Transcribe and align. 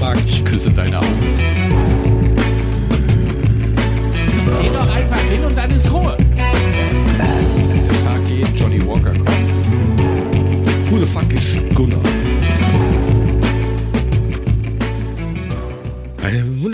mag. 0.00 0.16
Ich 0.26 0.44
küsse 0.44 0.70
deine 0.70 0.98
Augen. 0.98 1.34
Geh 4.60 4.68
doch 4.68 4.94
einfach 4.94 5.20
hin 5.30 5.44
und 5.44 5.56
dann 5.56 5.70
ist 5.70 5.90
Ruhe. 5.92 6.16
Der 6.36 8.04
Tag 8.04 8.26
geht, 8.28 8.58
Johnny 8.58 8.84
Walker 8.86 9.12
kommt. 9.12 9.30
Who 10.90 10.98
the 10.98 11.06
fuck 11.06 11.32
ist 11.32 11.58
Gunnar? 11.74 12.00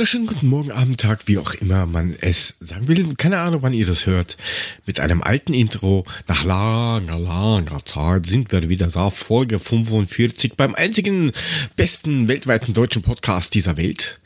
Wunderschönen 0.00 0.28
guten 0.28 0.48
Morgen, 0.48 0.72
Abend, 0.72 0.98
Tag, 0.98 1.28
wie 1.28 1.36
auch 1.36 1.52
immer 1.52 1.84
man 1.84 2.16
es 2.22 2.54
sagen 2.58 2.88
will. 2.88 3.06
Keine 3.18 3.36
Ahnung, 3.36 3.60
wann 3.60 3.74
ihr 3.74 3.84
das 3.84 4.06
hört. 4.06 4.38
Mit 4.86 4.98
einem 4.98 5.20
alten 5.20 5.52
Intro. 5.52 6.06
Nach 6.26 6.42
langer, 6.42 7.18
langer 7.18 7.84
Zeit 7.84 8.24
sind 8.24 8.50
wir 8.50 8.66
wieder 8.70 8.86
da. 8.86 9.10
Folge 9.10 9.58
45 9.58 10.54
beim 10.56 10.74
einzigen 10.74 11.32
besten 11.76 12.28
weltweiten 12.28 12.72
deutschen 12.72 13.02
Podcast 13.02 13.54
dieser 13.54 13.76
Welt. 13.76 14.20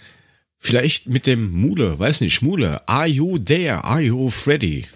Vielleicht 0.61 1.09
mit 1.09 1.27
dem 1.27 1.51
Mule, 1.51 1.99
weiß 1.99 2.21
nicht, 2.21 2.41
Mule. 2.41 2.89
Are 2.89 3.09
you 3.09 3.39
there? 3.39 3.83
Are 3.83 4.01
you 4.01 4.31
Freddy? 4.31 4.87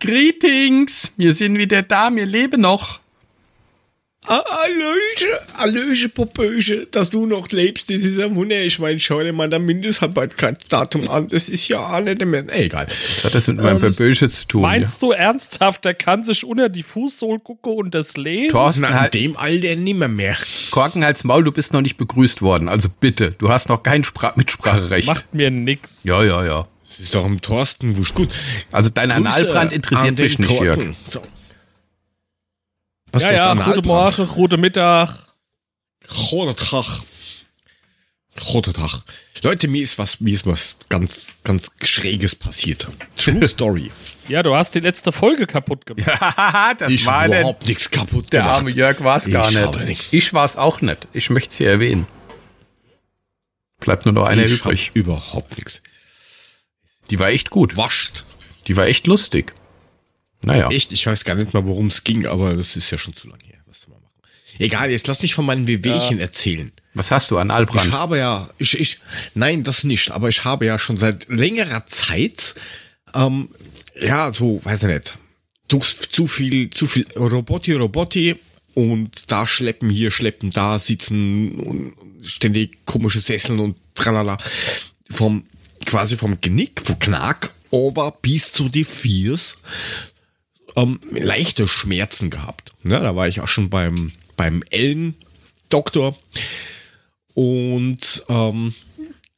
Greetings! 0.00 1.12
Wir 1.18 1.34
sind 1.34 1.58
wieder 1.58 1.82
da, 1.82 2.10
wir 2.10 2.24
leben 2.24 2.62
noch. 2.62 3.00
Allöche, 4.26 5.40
Allöche, 5.58 6.08
Popöche, 6.08 6.86
dass 6.90 7.10
du 7.10 7.26
noch 7.26 7.48
lebst, 7.50 7.90
das 7.90 8.04
ist 8.04 8.18
ein 8.18 8.34
Wunder. 8.36 8.58
Ich 8.62 8.78
meine, 8.78 8.98
schau 8.98 9.22
dir 9.22 9.34
mal 9.34 9.50
das 9.50 9.60
Mindesthaltbarkeitsdatum 9.60 11.10
an. 11.10 11.28
Das 11.28 11.50
ist 11.50 11.68
ja 11.68 11.80
auch 11.80 12.00
nicht 12.00 12.24
mehr. 12.24 12.44
Egal. 12.48 12.86
Was 12.88 13.24
hat 13.24 13.34
das 13.34 13.46
mit 13.48 13.58
meinem 13.58 13.80
Böbösche 13.80 14.30
zu 14.30 14.46
tun? 14.46 14.62
Meinst 14.62 15.02
du 15.02 15.12
ernsthaft, 15.12 15.84
der 15.84 15.92
kann 15.94 16.24
sich 16.24 16.44
unter 16.44 16.70
die 16.70 16.82
Fußsohle 16.82 17.38
gucken 17.38 17.72
und 17.74 17.94
das 17.94 18.16
lesen? 18.16 18.52
Thorsten, 18.52 18.82
Na, 18.82 18.88
in 18.88 19.00
halt, 19.00 19.14
dem 19.14 19.36
Alter 19.36 19.76
nimmer 19.76 20.08
mehr. 20.08 20.36
Korken 20.70 21.04
als 21.04 21.24
Maul, 21.24 21.44
du 21.44 21.52
bist 21.52 21.74
noch 21.74 21.82
nicht 21.82 21.98
begrüßt 21.98 22.40
worden. 22.40 22.68
Also 22.68 22.88
bitte, 22.88 23.32
du 23.32 23.50
hast 23.50 23.68
noch 23.68 23.82
kein 23.82 24.04
Spra 24.04 24.32
Mitspracherecht. 24.36 25.06
Macht 25.06 25.34
mir 25.34 25.50
nix. 25.50 26.04
Ja, 26.04 26.22
ja, 26.24 26.44
ja. 26.44 26.66
Das 26.86 27.00
ist 27.00 27.14
doch 27.14 27.26
im 27.26 27.40
Thorsten 27.40 27.96
wurscht. 27.96 28.14
Gut. 28.14 28.28
Also 28.72 28.88
dein 28.88 29.10
Analbrand 29.10 29.56
an 29.56 29.70
interessiert 29.70 30.18
mich 30.18 30.38
nicht, 30.38 30.50
Jörg. 30.50 30.76
Korken. 30.76 30.96
So. 31.06 31.20
Was 33.14 33.22
ja, 33.22 33.28
hast 33.28 33.36
ja, 33.36 33.50
Analbrand? 33.52 33.76
gute 33.76 33.88
Morgen, 33.88 34.26
gute 34.28 34.56
Mittag. 34.56 35.18
Roter 36.32 36.56
Tag. 36.56 37.00
Roter 38.52 38.72
Tag. 38.72 39.02
Leute, 39.42 39.68
mir 39.68 39.82
ist 39.82 39.98
was, 39.98 40.20
mir 40.20 40.34
ist 40.34 40.46
was 40.46 40.76
ganz, 40.88 41.34
ganz 41.44 41.70
Schräges 41.82 42.34
passiert. 42.34 42.88
True 43.16 43.46
Story. 43.48 43.90
Ja, 44.26 44.42
du 44.42 44.54
hast 44.54 44.74
die 44.74 44.80
letzte 44.80 45.12
Folge 45.12 45.46
kaputt 45.46 45.86
gemacht. 45.86 46.08
das 46.78 46.92
ich 46.92 47.04
war 47.06 47.26
überhaupt 47.26 47.66
nichts 47.66 47.90
kaputt 47.90 48.32
der 48.32 48.40
gemacht. 48.40 48.56
arme 48.58 48.70
Jörg 48.70 49.02
war 49.04 49.18
es 49.18 49.30
gar 49.30 49.48
Ich 49.48 49.54
nicht. 49.54 49.64
habe 49.66 49.84
nichts. 49.84 50.08
Ich 50.12 50.32
war 50.34 50.44
es 50.44 50.56
auch 50.56 50.80
nicht. 50.80 51.06
Ich 51.12 51.30
möchte 51.30 51.50
es 51.50 51.58
hier 51.58 51.70
erwähnen. 51.70 52.06
Bleibt 53.80 54.06
nur 54.06 54.14
noch 54.14 54.24
einer 54.24 54.44
ich 54.44 54.52
übrig. 54.52 54.88
hab 54.88 54.96
überhaupt 54.96 55.56
nichts. 55.56 55.82
Die 57.10 57.18
war 57.18 57.28
echt 57.28 57.50
gut. 57.50 57.76
Wascht. 57.76 58.24
Die 58.66 58.76
war 58.76 58.86
echt 58.86 59.06
lustig. 59.06 59.52
Naja. 60.44 60.68
Echt, 60.70 60.92
ich 60.92 61.06
weiß 61.06 61.24
gar 61.24 61.34
nicht 61.34 61.54
mal, 61.54 61.66
worum 61.66 61.86
es 61.88 62.04
ging, 62.04 62.26
aber 62.26 62.54
das 62.56 62.76
ist 62.76 62.90
ja 62.90 62.98
schon 62.98 63.14
zu 63.14 63.28
lange 63.28 63.44
her. 63.44 63.58
Was 63.66 63.82
soll 63.82 63.90
man 63.90 64.02
machen? 64.02 64.12
Egal, 64.58 64.90
jetzt 64.90 65.06
lass 65.06 65.22
mich 65.22 65.34
von 65.34 65.46
meinen 65.46 65.66
Wehwehchen 65.66 66.18
erzählen. 66.18 66.72
Was 66.94 67.10
hast 67.10 67.30
du 67.30 67.38
an 67.38 67.48
Ich 67.48 67.54
Albrand? 67.54 67.92
habe 67.92 68.18
ja, 68.18 68.48
ich, 68.58 68.78
ich, 68.78 68.98
nein, 69.34 69.64
das 69.64 69.84
nicht, 69.84 70.10
aber 70.12 70.28
ich 70.28 70.44
habe 70.44 70.66
ja 70.66 70.78
schon 70.78 70.96
seit 70.96 71.28
längerer 71.28 71.86
Zeit, 71.86 72.54
ähm, 73.14 73.48
ja, 74.00 74.32
so, 74.32 74.60
weiß 74.64 74.84
ich 74.84 74.88
nicht, 74.88 75.18
zu, 75.68 75.80
zu 75.80 76.26
viel, 76.26 76.70
zu 76.70 76.86
viel 76.86 77.04
Roboti, 77.16 77.72
Roboti 77.72 78.36
und 78.74 79.30
da 79.32 79.46
schleppen, 79.46 79.90
hier 79.90 80.10
schleppen, 80.10 80.50
da 80.50 80.78
sitzen 80.78 81.58
und 81.58 81.94
ständig 82.22 82.84
komische 82.86 83.20
Sesseln 83.20 83.60
und 83.60 83.76
tralala. 83.94 84.36
Vom, 85.10 85.44
quasi 85.84 86.16
vom 86.16 86.40
Genick, 86.40 86.80
vom 86.80 86.98
Knack, 86.98 87.50
over 87.70 88.12
bis 88.22 88.52
zu 88.52 88.68
die 88.68 88.84
Viers, 88.84 89.56
ähm, 90.76 91.00
leichte 91.10 91.66
Schmerzen 91.68 92.30
gehabt. 92.30 92.72
Ja, 92.84 93.00
da 93.00 93.16
war 93.16 93.28
ich 93.28 93.40
auch 93.40 93.48
schon 93.48 93.70
beim, 93.70 94.12
beim 94.36 94.62
Ellen-Doktor. 94.70 96.16
Und 97.34 98.24
ähm, 98.28 98.74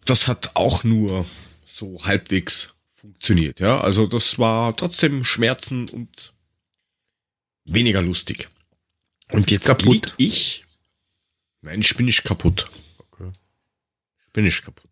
das 0.04 0.28
hat 0.28 0.52
auch 0.54 0.84
nur 0.84 1.26
so 1.66 2.04
halbwegs 2.04 2.74
funktioniert. 2.92 3.60
Ja, 3.60 3.80
also 3.80 4.06
das 4.06 4.38
war 4.38 4.76
trotzdem 4.76 5.24
Schmerzen 5.24 5.88
und 5.88 6.32
weniger 7.64 8.02
lustig. 8.02 8.48
Und 9.30 9.50
jetzt 9.50 9.66
Kaputt. 9.66 9.92
lieg 9.92 10.12
ich. 10.18 10.64
Nein, 11.62 11.80
ich 11.80 11.96
bin 11.96 12.06
nicht 12.06 12.24
kaputt. 12.24 12.68
Ich 14.26 14.32
bin 14.32 14.44
nicht 14.44 14.62
kaputt. 14.62 14.90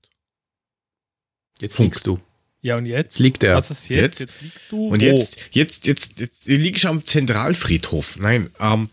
Jetzt 1.61 1.77
Punkt. 1.77 1.95
liegst 1.95 2.07
du. 2.07 2.21
Ja, 2.65 2.79
und 2.79 2.87
jetzt? 2.87 3.19
Liegt 3.19 3.45
er. 3.45 3.57
Was 3.57 3.71
ist 3.71 3.91
jetzt? 3.91 4.21
Jetzt? 4.21 4.21
Jetzt, 4.21 4.41
liegst 4.41 4.73
du. 4.73 4.89
Und 4.89 5.03
wo? 5.03 5.05
jetzt, 5.05 5.49
jetzt, 5.51 5.87
jetzt, 5.87 6.19
jetzt 6.19 6.47
liege 6.47 6.79
ich 6.79 6.87
am 6.87 7.05
Zentralfriedhof. 7.05 8.17
Nein, 8.17 8.49
ähm, 8.59 8.89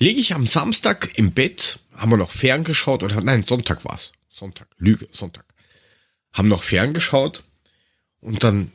liege 0.00 0.18
ich 0.18 0.34
am 0.34 0.44
Samstag 0.44 1.08
im 1.14 1.30
Bett, 1.30 1.78
haben 1.94 2.10
wir 2.10 2.16
noch 2.16 2.32
ferngeschaut 2.32 3.04
oder 3.04 3.20
nein, 3.20 3.44
Sonntag 3.44 3.84
war's. 3.84 4.10
Sonntag, 4.28 4.66
Lüge, 4.78 5.06
Sonntag. 5.12 5.44
Haben 6.32 6.48
noch 6.48 6.64
ferngeschaut 6.64 7.44
und 8.22 8.42
dann 8.42 8.72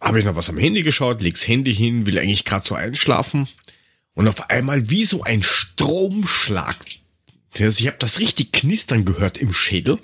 habe 0.00 0.18
ich 0.18 0.24
noch 0.24 0.34
was 0.34 0.48
am 0.48 0.56
Handy 0.56 0.82
geschaut, 0.82 1.20
leg's 1.20 1.46
Handy 1.46 1.74
hin, 1.74 2.06
will 2.06 2.18
eigentlich 2.18 2.46
gerade 2.46 2.66
so 2.66 2.74
einschlafen 2.74 3.48
und 4.14 4.28
auf 4.28 4.48
einmal 4.48 4.88
wie 4.88 5.04
so 5.04 5.24
ein 5.24 5.42
Stromschlag. 5.42 6.78
Also 7.58 7.80
ich 7.80 7.86
habe 7.86 7.98
das 7.98 8.18
richtig 8.18 8.52
knistern 8.52 9.04
gehört 9.04 9.36
im 9.36 9.52
Schädel. 9.52 9.98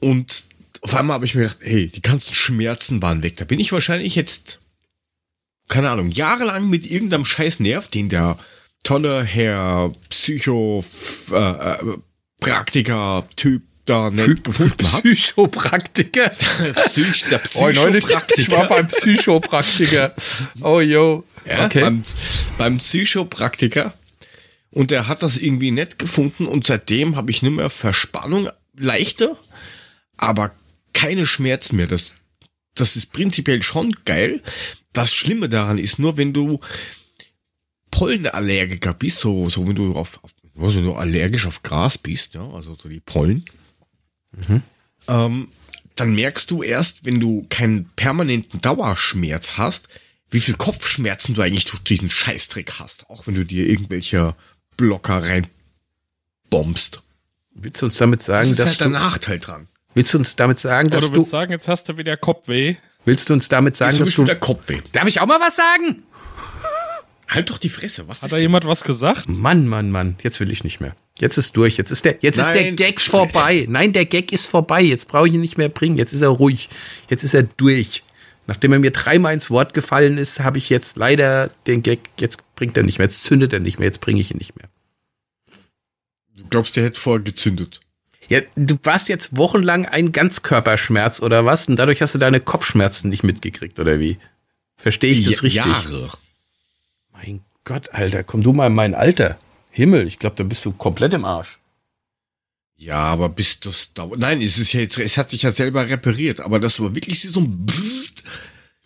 Und 0.00 0.48
auf 0.86 0.94
einmal 0.94 1.14
habe 1.14 1.24
ich 1.24 1.34
mir 1.34 1.42
gedacht, 1.42 1.58
hey, 1.62 1.88
die 1.88 2.00
ganzen 2.00 2.32
Schmerzen 2.32 3.02
waren 3.02 3.24
weg. 3.24 3.34
Da 3.38 3.44
bin 3.44 3.58
ich 3.58 3.72
wahrscheinlich 3.72 4.14
jetzt, 4.14 4.60
keine 5.66 5.90
Ahnung, 5.90 6.12
jahrelang 6.12 6.70
mit 6.70 6.88
irgendeinem 6.88 7.24
scheiß 7.24 7.58
Nerv, 7.58 7.88
den 7.88 8.08
der 8.08 8.38
tolle 8.84 9.24
Herr 9.24 9.90
Psycho 10.10 10.84
äh, 11.32 11.34
äh, 11.34 11.76
Praktiker 12.38 13.26
Typ 13.34 13.64
da 13.84 14.10
nicht 14.10 14.44
gefunden 14.44 14.92
hat. 14.92 15.02
Psychopraktiker. 15.02 16.30
Psych, 16.86 17.24
der 17.30 17.40
Oh, 17.54 17.68
neulich, 17.68 18.04
ich 18.04 18.12
war 18.12 18.20
Psychopraktiker. 18.20 18.68
beim 18.68 18.86
Psychopraktiker. 18.86 20.14
Oh, 20.60 20.78
yo. 20.78 21.24
Ja, 21.48 21.66
okay. 21.66 21.80
beim, 21.80 22.04
beim 22.58 22.78
Psychopraktiker. 22.78 23.92
Und 24.70 24.92
er 24.92 25.08
hat 25.08 25.24
das 25.24 25.36
irgendwie 25.36 25.72
nett 25.72 25.98
gefunden 25.98 26.46
und 26.46 26.64
seitdem 26.64 27.16
habe 27.16 27.32
ich 27.32 27.42
nicht 27.42 27.56
mehr 27.56 27.70
Verspannung, 27.70 28.50
leichte, 28.76 29.36
aber 30.16 30.52
keine 30.96 31.26
Schmerzen 31.26 31.76
mehr. 31.76 31.86
Das, 31.86 32.14
das 32.74 32.96
ist 32.96 33.12
prinzipiell 33.12 33.62
schon 33.62 33.94
geil. 34.04 34.42
Das 34.92 35.14
Schlimme 35.14 35.48
daran 35.48 35.78
ist 35.78 35.98
nur, 35.98 36.16
wenn 36.16 36.32
du 36.32 36.58
Pollenallergiker 37.90 38.94
bist, 38.94 39.20
so, 39.20 39.48
so 39.48 39.68
wenn 39.68 39.76
du 39.76 39.94
auf, 39.94 40.24
auf 40.24 40.32
also 40.58 40.80
du 40.80 40.94
allergisch 40.94 41.46
auf 41.46 41.62
Gras 41.62 41.98
bist, 41.98 42.32
ja, 42.32 42.48
also 42.50 42.74
so 42.74 42.88
die 42.88 43.00
Pollen, 43.00 43.44
ähm, 45.06 45.48
dann 45.96 46.14
merkst 46.14 46.50
du 46.50 46.62
erst, 46.62 47.04
wenn 47.04 47.20
du 47.20 47.46
keinen 47.50 47.90
permanenten 47.90 48.62
Dauerschmerz 48.62 49.58
hast, 49.58 49.88
wie 50.30 50.40
viel 50.40 50.56
Kopfschmerzen 50.56 51.34
du 51.34 51.42
eigentlich 51.42 51.66
durch 51.66 51.82
diesen 51.82 52.10
Scheißdreck 52.10 52.72
hast, 52.78 53.10
auch 53.10 53.26
wenn 53.26 53.34
du 53.34 53.44
dir 53.44 53.66
irgendwelche 53.66 54.34
Blocker 54.78 55.22
reinbombst. 55.22 57.02
Willst 57.52 57.82
du 57.82 57.86
uns 57.86 57.96
damit 57.98 58.20
Das 58.20 58.26
sagen, 58.26 58.50
ist 58.50 58.58
dass 58.58 58.68
halt 58.68 58.80
der 58.80 58.88
Nachteil 58.88 59.38
dran. 59.38 59.68
Willst 59.96 60.14
du 60.14 60.18
uns 60.18 60.36
damit 60.36 60.58
sagen, 60.60 60.90
dass 60.90 61.04
du 61.04 61.10
du, 61.10 61.16
willst 61.16 61.30
sagen, 61.30 61.50
jetzt 61.50 61.66
hast 61.66 61.88
du 61.88 61.96
wieder 61.96 62.16
Kopfweh. 62.16 62.76
willst 63.04 63.28
du 63.28 63.32
uns 63.32 63.48
damit 63.48 63.74
sagen, 63.74 63.98
dass 63.98 63.98
du, 63.98 64.04
Beispiel 64.04 64.24
der 64.26 64.36
Kopfweh. 64.36 64.80
darf 64.92 65.08
ich 65.08 65.20
auch 65.20 65.26
mal 65.26 65.40
was 65.40 65.56
sagen? 65.56 66.04
Halt 67.28 67.50
doch 67.50 67.58
die 67.58 67.68
Fresse, 67.68 68.06
was 68.06 68.18
Hat 68.18 68.26
ist 68.26 68.32
da 68.32 68.36
denn? 68.36 68.42
jemand 68.42 68.66
was 68.66 68.84
gesagt? 68.84 69.28
Mann, 69.28 69.66
Mann, 69.66 69.90
Mann, 69.90 70.16
jetzt 70.22 70.38
will 70.38 70.50
ich 70.50 70.62
nicht 70.62 70.80
mehr. 70.80 70.94
Jetzt 71.18 71.38
ist 71.38 71.56
durch. 71.56 71.76
Jetzt 71.76 71.90
ist 71.90 72.04
der, 72.04 72.18
jetzt 72.20 72.38
ist 72.38 72.50
der 72.50 72.62
Nein. 72.62 72.76
Gag 72.76 73.00
vorbei. 73.00 73.66
Nein, 73.68 73.92
der 73.92 74.04
Gag 74.04 74.32
ist 74.32 74.46
vorbei. 74.46 74.82
Jetzt 74.82 75.08
brauche 75.08 75.26
ich 75.26 75.34
ihn 75.34 75.40
nicht 75.40 75.56
mehr 75.58 75.70
bringen. 75.70 75.96
Jetzt 75.96 76.12
ist 76.12 76.20
er 76.20 76.28
ruhig. 76.28 76.68
Jetzt 77.08 77.24
ist 77.24 77.34
er 77.34 77.42
durch. 77.44 78.04
Nachdem 78.46 78.74
er 78.74 78.78
mir 78.78 78.90
dreimal 78.92 79.32
ins 79.34 79.50
Wort 79.50 79.74
gefallen 79.74 80.18
ist, 80.18 80.40
habe 80.40 80.58
ich 80.58 80.68
jetzt 80.68 80.96
leider 80.98 81.50
den 81.66 81.82
Gag. 81.82 82.10
Jetzt 82.20 82.38
bringt 82.54 82.76
er 82.76 82.82
nicht 82.84 82.98
mehr. 82.98 83.06
Jetzt 83.06 83.24
zündet 83.24 83.52
er 83.52 83.60
nicht 83.60 83.78
mehr. 83.78 83.86
Jetzt 83.86 84.00
bringe 84.00 84.20
ich 84.20 84.30
ihn 84.30 84.36
nicht 84.36 84.54
mehr. 84.56 84.68
Du 86.36 86.44
glaubst, 86.48 86.76
der 86.76 86.84
hätte 86.84 87.00
vorher 87.00 87.22
gezündet. 87.24 87.80
Ja, 88.28 88.40
du 88.56 88.76
warst 88.82 89.08
jetzt 89.08 89.36
wochenlang 89.36 89.86
ein 89.86 90.12
Ganzkörperschmerz 90.12 91.20
oder 91.20 91.44
was? 91.44 91.68
Und 91.68 91.76
dadurch 91.76 92.02
hast 92.02 92.14
du 92.14 92.18
deine 92.18 92.40
Kopfschmerzen 92.40 93.08
nicht 93.10 93.22
mitgekriegt 93.22 93.78
oder 93.78 94.00
wie? 94.00 94.18
Verstehe 94.76 95.12
ich 95.12 95.24
das 95.24 95.36
Ja- 95.36 95.40
richtig? 95.42 95.64
Jahre. 95.64 96.10
Mein 97.12 97.40
Gott, 97.64 97.90
Alter, 97.94 98.24
komm 98.24 98.42
du 98.42 98.52
mal 98.52 98.66
in 98.66 98.74
mein 98.74 98.94
Alter. 98.94 99.38
Himmel, 99.70 100.06
ich 100.06 100.18
glaube, 100.18 100.36
da 100.36 100.44
bist 100.44 100.64
du 100.64 100.72
komplett 100.72 101.12
im 101.14 101.24
Arsch. 101.24 101.58
Ja, 102.76 102.98
aber 102.98 103.28
bis 103.28 103.60
das 103.60 103.94
dauert. 103.94 104.20
Nein, 104.20 104.42
es 104.42 104.58
ist 104.58 104.72
ja 104.72 104.80
jetzt, 104.80 104.98
es 104.98 105.16
hat 105.16 105.30
sich 105.30 105.42
ja 105.42 105.50
selber 105.50 105.88
repariert, 105.88 106.40
aber 106.40 106.60
das 106.60 106.78
war 106.80 106.94
wirklich 106.94 107.22
so 107.22 107.40
ein 107.40 107.64
Bzzzt, 107.66 108.24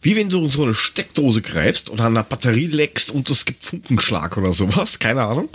wie 0.02 0.16
wenn 0.16 0.28
du 0.28 0.44
in 0.44 0.50
so 0.50 0.62
eine 0.62 0.74
Steckdose 0.74 1.42
greifst 1.42 1.90
oder 1.90 2.04
an 2.04 2.14
der 2.14 2.22
Batterie 2.22 2.66
leckst 2.68 3.10
und 3.10 3.28
es 3.30 3.44
gibt 3.44 3.64
Funkenschlag 3.64 4.36
oder 4.36 4.52
sowas, 4.52 4.98
keine 5.00 5.22
Ahnung. 5.24 5.48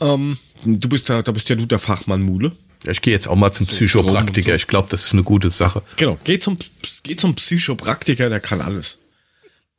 Ähm, 0.00 0.36
du 0.64 0.88
bist 0.88 1.08
da, 1.08 1.22
da 1.22 1.30
bist 1.32 1.48
ja 1.48 1.56
du 1.56 1.66
der 1.66 1.78
Fachmann 1.78 2.22
Mule. 2.22 2.52
Ja, 2.84 2.92
ich 2.92 3.02
gehe 3.02 3.12
jetzt 3.12 3.26
auch 3.26 3.36
mal 3.36 3.52
zum 3.52 3.66
Psychopraktiker. 3.66 4.52
so. 4.52 4.56
Ich 4.56 4.66
glaube, 4.66 4.88
das 4.90 5.06
ist 5.06 5.12
eine 5.12 5.24
gute 5.24 5.50
Sache. 5.50 5.82
Genau, 5.96 6.16
geh 6.24 6.38
zum, 6.38 6.58
geh 7.02 7.16
zum 7.16 7.34
Psychopraktiker, 7.34 8.28
der 8.28 8.40
kann 8.40 8.60
alles. 8.60 8.98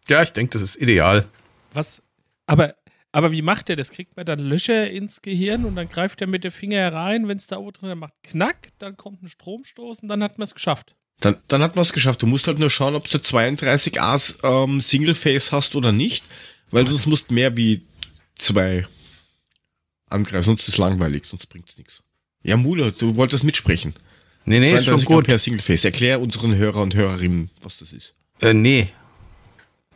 Ja, 0.10 0.22
ich 0.24 0.32
denke, 0.32 0.52
das 0.54 0.62
ist 0.62 0.76
ideal. 0.76 1.28
Was? 1.74 2.02
Aber, 2.46 2.76
aber 3.12 3.32
wie 3.32 3.42
macht 3.42 3.70
der 3.70 3.76
das? 3.76 3.92
Kriegt 3.92 4.18
man 4.18 4.26
dann 4.26 4.40
Löcher 4.40 4.90
ins 4.90 5.22
Gehirn 5.22 5.66
und 5.66 5.76
dann 5.76 5.88
greift 5.88 6.20
er 6.22 6.28
mit 6.28 6.44
dem 6.44 6.52
Finger 6.52 6.92
rein, 6.92 7.28
wenn 7.28 7.38
es 7.38 7.48
da 7.48 7.58
oben 7.58 7.74
drin 7.74 7.98
macht 8.00 8.14
Knack, 8.24 8.70
dann 8.80 8.98
kommt 8.98 9.24
ein 9.24 9.30
Stromstoß 9.30 10.00
und 10.00 10.08
dann 10.10 10.24
hat 10.24 10.38
man 10.38 10.46
es 10.46 10.54
geschafft. 10.54 10.96
Dann, 11.22 11.36
dann 11.48 11.62
hat 11.62 11.76
man 11.76 11.84
es 11.84 11.94
geschafft. 11.94 12.22
Du 12.22 12.28
musst 12.28 12.48
halt 12.48 12.60
nur 12.60 12.70
schauen, 12.70 12.96
ob 12.96 13.08
du 13.10 13.18
32a 13.18 14.34
ähm, 14.44 14.82
Single 14.82 15.16
Face 15.16 15.52
hast 15.52 15.76
oder 15.76 15.92
nicht, 15.92 16.24
weil 16.72 16.88
sonst 16.88 17.08
musst 17.08 17.32
mehr 17.32 17.56
wie 17.56 17.86
zwei 18.36 18.88
angreifen, 20.10 20.44
sonst 20.44 20.62
ist 20.62 20.70
es 20.70 20.78
langweilig, 20.78 21.26
sonst 21.26 21.48
bringt's 21.48 21.78
nichts. 21.78 22.02
Ja, 22.44 22.58
Mule, 22.58 22.92
du 22.92 23.16
wolltest 23.16 23.44
mitsprechen. 23.44 23.94
Nee, 24.46 24.60
nee, 24.60 24.66
ist 24.68 24.86
schon 24.86 24.98
32 25.00 25.06
gut. 25.08 25.18
Ampere 25.26 25.40
Single 25.40 25.60
Face. 25.62 25.86
Erklär 25.86 26.22
unseren 26.22 26.56
Hörer 26.56 26.82
und 26.82 26.96
Hörerinnen, 26.96 27.50
was 27.62 27.78
das 27.78 27.92
ist. 27.94 28.14
Äh, 28.42 28.54
nee. 28.54 28.90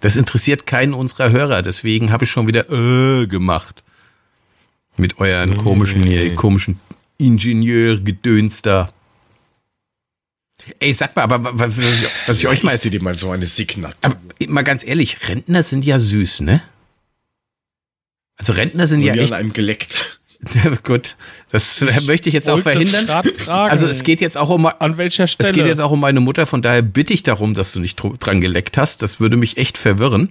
Das 0.01 0.17
interessiert 0.17 0.65
keinen 0.67 0.93
unserer 0.93 1.31
Hörer, 1.31 1.61
deswegen 1.61 2.11
habe 2.11 2.25
ich 2.25 2.31
schon 2.31 2.47
wieder 2.47 2.69
äh 2.69 3.25
gemacht. 3.27 3.83
Mit 4.97 5.17
euren 5.19 5.57
komischen, 5.57 6.03
hier, 6.03 6.35
komischen 6.35 6.79
Ingenieurgedöns 7.17 8.61
da. 8.61 8.93
Ey, 10.79 10.93
sag 10.93 11.15
mal, 11.15 11.23
aber 11.23 11.43
wa- 11.43 11.51
was, 11.53 11.77
was 12.27 12.37
ich- 12.37 12.43
ich 12.43 12.47
euch 12.47 12.63
mal 12.63 12.77
dir 12.77 13.01
mal 13.01 13.17
so 13.17 13.31
eine 13.31 13.47
Signatur? 13.47 13.97
Aber 14.01 14.17
mal 14.47 14.61
ganz 14.63 14.83
ehrlich, 14.85 15.27
Rentner 15.29 15.63
sind 15.63 15.83
ja 15.85 15.99
süß, 15.99 16.41
ne? 16.41 16.61
Also 18.35 18.53
Rentner 18.53 18.87
sind 18.87 19.01
ja 19.01 19.13
Und 19.13 19.17
die 19.19 19.23
echt 19.23 19.33
an 19.33 19.39
einem 19.39 19.53
geleckt. 19.53 20.19
gut. 20.83 21.15
Das 21.51 21.83
möchte 22.05 22.29
ich 22.29 22.33
jetzt 22.33 22.49
auch 22.49 22.59
verhindern. 22.61 23.05
fragen. 23.05 23.71
Also 23.71 23.87
es 23.87 24.03
geht 24.03 24.21
jetzt 24.21 24.37
auch 24.37 24.49
um 24.49 24.65
An 24.65 24.97
welcher 24.97 25.27
Stelle? 25.27 25.49
es 25.49 25.55
geht 25.55 25.65
jetzt 25.65 25.79
auch 25.81 25.91
um 25.91 25.99
meine 25.99 26.19
Mutter, 26.19 26.45
von 26.45 26.61
daher 26.61 26.81
bitte 26.81 27.13
ich 27.13 27.23
darum, 27.23 27.53
dass 27.53 27.73
du 27.73 27.79
nicht 27.79 27.95
dr- 27.99 28.17
dran 28.17 28.41
geleckt 28.41 28.77
hast. 28.77 29.01
Das 29.01 29.19
würde 29.19 29.37
mich 29.37 29.57
echt 29.57 29.77
verwirren. 29.77 30.29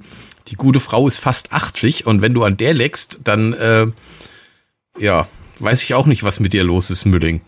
Die 0.48 0.56
gute 0.56 0.80
Frau 0.80 1.06
ist 1.08 1.18
fast 1.18 1.52
80 1.52 2.06
und 2.06 2.20
wenn 2.22 2.34
du 2.34 2.42
an 2.42 2.56
der 2.56 2.74
leckst, 2.74 3.20
dann 3.24 3.52
äh, 3.54 3.86
ja, 4.98 5.28
weiß 5.60 5.82
ich 5.82 5.94
auch 5.94 6.06
nicht, 6.06 6.22
was 6.24 6.40
mit 6.40 6.52
dir 6.52 6.64
los 6.64 6.90
ist, 6.90 7.04
Mülling. 7.04 7.40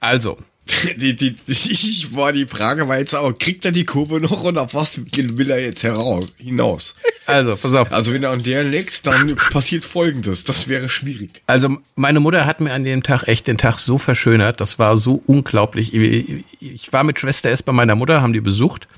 Also, 0.00 0.38
Die, 0.96 1.14
die, 1.14 1.34
ich 1.46 2.14
war 2.14 2.32
die 2.32 2.46
Frage 2.46 2.88
war 2.88 2.98
jetzt 2.98 3.14
auch, 3.14 3.32
kriegt 3.36 3.64
er 3.64 3.72
die 3.72 3.84
Kurve 3.84 4.20
noch 4.20 4.44
und 4.44 4.58
auf 4.58 4.74
was 4.74 5.00
will 5.14 5.50
er 5.50 5.60
jetzt 5.60 5.82
heraus, 5.82 6.34
hinaus? 6.38 6.94
also, 7.26 7.56
pass 7.56 7.74
auf. 7.74 7.92
Also 7.92 8.12
wenn 8.12 8.22
er 8.22 8.30
an 8.30 8.42
der 8.42 8.64
leckst, 8.64 9.06
dann 9.06 9.34
passiert 9.36 9.84
folgendes. 9.84 10.44
Das 10.44 10.68
wäre 10.68 10.88
schwierig. 10.88 11.42
Also 11.46 11.78
meine 11.96 12.20
Mutter 12.20 12.46
hat 12.46 12.60
mir 12.60 12.72
an 12.72 12.84
dem 12.84 13.02
Tag 13.02 13.24
echt 13.26 13.46
den 13.46 13.58
Tag 13.58 13.78
so 13.78 13.98
verschönert. 13.98 14.60
Das 14.60 14.78
war 14.78 14.96
so 14.96 15.22
unglaublich. 15.26 15.94
Ich 15.94 16.44
ich 16.60 16.92
war 16.92 17.04
mit 17.04 17.18
Schwester 17.18 17.50
S 17.50 17.62
bei 17.62 17.72
meiner 17.72 17.94
Mutter, 17.94 18.20
haben 18.20 18.32
die 18.32 18.40
besucht. 18.40 18.88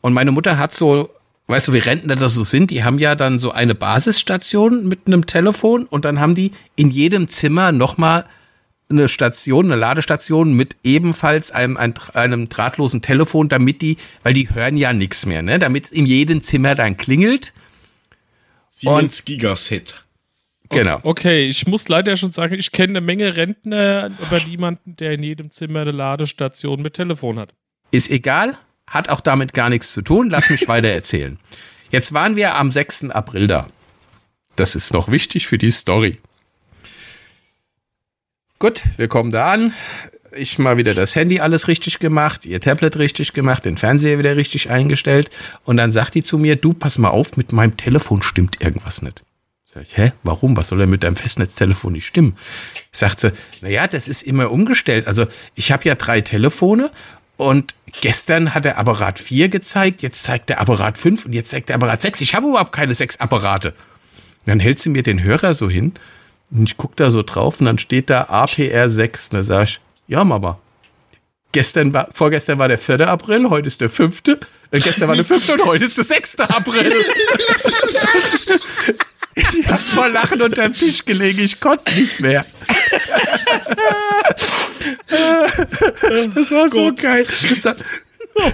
Und 0.00 0.12
meine 0.12 0.32
Mutter 0.32 0.58
hat 0.58 0.74
so, 0.74 1.10
weißt 1.46 1.68
du, 1.68 1.72
wie 1.72 1.78
Rentner 1.78 2.16
das 2.16 2.34
so 2.34 2.44
sind, 2.44 2.70
die 2.70 2.84
haben 2.84 2.98
ja 2.98 3.14
dann 3.14 3.38
so 3.38 3.52
eine 3.52 3.74
Basisstation 3.74 4.88
mit 4.88 5.06
einem 5.06 5.26
Telefon 5.26 5.86
und 5.86 6.04
dann 6.04 6.20
haben 6.20 6.34
die 6.34 6.52
in 6.76 6.90
jedem 6.90 7.28
Zimmer 7.28 7.72
nochmal 7.72 8.24
eine 8.90 9.08
Station, 9.08 9.66
eine 9.66 9.76
Ladestation 9.76 10.54
mit 10.54 10.76
ebenfalls 10.82 11.52
einem, 11.52 11.76
einem, 11.76 11.94
einem 12.14 12.48
drahtlosen 12.48 13.02
Telefon, 13.02 13.48
damit 13.48 13.82
die, 13.82 13.96
weil 14.22 14.34
die 14.34 14.50
hören 14.50 14.76
ja 14.76 14.92
nichts 14.92 15.26
mehr, 15.26 15.42
ne? 15.42 15.58
Damit 15.58 15.86
es 15.86 15.92
in 15.92 16.06
jedem 16.06 16.42
Zimmer 16.42 16.74
dann 16.74 16.96
klingelt. 16.96 17.52
Siemens 18.68 19.24
Gigaset. 19.24 20.04
Genau. 20.70 21.00
Okay, 21.02 21.48
ich 21.48 21.66
muss 21.66 21.88
leider 21.88 22.16
schon 22.16 22.30
sagen, 22.30 22.54
ich 22.54 22.70
kenne 22.70 22.98
eine 22.98 23.00
Menge 23.00 23.36
Rentner, 23.36 24.10
aber 24.22 24.40
niemanden, 24.46 24.96
der 24.96 25.12
in 25.12 25.22
jedem 25.22 25.50
Zimmer 25.50 25.80
eine 25.80 25.90
Ladestation 25.90 26.80
mit 26.80 26.94
Telefon 26.94 27.38
hat. 27.38 27.52
Ist 27.90 28.08
egal, 28.08 28.56
hat 28.86 29.08
auch 29.08 29.20
damit 29.20 29.52
gar 29.52 29.68
nichts 29.68 29.92
zu 29.92 30.02
tun. 30.02 30.30
Lass 30.30 30.48
mich 30.48 30.68
weiter 30.68 30.88
erzählen. 30.88 31.38
Jetzt 31.90 32.12
waren 32.12 32.36
wir 32.36 32.54
am 32.54 32.70
6. 32.70 33.10
April 33.10 33.48
da. 33.48 33.66
Das 34.54 34.76
ist 34.76 34.92
noch 34.92 35.10
wichtig 35.10 35.48
für 35.48 35.58
die 35.58 35.70
Story. 35.70 36.18
Gut, 38.60 38.82
wir 38.98 39.08
kommen 39.08 39.32
da 39.32 39.52
an. 39.52 39.72
Ich 40.32 40.58
mal 40.58 40.76
wieder 40.76 40.92
das 40.92 41.16
Handy 41.16 41.40
alles 41.40 41.66
richtig 41.66 41.98
gemacht, 41.98 42.44
ihr 42.44 42.60
Tablet 42.60 42.98
richtig 42.98 43.32
gemacht, 43.32 43.64
den 43.64 43.78
Fernseher 43.78 44.18
wieder 44.18 44.36
richtig 44.36 44.68
eingestellt. 44.68 45.30
Und 45.64 45.78
dann 45.78 45.92
sagt 45.92 46.14
die 46.14 46.22
zu 46.22 46.36
mir, 46.36 46.56
du, 46.56 46.74
pass 46.74 46.98
mal 46.98 47.08
auf, 47.08 47.38
mit 47.38 47.52
meinem 47.52 47.78
Telefon 47.78 48.20
stimmt 48.20 48.60
irgendwas 48.60 49.00
nicht. 49.00 49.22
Sag 49.64 49.84
ich, 49.84 49.96
hä, 49.96 50.12
warum? 50.24 50.58
Was 50.58 50.68
soll 50.68 50.78
denn 50.78 50.90
mit 50.90 51.04
deinem 51.04 51.16
Festnetztelefon 51.16 51.94
nicht 51.94 52.06
stimmen? 52.06 52.36
Sagt 52.92 53.20
sie, 53.20 53.32
naja, 53.62 53.86
das 53.86 54.08
ist 54.08 54.22
immer 54.22 54.50
umgestellt. 54.50 55.06
Also 55.06 55.26
ich 55.54 55.72
habe 55.72 55.84
ja 55.84 55.94
drei 55.94 56.20
Telefone 56.20 56.90
und 57.38 57.74
gestern 58.02 58.52
hat 58.52 58.66
der 58.66 58.76
Apparat 58.76 59.18
4 59.18 59.48
gezeigt, 59.48 60.02
jetzt 60.02 60.22
zeigt 60.22 60.50
der 60.50 60.60
Apparat 60.60 60.98
5 60.98 61.24
und 61.24 61.32
jetzt 61.32 61.48
zeigt 61.48 61.70
der 61.70 61.76
Apparat 61.76 62.02
6. 62.02 62.20
Ich 62.20 62.34
habe 62.34 62.48
überhaupt 62.48 62.72
keine 62.72 62.92
sechs 62.92 63.20
Apparate. 63.20 63.72
Dann 64.44 64.60
hält 64.60 64.80
sie 64.80 64.90
mir 64.90 65.02
den 65.02 65.22
Hörer 65.22 65.54
so 65.54 65.70
hin 65.70 65.94
und 66.50 66.64
ich 66.64 66.76
guck 66.76 66.96
da 66.96 67.10
so 67.10 67.22
drauf 67.22 67.60
und 67.60 67.66
dann 67.66 67.78
steht 67.78 68.10
da 68.10 68.24
APR 68.24 68.88
6. 68.88 69.28
Und 69.28 69.34
da 69.38 69.42
sag 69.42 69.64
ich, 69.64 69.80
ja 70.08 70.24
Mama, 70.24 70.58
gestern 71.52 71.92
war, 71.92 72.08
vorgestern 72.12 72.58
war 72.58 72.68
der 72.68 72.78
4. 72.78 73.08
April, 73.08 73.48
heute 73.50 73.68
ist 73.68 73.80
der 73.80 73.90
5. 73.90 74.22
Äh, 74.72 74.80
gestern 74.80 75.08
war 75.08 75.16
der 75.16 75.24
5. 75.24 75.48
und 75.50 75.64
heute 75.66 75.84
ist 75.84 75.96
der 75.96 76.04
6. 76.04 76.40
April. 76.40 76.92
Ich 79.36 79.68
hab 79.68 79.78
vor 79.78 80.08
Lachen 80.08 80.42
unter 80.42 80.62
dem 80.62 80.72
Tisch 80.72 81.04
gelegen, 81.04 81.40
ich 81.42 81.60
konnte 81.60 81.94
nicht 81.94 82.20
mehr. 82.20 82.44
Das 86.34 86.50
war 86.50 86.68
so 86.68 86.92
geil. 86.94 87.24
Das 87.48 87.64
hat, 87.64 87.78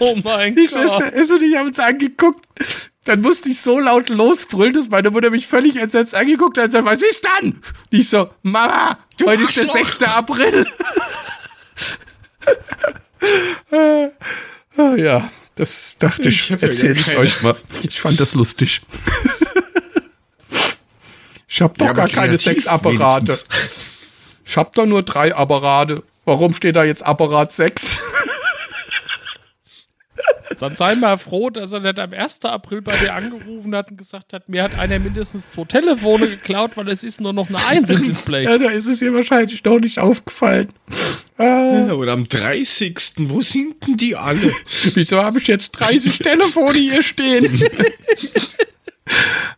Oh 0.01 0.17
mein 0.23 0.55
die 0.55 0.69
Schwester 0.69 1.13
ist 1.13 1.31
und 1.31 1.43
ich 1.43 1.57
haben 1.57 1.69
uns 1.69 1.79
angeguckt. 1.79 2.45
Dann 3.07 3.21
musste 3.23 3.49
ich 3.49 3.61
so 3.61 3.79
laut 3.81 4.09
losbrüllen, 4.11 4.75
dass 4.75 4.89
meine 4.89 5.11
Mutter 5.11 5.31
mich 5.31 5.47
völlig 5.47 5.77
entsetzt 5.77 6.15
angeguckt 6.15 6.59
hat 6.59 6.67
und 6.67 6.71
sagt, 6.73 6.85
was 6.85 7.01
ist 7.03 7.25
dann? 7.25 7.45
Und 7.53 7.63
ich 7.91 8.09
so, 8.09 8.31
Mama, 8.43 8.99
Du 9.19 9.27
heute 9.27 9.43
ist 9.45 9.57
der 9.57 9.63
Arschloch. 9.65 9.85
6. 9.99 10.03
April. 10.17 10.67
Ah, 14.79 14.95
ja, 14.97 15.31
das 15.55 15.97
dachte 15.99 16.23
ich, 16.29 16.29
Ich 16.29 16.49
ja 16.51 16.57
erzähle 16.61 16.93
ich 16.93 17.07
keine. 17.07 17.19
euch 17.19 17.43
mal. 17.43 17.57
Ich 17.83 18.01
fand 18.01 18.21
das 18.21 18.35
lustig. 18.35 18.83
Ich 21.49 21.63
habe 21.63 21.75
doch 21.79 21.87
Ja, 21.87 21.93
gar 21.95 22.09
keine 22.09 22.37
sechs 22.37 22.67
Apparate. 22.67 23.27
wenigstens. 23.29 23.71
Ich 24.45 24.57
habe 24.57 24.71
doch 24.75 24.85
nur 24.87 25.03
drei 25.03 25.35
Apparate. 25.35 26.03
Warum 26.27 26.53
steht 26.53 26.77
da 26.77 26.85
jetzt 26.85 27.05
Apparat 27.07 27.53
6? 27.53 27.99
Dann 30.59 30.75
sei 30.75 30.95
mal 30.95 31.19
froh, 31.19 31.51
dass 31.51 31.73
er 31.73 31.81
nicht 31.81 31.99
am 31.99 32.13
1. 32.13 32.45
April 32.45 32.81
bei 32.83 32.97
dir 32.97 33.15
angerufen 33.15 33.75
hat 33.75 33.91
und 33.91 33.99
gesagt 33.99 34.33
hat, 34.33 34.49
mir 34.49 34.63
hat 34.63 34.79
einer 34.79 34.99
mindestens 34.99 35.51
zwei 35.51 35.65
Telefone 35.65 36.29
geklaut, 36.29 36.77
weil 36.77 36.89
es 36.89 37.05
ist 37.05 37.21
nur 37.21 37.33
noch 37.33 37.49
eine 37.49 37.59
Eins 37.67 37.91
im 37.91 38.07
Display. 38.07 38.45
Ja, 38.45 38.57
da 38.57 38.71
ist 38.71 38.87
es 38.87 39.03
ihr 39.03 39.13
wahrscheinlich 39.13 39.63
noch 39.65 39.79
nicht 39.79 39.99
aufgefallen. 39.99 40.69
Ah, 41.39 41.93
Oder 41.93 42.13
am 42.13 42.29
30. 42.29 42.99
Wo 43.19 43.43
sind 43.43 43.87
denn 43.87 43.97
die 43.97 44.17
alle? 44.17 44.53
wieso 44.95 45.23
habe 45.23 45.39
ich 45.39 45.47
jetzt 45.47 45.73
30 45.73 46.19
Telefone 46.19 46.79
hier 46.79 47.03
stehen? 47.03 47.61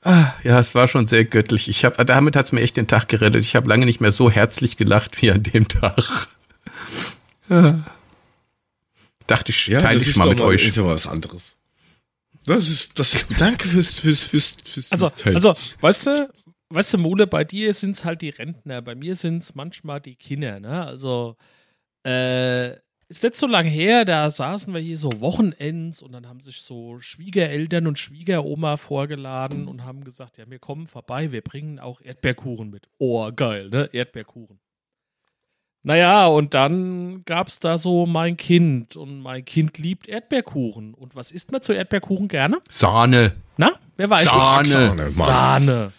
ah, 0.03 0.33
ja, 0.43 0.59
es 0.59 0.75
war 0.75 0.89
schon 0.89 1.07
sehr 1.07 1.25
göttlich. 1.25 1.69
Ich 1.69 1.85
hab, 1.85 2.05
damit 2.07 2.35
hat's 2.35 2.51
mir 2.51 2.63
echt 2.63 2.77
den 2.77 2.89
Tag 2.89 3.09
gerettet. 3.09 3.43
Ich 3.43 3.55
habe 3.55 3.69
lange 3.69 3.87
nicht 3.87 4.01
mehr 4.01 4.13
so 4.13 4.31
herzlich 4.31 4.77
gelacht 4.77 5.23
wie 5.23 5.31
an 5.31 5.45
dem 5.45 5.69
Tag. 5.69 6.29
Ah. 7.49 7.75
Dachte 9.29 9.53
ich, 9.53 9.67
teile 9.67 10.01
ich 10.01 10.17
mal 10.17 10.31
mit 10.31 10.41
doch 10.41 10.47
euch. 10.47 10.67
Ist 10.67 10.77
ja 10.77 10.85
was 10.85 11.07
anderes. 11.07 11.57
Das 12.47 12.67
ist, 12.69 12.99
das 12.99 13.15
ist 13.15 13.29
gut. 13.29 13.41
Danke 13.41 13.69
fürs, 13.69 14.01
fürs, 14.01 14.23
fürs, 14.23 14.57
fürs 14.65 14.91
Also, 14.91 15.13
also, 15.27 15.55
weißt 15.81 16.07
du, 16.07 16.31
weißt 16.71 16.95
du, 16.95 16.99
Mole, 16.99 17.27
bei 17.27 17.45
dir 17.45 17.73
sind 17.75 17.95
es 17.95 18.05
halt 18.05 18.23
die 18.23 18.31
Rentner, 18.31 18.81
bei 18.81 18.95
mir 18.95 19.17
sind 19.17 19.43
es 19.43 19.55
manchmal 19.55 20.01
die 20.01 20.17
Kinder, 20.17 20.59
ne? 20.61 20.87
Also, 20.87 21.37
äh, 22.07 22.77
ist 23.11 23.23
nicht 23.23 23.37
so 23.37 23.47
lange 23.47 23.69
her, 23.69 24.07
da 24.07 24.31
saßen 24.31 24.73
wir 24.73 24.81
hier 24.81 24.99
so 24.99 25.11
Wochenends 25.21 26.01
und 26.03 26.13
dann 26.13 26.27
haben 26.27 26.41
sich 26.41 26.63
so 26.63 26.99
Schwiegereltern 26.99 27.87
und 27.87 27.99
Schwiegeroma 27.99 28.77
vorgeladen 28.79 29.67
und 29.69 29.85
haben 29.85 30.05
gesagt, 30.05 30.39
ja, 30.39 30.49
wir 30.49 30.59
kommen 30.59 30.87
vorbei, 30.87 31.33
wir 31.33 31.43
bringen 31.43 31.79
auch 31.79 32.01
Erdbeerkuchen 32.01 32.71
mit. 32.71 32.89
Oh, 32.99 33.31
geil, 33.33 33.69
ne? 33.69 33.91
Erdbeerkuchen. 33.93 34.59
Naja, 35.89 36.27
und 36.27 36.53
dann 36.53 37.25
gab 37.25 37.49
es 37.49 37.61
da 37.61 37.79
so 37.79 38.05
mein 38.05 38.37
Kind 38.37 38.95
und 38.95 39.21
mein 39.23 39.43
Kind 39.47 39.79
liebt 39.79 40.07
Erdbeerkuchen. 40.07 40.93
Und 40.93 41.17
was 41.17 41.31
isst 41.31 41.51
man 41.51 41.63
zu 41.63 41.73
Erdbeerkuchen 41.73 42.29
gerne? 42.29 42.59
Sahne. 42.69 43.33
Na, 43.57 43.73
wer 43.97 44.11
weiß 44.11 44.25
es? 44.25 44.29
Sahne. 44.31 44.69
Sahne, 44.69 45.03
Mann. 45.17 45.27
Sahne. 45.27 45.93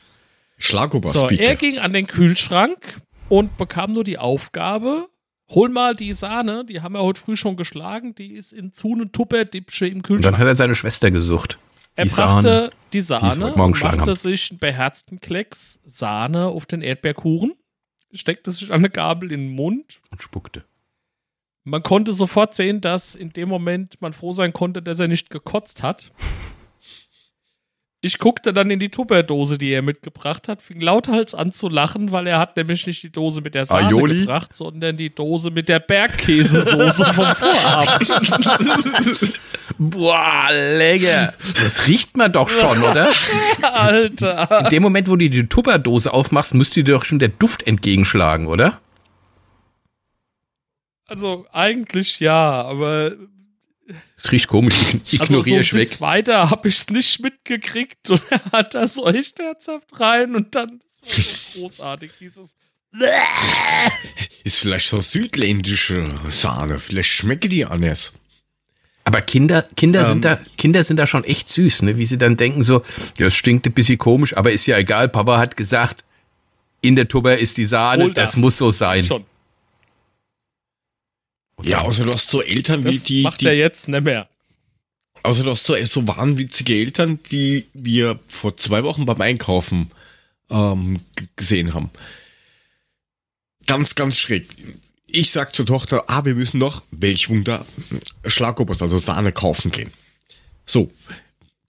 Schlagobers, 0.59 1.13
So, 1.13 1.25
bitte. 1.25 1.41
er 1.41 1.55
ging 1.55 1.79
an 1.79 1.91
den 1.91 2.05
Kühlschrank 2.05 3.01
und 3.29 3.57
bekam 3.57 3.93
nur 3.93 4.03
die 4.03 4.19
Aufgabe, 4.19 5.07
hol 5.49 5.69
mal 5.69 5.95
die 5.95 6.13
Sahne, 6.13 6.65
die 6.65 6.81
haben 6.81 6.93
wir 6.93 7.01
heute 7.01 7.19
früh 7.19 7.35
schon 7.35 7.55
geschlagen, 7.57 8.13
die 8.13 8.33
ist 8.33 8.53
in 8.53 8.73
zu 8.73 8.93
eine 8.93 9.11
Tupperdipsche 9.11 9.87
im 9.87 9.95
Und 9.95 10.03
dann 10.09 10.17
Kühlschrank. 10.17 10.37
hat 10.37 10.45
er 10.47 10.55
seine 10.55 10.75
Schwester 10.75 11.09
gesucht. 11.09 11.57
Er 11.95 12.03
die 12.05 12.11
brachte 12.11 12.43
Sahne. 12.43 12.69
die 12.93 13.01
Sahne 13.01 13.39
Morgen 13.55 13.73
und 13.73 13.81
machte 13.81 14.01
haben. 14.01 14.13
sich 14.13 14.51
einen 14.51 14.59
beherzten 14.59 15.19
Klecks 15.19 15.79
Sahne 15.83 16.45
auf 16.45 16.67
den 16.67 16.83
Erdbeerkuchen. 16.83 17.53
Steckte 18.13 18.51
sich 18.51 18.71
eine 18.71 18.89
Gabel 18.89 19.31
in 19.31 19.47
den 19.47 19.55
Mund. 19.55 19.99
Und 20.11 20.21
spuckte. 20.21 20.63
Man 21.63 21.83
konnte 21.83 22.13
sofort 22.13 22.55
sehen, 22.55 22.81
dass 22.81 23.15
in 23.15 23.31
dem 23.31 23.49
Moment 23.49 24.01
man 24.01 24.13
froh 24.13 24.31
sein 24.31 24.53
konnte, 24.53 24.81
dass 24.81 24.99
er 24.99 25.07
nicht 25.07 25.29
gekotzt 25.29 25.83
hat. 25.83 26.11
Ich 28.01 28.17
guckte 28.17 28.53
dann 28.53 28.71
in 28.71 28.79
die 28.79 28.89
Tupperdose, 28.89 29.57
die 29.57 29.71
er 29.71 29.81
mitgebracht 29.81 30.47
hat, 30.47 30.61
fing 30.61 30.79
lauthals 30.79 31.35
an 31.35 31.51
zu 31.51 31.67
lachen, 31.67 32.13
weil 32.13 32.27
er 32.27 32.39
hat 32.39 32.55
nämlich 32.55 32.87
nicht 32.87 33.03
die 33.03 33.11
Dose 33.11 33.41
mit 33.41 33.55
der 33.55 33.65
Sahne 33.65 33.89
Aioli? 33.89 34.21
gebracht, 34.21 34.55
sondern 34.55 34.95
die 34.95 35.13
Dose 35.13 35.51
mit 35.51 35.67
der 35.67 35.81
Bergkäsesoße 35.81 37.05
vom 37.13 37.25
Vorabend. 37.25 38.09
Boah, 39.81 40.49
lecker. 40.51 41.33
Das 41.55 41.87
riecht 41.87 42.17
man 42.17 42.31
doch 42.33 42.49
schon, 42.49 42.83
oder? 42.83 43.09
Alter. 43.61 44.65
In 44.65 44.69
dem 44.69 44.83
Moment, 44.83 45.07
wo 45.07 45.15
du 45.15 45.29
die 45.29 45.47
Tupperdose 45.47 46.11
aufmachst, 46.13 46.53
müsste 46.53 46.83
dir 46.83 46.95
doch 46.95 47.05
schon 47.05 47.19
der 47.19 47.29
Duft 47.29 47.63
entgegenschlagen, 47.65 48.47
oder? 48.47 48.81
Also 51.05 51.47
eigentlich 51.51 52.19
ja, 52.19 52.61
aber 52.61 53.13
Es 54.15 54.31
riecht 54.31 54.47
komisch, 54.47 54.75
ich 55.05 55.19
also 55.19 55.33
ignoriere 55.33 55.63
so 55.63 55.79
ich 55.79 55.91
weg. 55.93 56.01
weiter 56.01 56.49
habe 56.51 56.67
ich 56.67 56.75
es 56.77 56.89
nicht 56.89 57.19
mitgekriegt 57.21 58.09
und 58.11 58.21
er 58.29 58.43
hat 58.51 58.75
da 58.75 58.87
so 58.87 59.07
echt 59.07 59.39
herzhaft 59.39 59.99
rein 59.99 60.35
und 60.35 60.53
dann 60.55 60.79
das 61.01 61.17
war 61.17 61.23
so 61.23 61.61
großartig 61.61 62.11
dieses 62.19 62.55
Ist 64.43 64.59
vielleicht 64.59 64.87
so 64.89 64.99
südländische 64.99 66.07
Sahne. 66.29 66.79
Vielleicht 66.79 67.09
schmecke 67.09 67.49
die 67.49 67.65
anders. 67.65 68.13
Aber 69.09 69.21
Kinder, 69.23 69.63
Kinder 69.75 70.01
Ähm. 70.01 70.05
sind 70.05 70.23
da, 70.23 70.35
Kinder 70.55 70.83
sind 70.83 70.97
da 70.97 71.07
schon 71.07 71.23
echt 71.23 71.49
süß, 71.49 71.81
ne? 71.81 71.97
Wie 71.97 72.05
sie 72.05 72.19
dann 72.19 72.37
denken 72.37 72.61
so, 72.61 72.83
ja, 73.17 73.25
es 73.25 73.33
stinkt 73.33 73.65
ein 73.65 73.73
bisschen 73.73 73.97
komisch, 73.97 74.37
aber 74.37 74.51
ist 74.51 74.67
ja 74.67 74.77
egal. 74.77 75.09
Papa 75.09 75.39
hat 75.39 75.57
gesagt, 75.57 76.03
in 76.81 76.95
der 76.95 77.07
Tupper 77.07 77.35
ist 77.35 77.57
die 77.57 77.65
Sahne, 77.65 78.11
das. 78.13 78.33
das. 78.33 78.37
muss 78.37 78.57
so 78.57 78.69
sein. 78.69 79.03
schon. 79.03 79.25
Ja, 81.63 81.79
außer 81.81 82.03
du 82.03 82.13
hast 82.13 82.29
so 82.29 82.43
Eltern 82.43 82.85
wie 82.85 82.91
Das 82.93 83.03
die, 83.03 83.23
macht 83.23 83.41
die 83.41 83.47
er 83.47 83.55
jetzt 83.55 83.87
nicht 83.87 84.03
mehr. 84.03 84.29
außer 85.23 85.43
du 85.43 85.49
hast 85.49 85.65
so, 85.65 85.73
so 85.85 86.07
wahnwitzige 86.07 86.75
Eltern, 86.75 87.17
die 87.31 87.65
wir 87.73 88.19
vor 88.27 88.55
zwei 88.57 88.83
Wochen 88.83 89.05
beim 89.07 89.19
Einkaufen 89.21 89.89
ähm, 90.51 90.99
gesehen 91.35 91.73
haben. 91.73 91.89
Ganz, 93.65 93.95
ganz 93.95 94.19
schräg. 94.19 94.47
Ich 95.11 95.31
sag 95.31 95.55
zur 95.55 95.65
Tochter, 95.65 96.05
ah, 96.07 96.25
wir 96.25 96.35
müssen 96.35 96.57
noch, 96.57 96.83
welch 96.91 97.29
Wunder, 97.29 97.65
Schlagobers, 98.25 98.81
also 98.81 98.97
Sahne 98.97 99.31
kaufen 99.31 99.71
gehen. 99.71 99.91
So, 100.65 100.91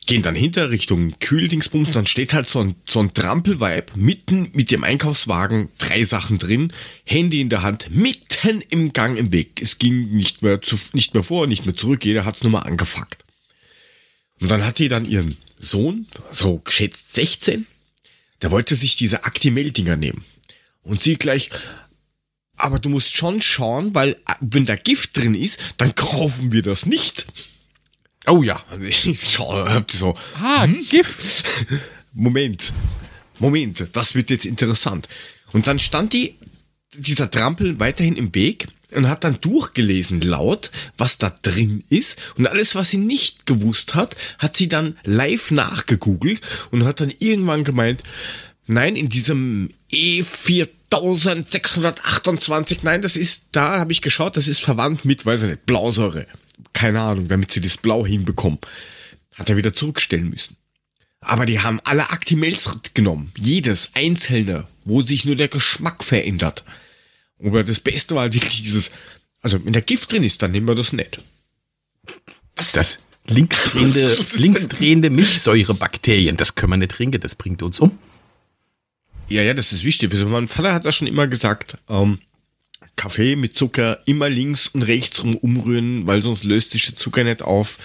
gehen 0.07 0.23
dann 0.23 0.35
hinter 0.35 0.71
Richtung 0.71 1.15
Kühldingsbums, 1.21 1.93
dann 1.93 2.07
steht 2.07 2.33
halt 2.33 2.49
so 2.49 2.61
ein, 2.61 2.75
so 2.85 3.01
ein 3.01 3.15
Trampelweib 3.15 3.97
mitten 3.97 4.51
mit 4.55 4.71
dem 4.71 4.85
Einkaufswagen, 4.85 5.69
drei 5.79 6.05
Sachen 6.05 6.39
drin, 6.39 6.73
Handy 7.05 7.41
in 7.41 7.49
der 7.49 7.63
Hand, 7.63 7.91
mitten 7.91 8.63
im 8.71 8.93
Gang 8.93 9.17
im 9.17 9.33
Weg. 9.33 9.63
Es 9.63 9.79
ging 9.79 10.11
nicht 10.11 10.43
mehr, 10.43 10.61
zu, 10.61 10.77
nicht 10.93 11.15
mehr 11.15 11.23
vor, 11.23 11.47
nicht 11.47 11.65
mehr 11.65 11.77
zurück, 11.77 12.05
jeder 12.05 12.25
hat's 12.25 12.43
nur 12.43 12.53
mal 12.53 12.61
angefuckt. 12.61 13.25
Und 14.41 14.51
dann 14.51 14.67
hat 14.67 14.79
die 14.79 14.89
dann 14.89 15.05
ihren 15.05 15.37
Sohn, 15.59 16.07
so 16.33 16.59
geschätzt 16.59 17.15
16, 17.15 17.67
der 18.43 18.51
wollte 18.51 18.75
sich 18.75 18.97
diese 18.97 19.25
Actimel-Dinger 19.25 19.97
nehmen. 19.97 20.25
Und 20.83 21.03
sie 21.03 21.17
gleich, 21.17 21.51
aber 22.63 22.79
du 22.79 22.89
musst 22.89 23.15
schon 23.15 23.41
schauen, 23.41 23.95
weil 23.95 24.11
äh, 24.11 24.35
wenn 24.41 24.67
da 24.67 24.77
Gift 24.77 25.17
drin 25.17 25.35
ist, 25.35 25.59
dann 25.77 25.95
kaufen 25.95 26.53
wir 26.53 26.63
das 26.63 26.87
nicht. 26.87 27.27
Oh 28.27 28.43
ja. 28.43 28.63
Also 28.71 28.85
ich 28.85 29.21
schaue, 29.31 29.85
so. 29.91 30.15
Ah, 30.35 30.65
hm? 30.65 30.85
Gift. 30.89 31.67
Moment. 32.13 32.73
Moment, 33.39 33.87
das 33.93 34.15
wird 34.15 34.31
jetzt 34.31 34.45
interessant. 34.45 35.09
Und 35.53 35.67
dann 35.67 35.79
stand 35.79 36.13
die, 36.13 36.37
dieser 36.95 37.31
Trampel 37.31 37.81
weiterhin 37.81 38.17
im 38.17 38.35
Weg 38.35 38.67
und 38.93 39.09
hat 39.09 39.25
dann 39.25 39.41
durchgelesen 39.41 40.21
laut, 40.21 40.71
was 40.99 41.19
da 41.19 41.31
drin 41.43 41.85
ist. 41.89 42.19
Und 42.37 42.47
alles, 42.47 42.75
was 42.75 42.91
sie 42.91 42.99
nicht 42.99 43.47
gewusst 43.47 43.95
hat, 43.95 44.17
hat 44.39 44.57
sie 44.57 44.69
dann 44.69 44.99
live 45.05 45.53
nachgegoogelt 45.53 46.41
und 46.71 46.85
hat 46.85 47.01
dann 47.01 47.13
irgendwann 47.19 47.65
gemeint, 47.65 48.03
nein, 48.67 48.97
in 48.97 49.09
diesem 49.09 49.71
E4 49.91 50.69
1628, 50.93 52.83
nein, 52.83 53.01
das 53.03 53.17
ist, 53.17 53.49
da 53.53 53.79
habe 53.79 53.93
ich 53.93 54.03
geschaut, 54.03 54.37
das 54.37 54.49
ist 54.49 54.61
verwandt 54.61 55.05
mit, 55.05 55.25
weiß 55.25 55.43
ich 55.43 55.51
nicht, 55.51 55.67
Blausäure. 55.67 56.27
Keine 56.73 57.01
Ahnung, 57.01 57.29
damit 57.29 57.53
sie 57.53 57.61
das 57.61 57.77
Blau 57.77 58.05
hinbekommen. 58.05 58.59
Hat 59.35 59.49
er 59.49 59.57
wieder 59.57 59.73
zurückstellen 59.73 60.29
müssen. 60.29 60.57
Aber 61.21 61.47
die 61.47 61.61
haben 61.61 61.81
alle 61.85 62.11
Actimels 62.11 62.79
genommen. 62.95 63.33
Jedes 63.39 63.91
einzelne, 63.95 64.67
wo 64.85 65.03
sich 65.03 65.25
nur 65.25 65.37
der 65.37 65.49
Geschmack 65.49 66.03
verändert. 66.03 66.65
Aber 67.43 67.63
das 67.63 67.81
Beste 67.81 68.15
war 68.15 68.33
wirklich 68.33 68.63
dieses, 68.63 68.91
also 69.41 69.65
wenn 69.65 69.73
der 69.73 69.83
Gift 69.83 70.13
drin 70.13 70.25
ist, 70.25 70.43
dann 70.43 70.51
nehmen 70.51 70.67
wir 70.67 70.75
das 70.75 70.93
nicht. 70.93 71.21
Was? 72.57 72.73
Das 72.73 72.99
linksdrehende, 73.27 74.17
linksdrehende 74.35 75.11
Milchsäurebakterien, 75.11 76.37
das 76.37 76.55
können 76.55 76.73
wir 76.73 76.77
nicht 76.79 76.93
trinken, 76.93 77.21
das 77.21 77.35
bringt 77.35 77.63
uns 77.63 77.81
um. 77.81 77.99
Ja, 79.31 79.43
ja, 79.43 79.55
das 79.55 79.73
ist 79.73 79.85
wichtig. 79.85 80.13
Also 80.13 80.27
mein 80.27 80.49
Vater 80.49 80.73
hat 80.75 80.85
das 80.85 80.97
schon 80.97 81.07
immer 81.09 81.27
gesagt, 81.29 81.79
ähm, 81.89 82.19
Kaffee 82.97 83.37
mit 83.37 83.57
Zucker 83.57 84.01
immer 84.07 84.29
links 84.29 84.69
und 84.69 84.83
rechts 84.83 85.23
rum 85.23 85.37
umrühren, 85.37 86.07
weil 86.07 86.23
sonst 86.23 86.45
löst 86.45 86.73
sich 86.73 86.87
der 86.87 86.97
Zucker 86.97 87.25
nicht 87.25 87.43
auf, 87.43 87.79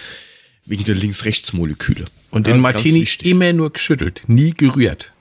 wegen 0.66 0.84
der 0.84 0.96
Links-Rechts-Moleküle. 0.96 2.04
Und 2.30 2.46
Ja, 2.46 2.52
den 2.52 2.62
ganz 2.62 2.74
Martini 2.74 3.08
immer 3.22 3.52
nur 3.52 3.72
geschüttelt, 3.72 4.22
nie 4.26 4.50
gerührt. 4.50 5.12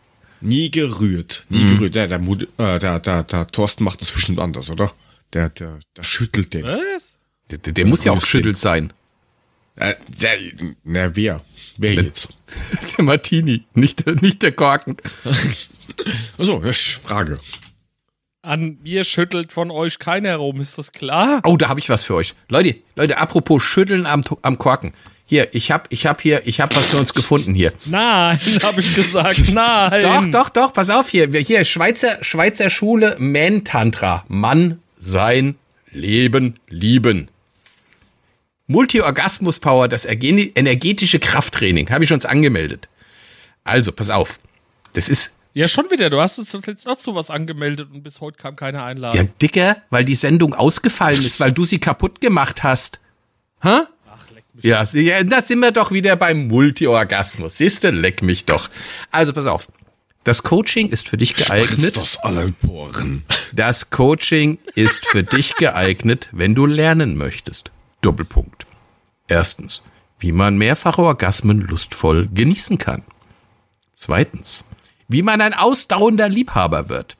Nie 0.41 0.69
gerührt, 0.69 1.45
nie 1.49 1.63
Mhm. 1.63 1.67
gerührt. 1.77 1.95
Ja, 1.95 2.07
der, 2.07 2.19
Mut- 2.19 2.47
äh, 2.57 2.79
der, 2.79 2.99
der, 2.99 3.23
der 3.23 3.47
Thorsten 3.47 3.83
macht 3.83 4.01
das 4.01 4.11
bestimmt 4.11 4.39
anders, 4.39 4.69
oder? 4.69 4.91
Der, 5.33 5.49
der, 5.49 5.79
der 5.95 6.03
schüttelt 6.03 6.53
den. 6.53 6.63
Was? 6.63 7.17
Der, 7.51 7.59
der, 7.59 7.73
der 7.73 7.85
muss 7.85 8.03
ja 8.03 8.11
auch 8.11 8.19
geschüttelt 8.19 8.57
sein. 8.57 8.91
Äh, 9.77 9.93
der, 10.21 10.37
na, 10.83 11.15
wer? 11.15 11.41
Wer 11.77 11.93
jetzt? 11.93 12.37
Der 12.97 13.03
Martini, 13.03 13.63
nicht, 13.73 14.05
der- 14.05 14.15
nicht 14.15 14.41
der 14.43 14.51
Korken. 14.53 14.95
Achso, 16.37 16.61
Frage. 17.03 17.39
An 18.41 18.77
mir 18.83 19.03
schüttelt 19.03 19.51
von 19.51 19.71
euch 19.71 19.99
keiner 19.99 20.35
rum, 20.37 20.61
ist 20.61 20.77
das 20.77 20.91
klar? 20.91 21.41
Oh, 21.43 21.57
da 21.57 21.67
habe 21.67 21.79
ich 21.79 21.89
was 21.89 22.05
für 22.05 22.13
euch. 22.15 22.33
Leute, 22.47 22.75
Leute, 22.95 23.17
apropos 23.17 23.63
Schütteln 23.63 24.05
am, 24.05 24.23
am 24.43 24.57
Korken. 24.57 24.93
Hier, 25.25 25.53
ich 25.55 25.71
hab, 25.71 25.91
ich 25.91 26.05
hab 26.05 26.21
hier, 26.21 26.43
ich 26.45 26.61
hab 26.61 26.75
was 26.75 26.85
für 26.85 26.97
uns 26.97 27.11
gefunden 27.13 27.55
hier. 27.55 27.73
Nein, 27.85 28.39
habe 28.61 28.79
ich 28.81 28.93
gesagt. 28.93 29.51
Nein. 29.51 30.31
Doch, 30.31 30.43
doch, 30.43 30.49
doch, 30.49 30.73
pass 30.73 30.91
auf 30.91 31.09
hier. 31.09 31.33
Wir, 31.33 31.41
hier, 31.41 31.65
Schweizer, 31.65 32.23
Schweizer 32.23 32.69
Schule, 32.69 33.15
Man 33.19 33.63
Tantra. 33.63 34.23
Mann, 34.27 34.79
sein, 34.99 35.55
Leben, 35.91 36.59
lieben. 36.69 37.29
Multi-Orgasmus 38.67 39.59
Power, 39.59 39.87
das 39.87 40.07
erge- 40.07 40.51
energetische 40.55 41.19
Krafttraining. 41.19 41.89
Habe 41.89 42.03
ich 42.03 42.11
uns 42.13 42.25
angemeldet. 42.25 42.89
Also, 43.63 43.91
pass 43.91 44.09
auf. 44.09 44.39
Das 44.93 45.09
ist 45.09 45.33
Ja, 45.53 45.67
schon 45.67 45.89
wieder. 45.89 46.09
Du 46.09 46.19
hast 46.19 46.37
uns 46.39 46.51
jetzt 46.65 46.87
auch 46.87 46.99
sowas 46.99 47.29
angemeldet 47.29 47.89
und 47.93 48.03
bis 48.03 48.19
heute 48.21 48.37
kam 48.37 48.55
keine 48.55 48.79
ja 48.79 48.85
Einladung. 48.85 49.29
dicker, 49.41 49.77
weil 49.89 50.03
die 50.03 50.15
Sendung 50.15 50.53
ausgefallen 50.53 51.23
ist, 51.23 51.39
weil 51.39 51.51
du 51.53 51.63
sie 51.65 51.79
kaputt 51.79 52.19
gemacht 52.21 52.63
hast. 52.63 52.99
Hä? 53.61 53.81
Ja, 54.61 54.85
sie- 54.85 55.01
ja, 55.01 55.23
da 55.23 55.41
sind 55.41 55.59
wir 55.59 55.71
doch 55.71 55.91
wieder 55.91 56.15
beim 56.15 56.47
Multi-Orgasmus. 56.47 57.57
Siehste, 57.57 57.91
leck 57.91 58.21
mich 58.21 58.45
doch. 58.45 58.69
Also, 59.11 59.33
pass 59.33 59.45
auf. 59.47 59.67
Das 60.23 60.41
Coaching 60.43 60.89
ist 60.89 61.07
für 61.07 61.17
dich 61.17 61.35
geeignet. 61.35 61.97
Aus 61.97 62.17
allen 62.17 62.53
Poren. 62.53 63.23
Das 63.53 63.91
Coaching 63.91 64.57
ist 64.73 65.05
für 65.05 65.23
dich 65.23 65.55
geeignet, 65.55 66.29
wenn 66.31 66.55
du 66.55 66.65
lernen 66.65 67.15
möchtest. 67.15 67.71
Doppelpunkt. 68.01 68.65
Erstens, 69.27 69.83
wie 70.19 70.31
man 70.31 70.57
mehrfache 70.57 71.01
Orgasmen 71.01 71.61
lustvoll 71.61 72.27
genießen 72.33 72.77
kann. 72.77 73.03
Zweitens, 73.93 74.65
wie 75.07 75.21
man 75.21 75.41
ein 75.41 75.53
ausdauernder 75.53 76.29
Liebhaber 76.29 76.89
wird. 76.89 77.17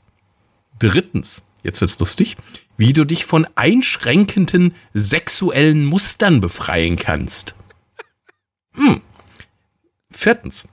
Drittens, 0.79 1.43
jetzt 1.63 1.81
wird's 1.81 1.99
lustig, 1.99 2.37
wie 2.77 2.93
du 2.93 3.05
dich 3.05 3.25
von 3.25 3.47
einschränkenden 3.55 4.75
sexuellen 4.93 5.85
Mustern 5.85 6.41
befreien 6.41 6.97
kannst. 6.97 7.55
Hm. 8.73 9.01
Viertens, 10.11 10.67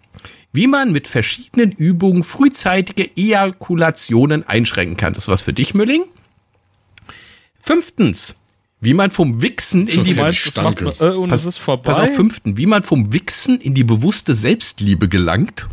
wie 0.53 0.67
man 0.67 0.93
mit 0.93 1.09
verschiedenen 1.09 1.73
Übungen 1.73 2.25
frühzeitige 2.25 3.17
Ejakulationen 3.17 4.47
einschränken 4.47 4.97
kann. 4.97 5.15
Das 5.15 5.29
was 5.29 5.43
für 5.43 5.53
dich, 5.53 5.75
Mülling. 5.75 6.05
Fünftens, 7.61 8.35
wie 8.83 8.95
man 8.95 9.11
vom 9.13 9.41
Wichsen 9.41 9.87
in 9.87 10.03
die. 10.03 10.15
Meinst, 10.15 10.57
man, 10.57 10.75
äh, 10.77 11.05
und 11.15 11.29
Pass- 11.31 11.43
es 11.43 11.47
ist 11.47 11.59
vorbei. 11.59 11.85
Pass 11.85 12.01
auf, 12.01 12.15
fünften, 12.15 12.59
wie 12.59 12.67
man 12.67 12.83
vom 12.83 13.13
Wichsen 13.13 13.61
in 13.61 13.75
die 13.75 13.85
bewusste 13.85 14.35
Selbstliebe 14.35 15.09
gelangt. 15.09 15.69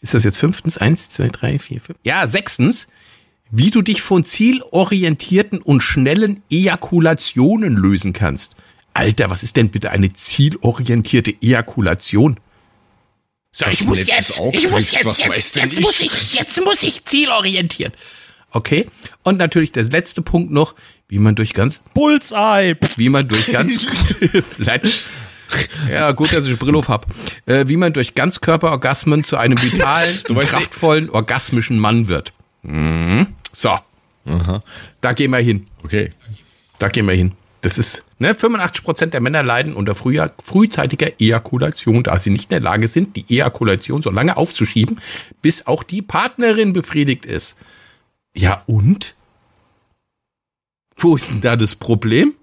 Ist 0.00 0.12
das 0.12 0.24
jetzt 0.24 0.38
fünftens? 0.38 0.76
Eins, 0.76 1.08
zwei, 1.08 1.28
drei, 1.28 1.58
vier, 1.58 1.80
fünf. 1.80 1.98
Ja, 2.02 2.26
sechstens, 2.26 2.88
wie 3.50 3.70
du 3.70 3.80
dich 3.80 4.02
von 4.02 4.24
zielorientierten 4.24 5.62
und 5.62 5.82
schnellen 5.82 6.42
Ejakulationen 6.50 7.76
lösen 7.76 8.12
kannst. 8.12 8.56
Alter, 8.92 9.30
was 9.30 9.44
ist 9.44 9.56
denn 9.56 9.70
bitte 9.70 9.92
eine 9.92 10.12
zielorientierte 10.12 11.32
Ejakulation? 11.40 12.38
So, 13.52 13.66
ich 13.70 13.84
muss 13.84 13.98
jetzt, 13.98 14.40
ich 14.52 14.68
muss 14.68 14.90
jetzt, 14.90 15.04
jetzt, 15.04 15.28
weiß 15.28 15.52
denn 15.52 15.68
jetzt 15.70 15.78
ich? 15.78 15.84
muss 15.84 16.00
ich, 16.00 16.34
jetzt 16.34 16.60
muss 16.64 16.82
ich 16.82 17.04
zielorientiert. 17.04 17.94
Okay. 18.54 18.86
Und 19.24 19.36
natürlich 19.36 19.72
der 19.72 19.82
letzte 19.84 20.22
Punkt 20.22 20.52
noch, 20.52 20.74
wie 21.08 21.18
man 21.18 21.34
durch 21.34 21.52
ganz, 21.52 21.82
Bullseye. 21.92 22.76
wie 22.96 23.08
man 23.08 23.28
durch 23.28 23.52
ganz, 23.52 23.84
Flatsch. 24.50 25.06
Ja, 25.90 26.12
gut, 26.12 26.32
dass 26.32 26.46
ich 26.46 26.58
Brille 26.58 26.78
auf 26.78 26.88
hab. 26.88 27.06
Äh, 27.46 27.66
wie 27.68 27.76
man 27.76 27.92
durch 27.92 28.14
Ganzkörperorgasmen 28.14 29.24
zu 29.24 29.36
einem 29.36 29.60
vitalen, 29.60 30.14
weißt 30.28 30.50
kraftvollen, 30.50 31.10
orgasmischen 31.10 31.78
Mann 31.78 32.08
wird. 32.08 32.32
Mhm. 32.62 33.26
So. 33.52 33.76
Da 35.00 35.12
gehen 35.12 35.32
wir 35.32 35.38
hin. 35.38 35.66
Okay. 35.82 36.10
Da 36.78 36.88
gehen 36.88 37.06
wir 37.06 37.14
hin. 37.14 37.32
Das 37.60 37.76
ist, 37.76 38.04
ne, 38.18 38.34
85% 38.34 39.06
der 39.06 39.20
Männer 39.20 39.42
leiden 39.42 39.74
unter 39.74 39.94
früher, 39.94 40.32
frühzeitiger 40.42 41.20
Ejakulation, 41.20 42.04
da 42.04 42.18
sie 42.18 42.30
nicht 42.30 42.44
in 42.44 42.50
der 42.50 42.60
Lage 42.60 42.88
sind, 42.88 43.16
die 43.16 43.24
Ejakulation 43.28 44.02
so 44.02 44.10
lange 44.10 44.36
aufzuschieben, 44.36 45.00
bis 45.42 45.66
auch 45.66 45.82
die 45.82 46.02
Partnerin 46.02 46.72
befriedigt 46.72 47.26
ist. 47.26 47.56
Ja, 48.36 48.62
und? 48.66 49.14
Wo 50.96 51.16
ist 51.16 51.30
denn 51.30 51.40
da 51.40 51.56
das 51.56 51.76
Problem? 51.76 52.34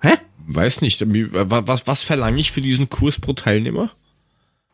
Hä? 0.00 0.14
Weiß 0.46 0.80
nicht, 0.80 1.02
was, 1.06 1.86
was 1.86 2.04
verlange 2.04 2.38
ich 2.38 2.52
für 2.52 2.60
diesen 2.60 2.90
Kurs 2.90 3.18
pro 3.18 3.32
Teilnehmer? 3.32 3.90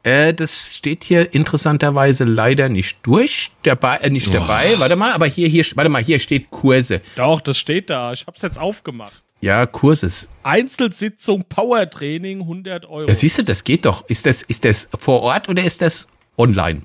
Äh, 0.03 0.33
das 0.33 0.75
steht 0.77 1.05
hier 1.05 1.35
interessanterweise 1.35 2.25
leider 2.25 2.71
nicht 2.71 2.99
durch, 3.03 3.53
dabei, 3.65 3.97
äh, 3.97 4.09
nicht 4.09 4.33
dabei, 4.33 4.79
warte 4.79 4.97
mal, 4.97 5.13
aber 5.13 5.27
hier, 5.27 5.47
hier, 5.47 5.65
warte 5.75 5.91
mal, 5.91 6.03
hier 6.03 6.19
steht 6.21 6.49
Kurse. 6.51 7.03
Doch, 7.17 7.43
das 7.43 7.59
steht 7.59 7.91
da. 7.91 8.13
Ich 8.13 8.27
hab's 8.27 8.41
jetzt 8.41 8.59
aufgemacht. 8.59 9.25
Ja, 9.43 9.67
Kurses. 9.67 10.31
Einzelsitzung 10.43 11.45
Powertraining 11.45 12.41
100 12.41 12.87
Euro. 12.87 13.09
Ja, 13.09 13.15
siehst 13.15 13.39
du, 13.39 13.45
das 13.45 13.63
geht 13.63 13.85
doch. 13.85 14.09
Ist 14.09 14.25
das, 14.25 14.41
ist 14.43 14.65
das 14.65 14.89
vor 14.99 15.21
Ort 15.21 15.51
oder 15.51 15.63
ist 15.63 15.83
das 15.83 16.09
online? 16.39 16.83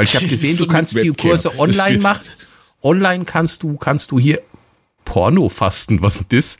Weil 0.00 0.06
ich 0.06 0.16
habe 0.16 0.26
gesehen, 0.28 0.56
So 0.56 0.64
du 0.64 0.72
kannst 0.72 0.94
die. 0.94 1.10
Kurse 1.10 1.58
online 1.58 1.98
machen. 1.98 2.24
Online 2.82 3.26
kannst 3.26 3.62
du, 3.62 3.76
kannst 3.76 4.10
du 4.10 4.18
hier 4.18 4.40
Porno-Fasten. 5.04 6.02
Was 6.02 6.20
ist 6.20 6.32
das? 6.32 6.58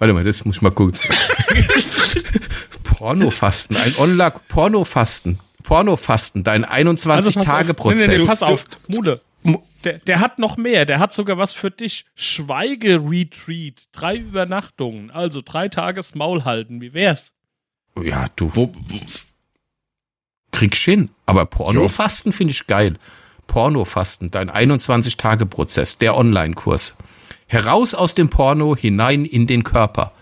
Warte 0.00 0.12
mal, 0.12 0.24
das 0.24 0.44
muss 0.44 0.56
ich 0.56 0.62
mal 0.62 0.72
gucken. 0.72 0.98
Porno-Fasten, 2.82 3.76
ein 3.76 3.94
Online-Porno-Fasten. 3.98 5.38
Porno-Fasten, 5.62 6.42
dein 6.42 6.64
Also 6.64 7.08
pass 7.08 7.36
auf. 7.36 7.36
21-Tage-Prozess. 7.36 8.08
Nee, 8.08 8.14
nee, 8.14 8.18
nee, 8.18 8.26
pass 8.26 8.42
auf, 8.42 8.64
Mule. 8.88 9.20
Der, 9.84 9.98
der 10.00 10.20
hat 10.20 10.40
noch 10.40 10.56
mehr. 10.56 10.84
Der 10.84 10.98
hat 10.98 11.12
sogar 11.12 11.38
was 11.38 11.52
für 11.52 11.70
dich. 11.70 12.06
Schweige-Retreat. 12.16 13.84
Drei 13.92 14.16
Übernachtungen. 14.16 15.12
Also 15.12 15.40
drei 15.44 15.68
Tages 15.68 16.16
Maul 16.16 16.44
halten. 16.44 16.80
Wie 16.80 16.94
wär's? 16.94 17.32
Ja, 18.00 18.26
du 18.34 18.50
Wo, 18.54 18.72
wo, 18.74 19.00
kriegst 20.52 20.82
hin. 20.82 21.10
Aber 21.26 21.46
Pornofasten 21.46 22.32
finde 22.32 22.52
ich 22.52 22.66
geil. 22.66 22.94
Pornofasten, 23.48 24.30
dein 24.30 24.50
21-Tage-Prozess, 24.50 25.98
der 25.98 26.16
Online-Kurs. 26.16 26.96
Heraus 27.46 27.94
aus 27.94 28.14
dem 28.14 28.30
Porno, 28.30 28.76
hinein 28.76 29.24
in 29.24 29.46
den 29.46 29.64
Körper. 29.64 30.12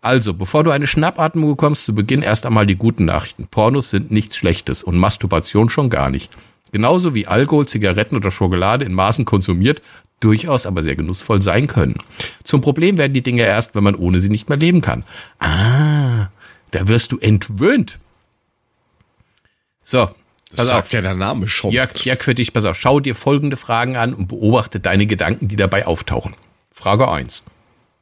Also, 0.00 0.34
bevor 0.34 0.62
du 0.62 0.70
eine 0.70 0.86
Schnappatmung 0.86 1.50
bekommst, 1.50 1.86
zu 1.86 1.94
Beginn 1.94 2.20
erst 2.20 2.44
einmal 2.44 2.66
die 2.66 2.76
guten 2.76 3.06
Nachrichten. 3.06 3.46
Pornos 3.46 3.90
sind 3.90 4.10
nichts 4.10 4.36
Schlechtes 4.36 4.82
und 4.82 4.98
Masturbation 4.98 5.70
schon 5.70 5.88
gar 5.88 6.10
nicht. 6.10 6.30
Genauso 6.72 7.14
wie 7.14 7.26
Alkohol, 7.26 7.66
Zigaretten 7.66 8.16
oder 8.16 8.30
Schokolade 8.30 8.84
in 8.84 8.92
Maßen 8.92 9.24
konsumiert, 9.24 9.80
durchaus 10.20 10.66
aber 10.66 10.82
sehr 10.82 10.96
genussvoll 10.96 11.40
sein 11.40 11.66
können. 11.66 11.96
Zum 12.42 12.60
Problem 12.60 12.98
werden 12.98 13.14
die 13.14 13.22
Dinge 13.22 13.42
erst, 13.42 13.74
wenn 13.74 13.84
man 13.84 13.94
ohne 13.94 14.20
sie 14.20 14.28
nicht 14.28 14.48
mehr 14.48 14.58
leben 14.58 14.80
kann. 14.80 15.04
Ah, 15.38 16.28
da 16.70 16.86
wirst 16.86 17.12
du 17.12 17.18
entwöhnt. 17.18 17.98
So, 19.84 20.06
das 20.50 20.56
pass 20.56 20.66
auf. 20.66 20.72
sagt 20.72 20.92
ja 20.94 21.02
der 21.02 21.14
Name 21.14 21.46
schon. 21.48 21.70
Jörg, 21.70 21.94
Jörg, 22.04 22.22
für 22.22 22.34
dich, 22.34 22.52
pass 22.52 22.64
auf, 22.64 22.76
schau 22.76 22.98
dir 23.00 23.14
folgende 23.14 23.56
Fragen 23.56 23.96
an 23.96 24.14
und 24.14 24.26
beobachte 24.28 24.80
deine 24.80 25.06
Gedanken, 25.06 25.46
die 25.48 25.56
dabei 25.56 25.86
auftauchen. 25.86 26.34
Frage 26.72 27.08
eins: 27.10 27.42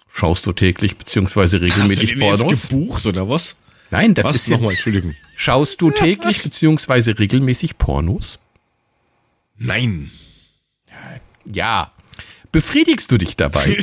Schaust 0.08 0.46
du 0.46 0.52
täglich 0.52 0.96
beziehungsweise 0.96 1.56
Hast 1.56 1.62
du 1.62 1.66
regelmäßig 1.66 2.10
den 2.14 2.20
jetzt 2.22 2.38
Pornos? 2.38 2.68
gebucht 2.68 3.06
oder 3.06 3.28
was? 3.28 3.56
Nein, 3.90 4.14
das 4.14 4.26
was? 4.26 4.36
ist 4.36 4.48
Nochmal, 4.48 4.72
Entschuldigung. 4.72 5.14
Schaust 5.36 5.80
du 5.82 5.90
täglich 5.90 6.42
beziehungsweise 6.42 7.18
regelmäßig 7.18 7.76
Pornos? 7.76 8.38
Nein. 9.58 10.10
Ja. 11.52 11.92
Befriedigst 12.52 13.10
du 13.10 13.18
dich 13.18 13.36
dabei? 13.36 13.78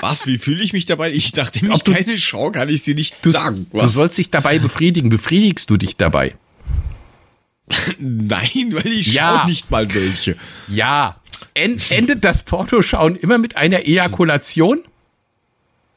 was, 0.00 0.26
wie 0.26 0.38
fühle 0.38 0.62
ich 0.62 0.72
mich 0.72 0.86
dabei? 0.86 1.12
Ich 1.12 1.32
dachte, 1.32 1.60
ich 1.64 1.82
du- 1.82 1.92
keine 1.92 2.16
Schau, 2.18 2.50
kann 2.50 2.68
ich 2.68 2.82
dir 2.82 2.94
nicht 2.94 3.14
sagen. 3.24 3.66
Du 3.72 3.78
Was? 3.78 3.92
sollst 3.94 4.18
dich 4.18 4.30
dabei 4.30 4.58
befriedigen. 4.58 5.08
Befriedigst 5.10 5.68
du 5.70 5.76
dich 5.76 5.96
dabei? 5.96 6.34
Nein, 7.98 8.72
weil 8.72 8.86
ich 8.86 9.12
Ja. 9.12 9.40
schau 9.42 9.48
nicht 9.48 9.70
mal 9.70 9.92
welche. 9.94 10.36
Ja. 10.68 11.16
En 11.54 11.80
endet 11.90 12.24
das 12.24 12.42
Pornoschauen 12.42 13.16
immer 13.16 13.38
mit 13.38 13.56
einer 13.56 13.86
Ejakulation? 13.86 14.80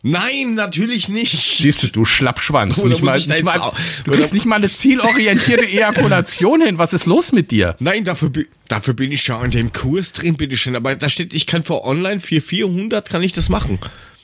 Nein, 0.05 0.53
natürlich 0.55 1.07
nicht. 1.07 1.57
Siehst 1.59 1.81
du, 1.83 1.87
du 1.87 2.05
Schlappschwanz. 2.05 2.77
Oder 2.77 2.89
Nicht 2.89 3.03
mal, 3.03 3.17
nicht 3.17 3.43
mal, 3.43 3.59
auch- 3.61 3.73
du 4.03 4.11
kriegst 4.11 4.33
nicht 4.33 4.45
mal 4.45 4.57
eine 4.57 4.69
zielorientierte 4.69 5.65
Ejakulation 5.65 6.61
hin. 6.61 6.77
Was 6.77 6.93
ist 6.93 7.05
los 7.05 7.31
mit 7.31 7.51
dir? 7.51 7.75
Nein, 7.79 8.03
dafür, 8.03 8.29
dafür 8.67 8.93
bin 8.93 9.13
ich 9.13 9.23
schon 9.23 9.45
in 9.45 9.51
dem 9.51 9.71
Kurs 9.71 10.11
drin, 10.11 10.35
bitteschön. 10.35 10.75
Aber 10.75 10.93
da 10.95 11.07
steht, 11.07 11.33
ich 11.33 11.47
kann 11.47 11.63
für 11.63 11.83
online 11.85 12.19
für 12.19 12.41
400 12.41 13.09
kann 13.09 13.23
ich 13.23 13.31
das 13.31 13.47
machen. 13.47 13.79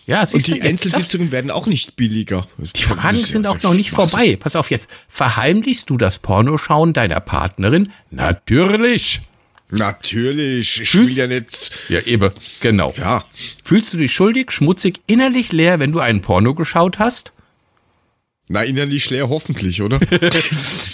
Ja, 0.06 0.24
Und 0.24 0.48
die 0.48 0.62
Einzelsitzungen 0.62 1.32
werden 1.32 1.52
auch 1.52 1.68
nicht 1.68 1.96
billiger. 1.96 2.46
Die 2.76 2.84
Fragen 2.84 3.18
sind 3.24 3.46
auch 3.48 3.62
noch 3.62 3.76
nicht 3.76 3.92
vorbei. 3.92 4.36
Pass 4.38 4.56
auf 4.56 4.72
jetzt. 4.72 4.90
Verheimlichst 5.08 5.90
du 5.90 5.98
das 5.98 6.18
Pornoschauen 6.18 6.94
deiner 6.94 7.20
Partnerin? 7.20 7.92
Natürlich. 8.10 9.22
Natürlich. 9.72 10.82
Ich 10.82 10.90
Fühlst- 10.90 11.10
will 11.12 11.18
ja 11.18 11.28
nicht. 11.28 11.72
Ja, 11.90 12.00
eben. 12.02 12.32
Genau. 12.62 12.94
Ja. 12.98 13.24
Fühlst 13.64 13.94
du 13.94 13.98
dich 13.98 14.12
schuldig, 14.14 14.52
schmutzig, 14.52 15.02
innerlich 15.08 15.52
leer, 15.52 15.80
wenn 15.80 15.92
du 15.92 16.00
einen 16.00 16.22
Porno 16.22 16.54
geschaut 16.56 17.00
hast? 17.00 17.32
Na, 18.52 18.64
innerlich 18.64 19.12
leer 19.12 19.30
hoffentlich, 19.30 19.82
oder? 19.84 20.00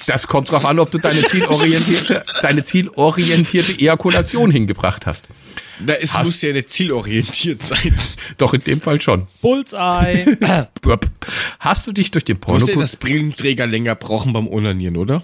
Das 0.08 0.28
kommt 0.28 0.52
drauf 0.52 0.66
an, 0.66 0.78
ob 0.78 0.92
du 0.92 1.00
deine 1.00 1.24
zielorientierte, 1.24 2.24
deine 2.44 2.64
zielorientierte 2.64 3.80
Ejakulation 3.80 4.52
hingebracht 4.52 5.06
hast. 5.08 5.26
Na, 5.80 5.94
es 5.96 6.14
Hast- 6.14 6.28
muss 6.28 6.42
ja 6.44 6.52
nicht 6.54 6.70
zielorientiert 6.70 7.62
sein. 7.64 7.98
Doch 8.38 8.54
in 8.54 8.60
dem 8.60 8.82
Fall 8.82 9.02
schon. 9.02 9.26
Bullseye. 9.42 10.38
Hast 11.60 11.88
du 11.88 11.92
dich 11.94 12.12
durch 12.12 12.26
den 12.26 12.38
Porno... 12.40 12.60
Muss 12.60 12.68
der 12.70 12.76
das 12.76 12.98
Brillenträger 12.98 13.66
länger 13.66 13.96
brauchen 13.96 14.32
beim 14.34 14.48
Onanieren, 14.48 14.98
oder? 14.98 15.24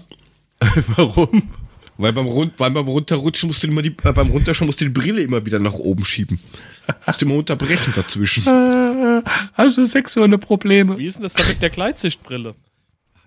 Warum? 0.96 1.50
Weil 1.98 2.12
beim, 2.12 2.26
Rund, 2.26 2.54
weil 2.58 2.70
beim 2.70 2.88
Runterrutschen 2.88 3.48
musst 3.48 3.62
du 3.62 3.66
immer 3.68 3.82
die, 3.82 3.94
äh, 4.02 4.12
beim 4.12 4.30
Runterschauen 4.30 4.66
musst 4.66 4.80
du 4.80 4.86
die 4.86 4.90
Brille 4.90 5.20
immer 5.22 5.44
wieder 5.44 5.58
nach 5.58 5.74
oben 5.74 6.04
schieben. 6.04 6.40
Musst 7.06 7.20
du 7.22 7.26
immer 7.26 7.36
unterbrechen 7.36 7.92
dazwischen. 7.94 8.44
Hast 9.54 9.78
du 9.78 9.84
sexuelle 9.84 10.38
Probleme? 10.38 10.98
Wie 10.98 11.06
ist 11.06 11.16
denn 11.16 11.22
das 11.22 11.34
da 11.34 11.44
mit 11.46 11.60
der 11.62 11.70
Gleitsichtbrille? 11.70 12.54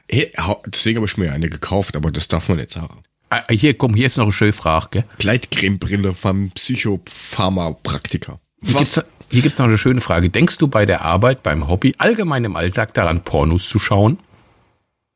Hey, 0.10 0.32
deswegen 0.68 0.98
habe 0.98 1.08
ich 1.08 1.18
mir 1.18 1.32
eine 1.32 1.50
gekauft, 1.50 1.96
aber 1.96 2.12
das 2.12 2.28
darf 2.28 2.50
man 2.50 2.58
nicht 2.58 2.72
sagen. 2.72 3.04
Ah, 3.30 3.44
Hier, 3.50 3.76
komm, 3.76 3.96
hier 3.96 4.06
ist 4.06 4.18
noch 4.18 4.26
eine 4.26 4.34
schöne 4.34 4.54
Frage. 4.54 4.88
Gell? 4.92 5.04
Gleitcremebrille 5.18 6.14
vom 6.14 6.52
Psychopharmapraktiker. 6.52 8.40
Hier 8.62 8.76
gibt's, 8.76 9.02
hier 9.30 9.42
gibt's 9.42 9.58
noch 9.58 9.66
eine 9.66 9.78
schöne 9.78 10.02
Frage. 10.02 10.30
Denkst 10.30 10.58
du 10.60 10.68
bei 10.68 10.86
der 10.86 11.02
Arbeit, 11.02 11.44
beim 11.44 11.68
Hobby, 11.68 11.96
allgemein 11.98 12.46
im 12.46 12.56
Alltag 12.56 12.94
daran, 12.94 13.22
Pornos 13.22 13.68
zu 13.68 13.80
schauen? 13.80 14.20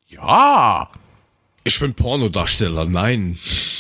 Ja. 0.07 0.89
Ich 1.63 1.79
bin 1.79 1.93
Pornodarsteller. 1.93 2.85
Nein. 2.85 3.37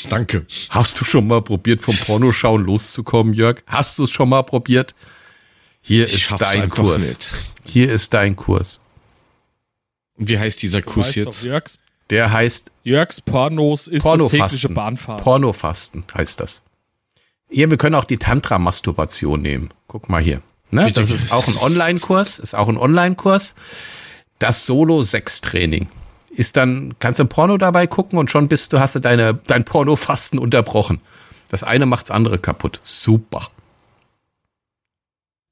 Danke. 0.09 0.45
Hast 0.69 0.99
du 0.99 1.05
schon 1.05 1.27
mal 1.27 1.41
probiert, 1.41 1.81
vom 1.81 1.95
Pornoschauen 1.95 2.65
loszukommen, 2.65 3.33
Jörg? 3.33 3.61
Hast 3.67 3.97
du 3.97 4.03
es 4.03 4.11
schon 4.11 4.29
mal 4.29 4.43
probiert? 4.43 4.95
Hier 5.81 6.05
Ich 6.05 6.29
ist 6.29 6.41
dein 6.41 6.69
Kurs. 6.69 7.07
nicht. 7.09 7.29
Hier 7.63 7.91
ist 7.91 8.13
dein 8.13 8.35
Kurs. 8.35 8.79
Und 10.17 10.29
wie 10.29 10.37
heißt 10.37 10.61
dieser 10.61 10.81
Kurs 10.81 11.07
Weißt 11.07 11.15
jetzt? 11.15 11.41
doch, 11.41 11.45
Jörgs, 11.47 11.77
Der 12.09 12.31
heißt 12.31 12.71
Jörgs 12.83 13.21
Pornos 13.21 13.87
ist 13.87 14.05
das 14.05 14.13
tägliche 14.13 14.29
Pornofasten. 14.37 14.73
Bahnfahren. 14.73 15.23
Pornofasten 15.23 16.03
heißt 16.13 16.39
das. 16.41 16.61
Hier, 17.49 17.69
wir 17.69 17.77
können 17.77 17.95
auch 17.95 18.03
die 18.05 18.17
Tantra-Masturbation 18.17 19.41
nehmen. 19.41 19.69
Guck 19.87 20.09
mal 20.09 20.21
hier. 20.21 20.41
Ne? 20.71 20.91
Das 20.91 21.09
ist 21.09 21.31
auch 21.31 21.47
ein 21.47 21.57
Online-Kurs, 21.57 22.37
ist 22.39 22.53
auch 22.53 22.67
ein 22.67 22.77
Online-Kurs. 22.77 23.55
Das 24.37 24.65
Solo-Sex-Training. 24.67 25.87
Ist 26.39 26.55
dann, 26.55 26.95
kannst 26.99 27.19
du 27.19 27.25
Porno 27.25 27.57
dabei 27.57 27.85
gucken 27.85 28.17
und 28.17 28.31
schon 28.31 28.47
bist 28.47 28.71
du, 28.71 28.79
hast 28.79 28.95
du 28.95 28.99
deine, 28.99 29.33
dein 29.33 29.65
Pornofasten 29.65 30.39
unterbrochen. 30.39 31.01
Das 31.49 31.63
eine 31.63 31.85
macht's 31.85 32.11
andere 32.11 32.39
kaputt. 32.39 32.79
Super. 32.81 33.49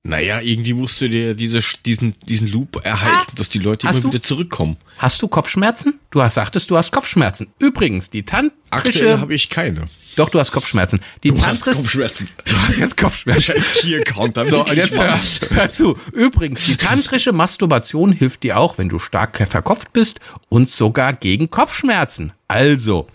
Naja, 0.03 0.39
irgendwie 0.39 0.71
musst 0.71 1.01
du 1.01 1.09
dir 1.09 1.33
diese, 1.35 1.59
diesen, 1.83 2.15
diesen 2.29 2.47
Loop 2.49 2.85
erhalten, 2.85 3.33
dass 3.35 3.49
die 3.49 3.59
Leute 3.59 3.87
immer 3.87 3.99
du- 3.99 4.07
wieder 4.13 4.21
zurückkommen. 4.21 4.77
Hast 4.97 5.21
du 5.21 5.27
Kopfschmerzen? 5.27 5.99
Du 6.09 6.21
hast, 6.21 6.35
sagtest, 6.35 6.69
du 6.69 6.77
hast 6.77 6.91
Kopfschmerzen. 6.93 7.47
Übrigens, 7.59 8.09
die 8.09 8.19
Aktuell 8.21 8.51
tantrische, 8.69 9.19
habe 9.19 9.35
ich 9.35 9.49
keine. 9.49 9.89
Doch, 10.17 10.29
du 10.29 10.39
hast 10.39 10.51
Kopfschmerzen. 10.51 10.99
Die 11.23 11.29
Du 11.29 11.45
hast 11.45 11.63
Kopfschmerzen. 11.63 12.29
du 12.43 12.51
hast 12.53 12.77
jetzt 12.77 12.97
Kopfschmerzen. 12.97 13.43
Scheiß 13.43 13.73
Key-Account. 13.75 14.37
So, 14.45 14.65
und 14.65 14.75
jetzt 14.75 14.97
hör, 14.97 15.17
hör 15.51 15.71
zu. 15.71 15.97
Übrigens, 16.11 16.65
die 16.65 16.75
tantrische 16.75 17.31
Masturbation 17.31 18.11
hilft 18.11 18.43
dir 18.43 18.57
auch, 18.57 18.77
wenn 18.77 18.89
du 18.89 18.99
stark 18.99 19.37
verkopft 19.47 19.93
bist 19.93 20.19
und 20.49 20.69
sogar 20.69 21.13
gegen 21.13 21.49
Kopfschmerzen. 21.49 22.33
Also, 22.47 23.07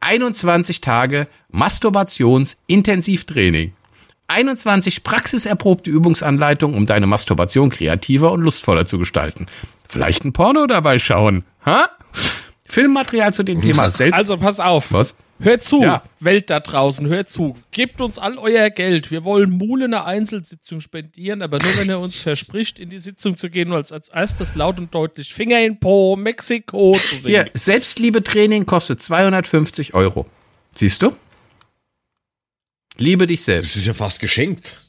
21 0.00 0.80
Tage 0.80 1.28
Masturbationsintensivtraining. 1.50 3.72
21 4.28 5.04
praxiserprobte 5.04 5.90
Übungsanleitungen, 5.90 6.76
um 6.76 6.86
deine 6.86 7.06
Masturbation 7.06 7.70
kreativer 7.70 8.32
und 8.32 8.42
lustvoller 8.42 8.86
zu 8.86 8.98
gestalten. 8.98 9.46
Vielleicht 9.88 10.24
ein 10.24 10.32
Porno 10.32 10.66
dabei 10.66 10.98
schauen. 10.98 11.44
Ha? 11.64 11.88
Filmmaterial 12.66 13.32
zu 13.32 13.42
dem 13.42 13.62
Thema 13.62 13.88
selbst. 13.88 14.14
Also 14.14 14.36
pass 14.36 14.60
auf. 14.60 14.92
Was? 14.92 15.14
Hört 15.40 15.62
zu, 15.62 15.82
Ja. 15.82 16.02
Welt 16.20 16.50
da 16.50 16.58
draußen, 16.58 17.06
hört 17.06 17.30
zu. 17.30 17.56
Gebt 17.70 18.00
uns 18.00 18.18
all 18.18 18.38
euer 18.38 18.70
Geld. 18.70 19.10
Wir 19.12 19.22
wollen 19.22 19.50
Mule 19.50 19.84
eine 19.84 20.04
Einzelsitzung 20.04 20.80
spendieren, 20.80 21.42
aber 21.42 21.58
nur 21.58 21.78
wenn 21.78 21.88
er 21.88 22.00
uns 22.00 22.20
verspricht, 22.22 22.80
in 22.80 22.90
die 22.90 22.98
Sitzung 22.98 23.36
zu 23.36 23.48
gehen 23.48 23.70
und 23.70 23.76
als, 23.76 23.92
als 23.92 24.08
erstes 24.08 24.56
laut 24.56 24.78
und 24.80 24.92
deutlich 24.92 25.32
Finger 25.32 25.60
in 25.60 25.78
Po, 25.78 26.16
Mexiko 26.16 26.92
zu 26.92 27.16
singen. 27.16 27.44
Hier, 27.44 27.50
Selbstliebe-Training 27.54 28.66
kostet 28.66 29.00
250 29.00 29.94
Euro. 29.94 30.26
Siehst 30.74 31.02
du? 31.02 31.12
Liebe 32.96 33.26
dich 33.28 33.42
selbst. 33.42 33.74
Das 33.74 33.82
ist 33.82 33.86
ja 33.86 33.94
fast 33.94 34.18
geschenkt. 34.20 34.80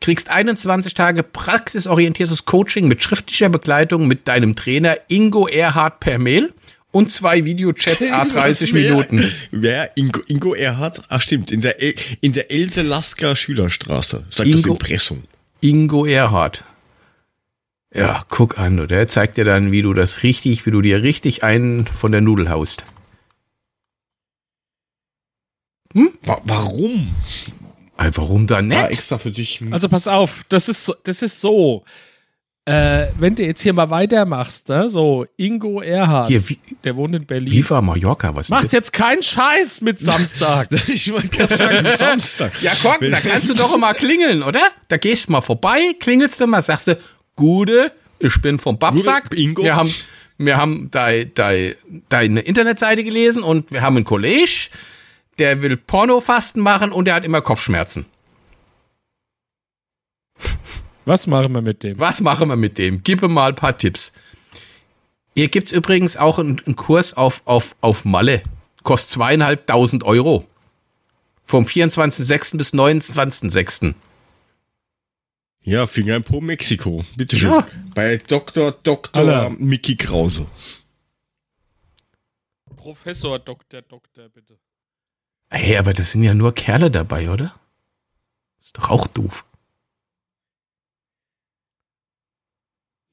Kriegst 0.00 0.30
21 0.30 0.94
Tage 0.94 1.22
praxisorientiertes 1.22 2.44
Coaching 2.44 2.86
mit 2.86 3.02
schriftlicher 3.02 3.48
Begleitung 3.48 4.06
mit 4.06 4.28
deinem 4.28 4.54
Trainer 4.54 4.96
Ingo 5.08 5.48
Erhard 5.48 6.00
per 6.00 6.18
Mail 6.18 6.52
und 6.96 7.10
zwei 7.12 7.44
Videochats 7.44 8.00
A30 8.02 8.34
Was, 8.34 8.60
wer- 8.72 8.72
Minuten. 8.72 9.32
Wer? 9.50 9.96
Ingo, 9.96 10.20
Ingo 10.26 10.54
Erhard? 10.54 11.02
Ah, 11.08 11.20
stimmt. 11.20 11.52
In 11.52 11.60
der, 11.60 11.82
El- 11.82 11.94
in 12.20 12.32
der 12.32 12.50
Else 12.50 12.82
Lasker 12.82 13.36
Schülerstraße. 13.36 14.24
Sagt 14.30 14.38
das 14.38 14.46
Ingo- 14.62 14.70
Impressum. 14.72 15.24
Ingo 15.60 16.04
Erhard. 16.06 16.64
Ja, 17.94 18.24
guck 18.28 18.58
an, 18.58 18.88
der 18.88 19.08
zeigt 19.08 19.36
dir 19.38 19.44
dann, 19.44 19.72
wie 19.72 19.80
du 19.82 19.94
das 19.94 20.22
richtig, 20.22 20.66
wie 20.66 20.70
du 20.70 20.82
dir 20.82 21.02
richtig 21.02 21.42
einen 21.44 21.86
von 21.86 22.12
der 22.12 22.20
Nudel 22.20 22.50
haust. 22.50 22.84
Wa 25.94 26.40
warum? 26.44 27.14
Äh, 27.98 28.10
Warum 28.14 28.46
da 28.46 28.56
Da 28.56 28.62
nicht? 28.62 28.90
extra 28.98 29.16
für 29.16 29.30
dich. 29.30 29.62
Also 29.70 29.88
pass 29.88 30.06
auf, 30.06 30.44
das 30.50 30.68
ist 30.68 30.84
so, 30.84 30.94
das 31.04 31.22
ist 31.22 31.40
so. 31.40 31.84
Äh, 32.68 33.12
wenn 33.20 33.36
du 33.36 33.44
jetzt 33.44 33.62
hier 33.62 33.72
mal 33.72 33.90
weitermachst, 33.90 34.68
ne? 34.68 34.90
so 34.90 35.24
Ingo 35.36 35.80
Erhard, 35.80 36.26
Hier, 36.26 36.48
wie, 36.48 36.58
der 36.82 36.96
wohnt 36.96 37.14
in 37.14 37.24
Berlin. 37.24 37.52
Viva 37.52 37.80
Mallorca, 37.80 38.34
was 38.34 38.46
ist 38.46 38.50
Macht 38.50 38.64
das? 38.64 38.72
jetzt 38.72 38.92
keinen 38.92 39.22
Scheiß 39.22 39.82
mit 39.82 40.00
Samstag. 40.00 40.66
ich 40.88 41.12
wollte 41.12 41.28
gerade 41.28 41.56
sagen, 41.56 41.86
Samstag. 41.96 42.60
Ja, 42.62 42.72
guck, 42.82 42.98
da 43.00 43.20
kannst 43.20 43.48
du 43.48 43.54
doch 43.54 43.78
mal 43.78 43.94
klingeln, 43.94 44.42
oder? 44.42 44.62
Da 44.88 44.96
gehst 44.96 45.28
du 45.28 45.32
mal 45.32 45.42
vorbei, 45.42 45.78
klingelst 46.00 46.40
du 46.40 46.48
mal, 46.48 46.60
sagst 46.60 46.88
du, 46.88 46.98
Gude, 47.36 47.92
ich 48.18 48.42
bin 48.42 48.58
vom 48.58 48.76
Babsack. 48.78 49.30
Gute, 49.30 49.40
Ingo. 49.40 49.62
Wir 49.62 49.76
haben, 49.76 49.94
wir 50.38 50.56
haben 50.56 50.90
dei, 50.90 51.30
dei, 51.32 51.76
deine 52.08 52.40
Internetseite 52.40 53.04
gelesen 53.04 53.44
und 53.44 53.70
wir 53.70 53.82
haben 53.82 53.94
einen 53.94 54.04
Kollege, 54.04 54.70
der 55.38 55.62
will 55.62 55.76
Pornofasten 55.76 56.60
machen 56.60 56.90
und 56.90 57.04
der 57.04 57.14
hat 57.14 57.24
immer 57.24 57.42
Kopfschmerzen. 57.42 58.06
Was 61.06 61.28
machen 61.28 61.52
wir 61.52 61.62
mit 61.62 61.84
dem? 61.84 61.98
Was 62.00 62.20
machen 62.20 62.48
wir 62.48 62.56
mit 62.56 62.78
dem? 62.78 63.02
Gib 63.04 63.22
ihm 63.22 63.32
mal 63.32 63.50
ein 63.50 63.54
paar 63.54 63.78
Tipps. 63.78 64.12
Hier 65.36 65.48
gibt's 65.48 65.70
übrigens 65.70 66.16
auch 66.16 66.40
einen, 66.40 66.60
einen 66.66 66.74
Kurs 66.74 67.14
auf, 67.14 67.42
auf, 67.44 67.76
auf 67.80 68.04
Malle. 68.04 68.42
Kostet 68.82 69.12
zweieinhalbtausend 69.12 70.02
Euro. 70.02 70.46
Vom 71.44 71.64
24.06. 71.64 72.58
bis 72.58 72.74
29.06. 72.74 73.94
Ja, 75.62 75.86
Finger 75.86 76.16
in 76.16 76.24
Po 76.24 76.40
Mexiko. 76.40 77.04
Bitte 77.16 77.36
schön. 77.36 77.50
Ja. 77.50 77.68
Bei 77.94 78.18
Dr. 78.18 78.72
Dr. 78.72 79.50
Mickey 79.50 79.96
Krause. 79.96 80.46
Professor, 82.74 83.38
Doktor, 83.38 83.82
Doktor, 83.82 84.28
bitte. 84.28 84.58
Hey, 85.50 85.76
aber 85.76 85.92
das 85.92 86.12
sind 86.12 86.24
ja 86.24 86.34
nur 86.34 86.52
Kerle 86.52 86.90
dabei, 86.90 87.30
oder? 87.30 87.54
Ist 88.60 88.76
doch 88.76 88.90
auch 88.90 89.06
doof. 89.06 89.44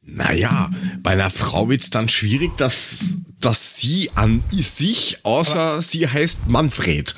Naja, 0.05 0.69
bei 1.01 1.11
einer 1.11 1.29
Frau 1.29 1.69
wird's 1.69 1.89
dann 1.89 2.09
schwierig, 2.09 2.55
dass, 2.57 3.15
dass 3.39 3.77
sie 3.77 4.11
an 4.15 4.43
sich, 4.51 5.19
außer 5.23 5.81
sie 5.81 6.07
heißt 6.07 6.47
Manfred. 6.49 7.15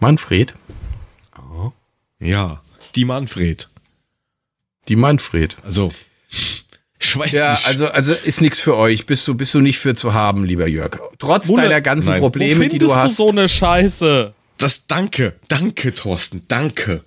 Manfred? 0.00 0.54
Ja, 2.20 2.62
die 2.96 3.04
Manfred. 3.04 3.68
Die 4.88 4.96
Manfred. 4.96 5.56
Also, 5.62 5.92
ich 6.98 7.16
weiß 7.16 7.30
Ja, 7.32 7.52
nicht. 7.52 7.66
also, 7.66 7.88
also 7.88 8.14
ist 8.14 8.40
nichts 8.40 8.58
für 8.60 8.76
euch. 8.76 9.06
Bist 9.06 9.28
du, 9.28 9.34
bist 9.34 9.54
du 9.54 9.60
nicht 9.60 9.78
für 9.78 9.94
zu 9.94 10.14
haben, 10.14 10.44
lieber 10.44 10.66
Jörg. 10.66 10.98
Trotz 11.18 11.48
Wunder- 11.48 11.62
deiner 11.64 11.80
ganzen 11.80 12.08
Nein. 12.08 12.22
Wo 12.22 12.26
Probleme, 12.30 12.64
die 12.64 12.70
findest 12.70 12.90
du 12.90 12.96
hast. 12.96 13.16
so 13.16 13.28
eine 13.28 13.48
Scheiße? 13.48 14.34
das 14.56 14.86
danke, 14.88 15.34
danke, 15.46 15.94
Thorsten, 15.94 16.42
danke. 16.48 17.04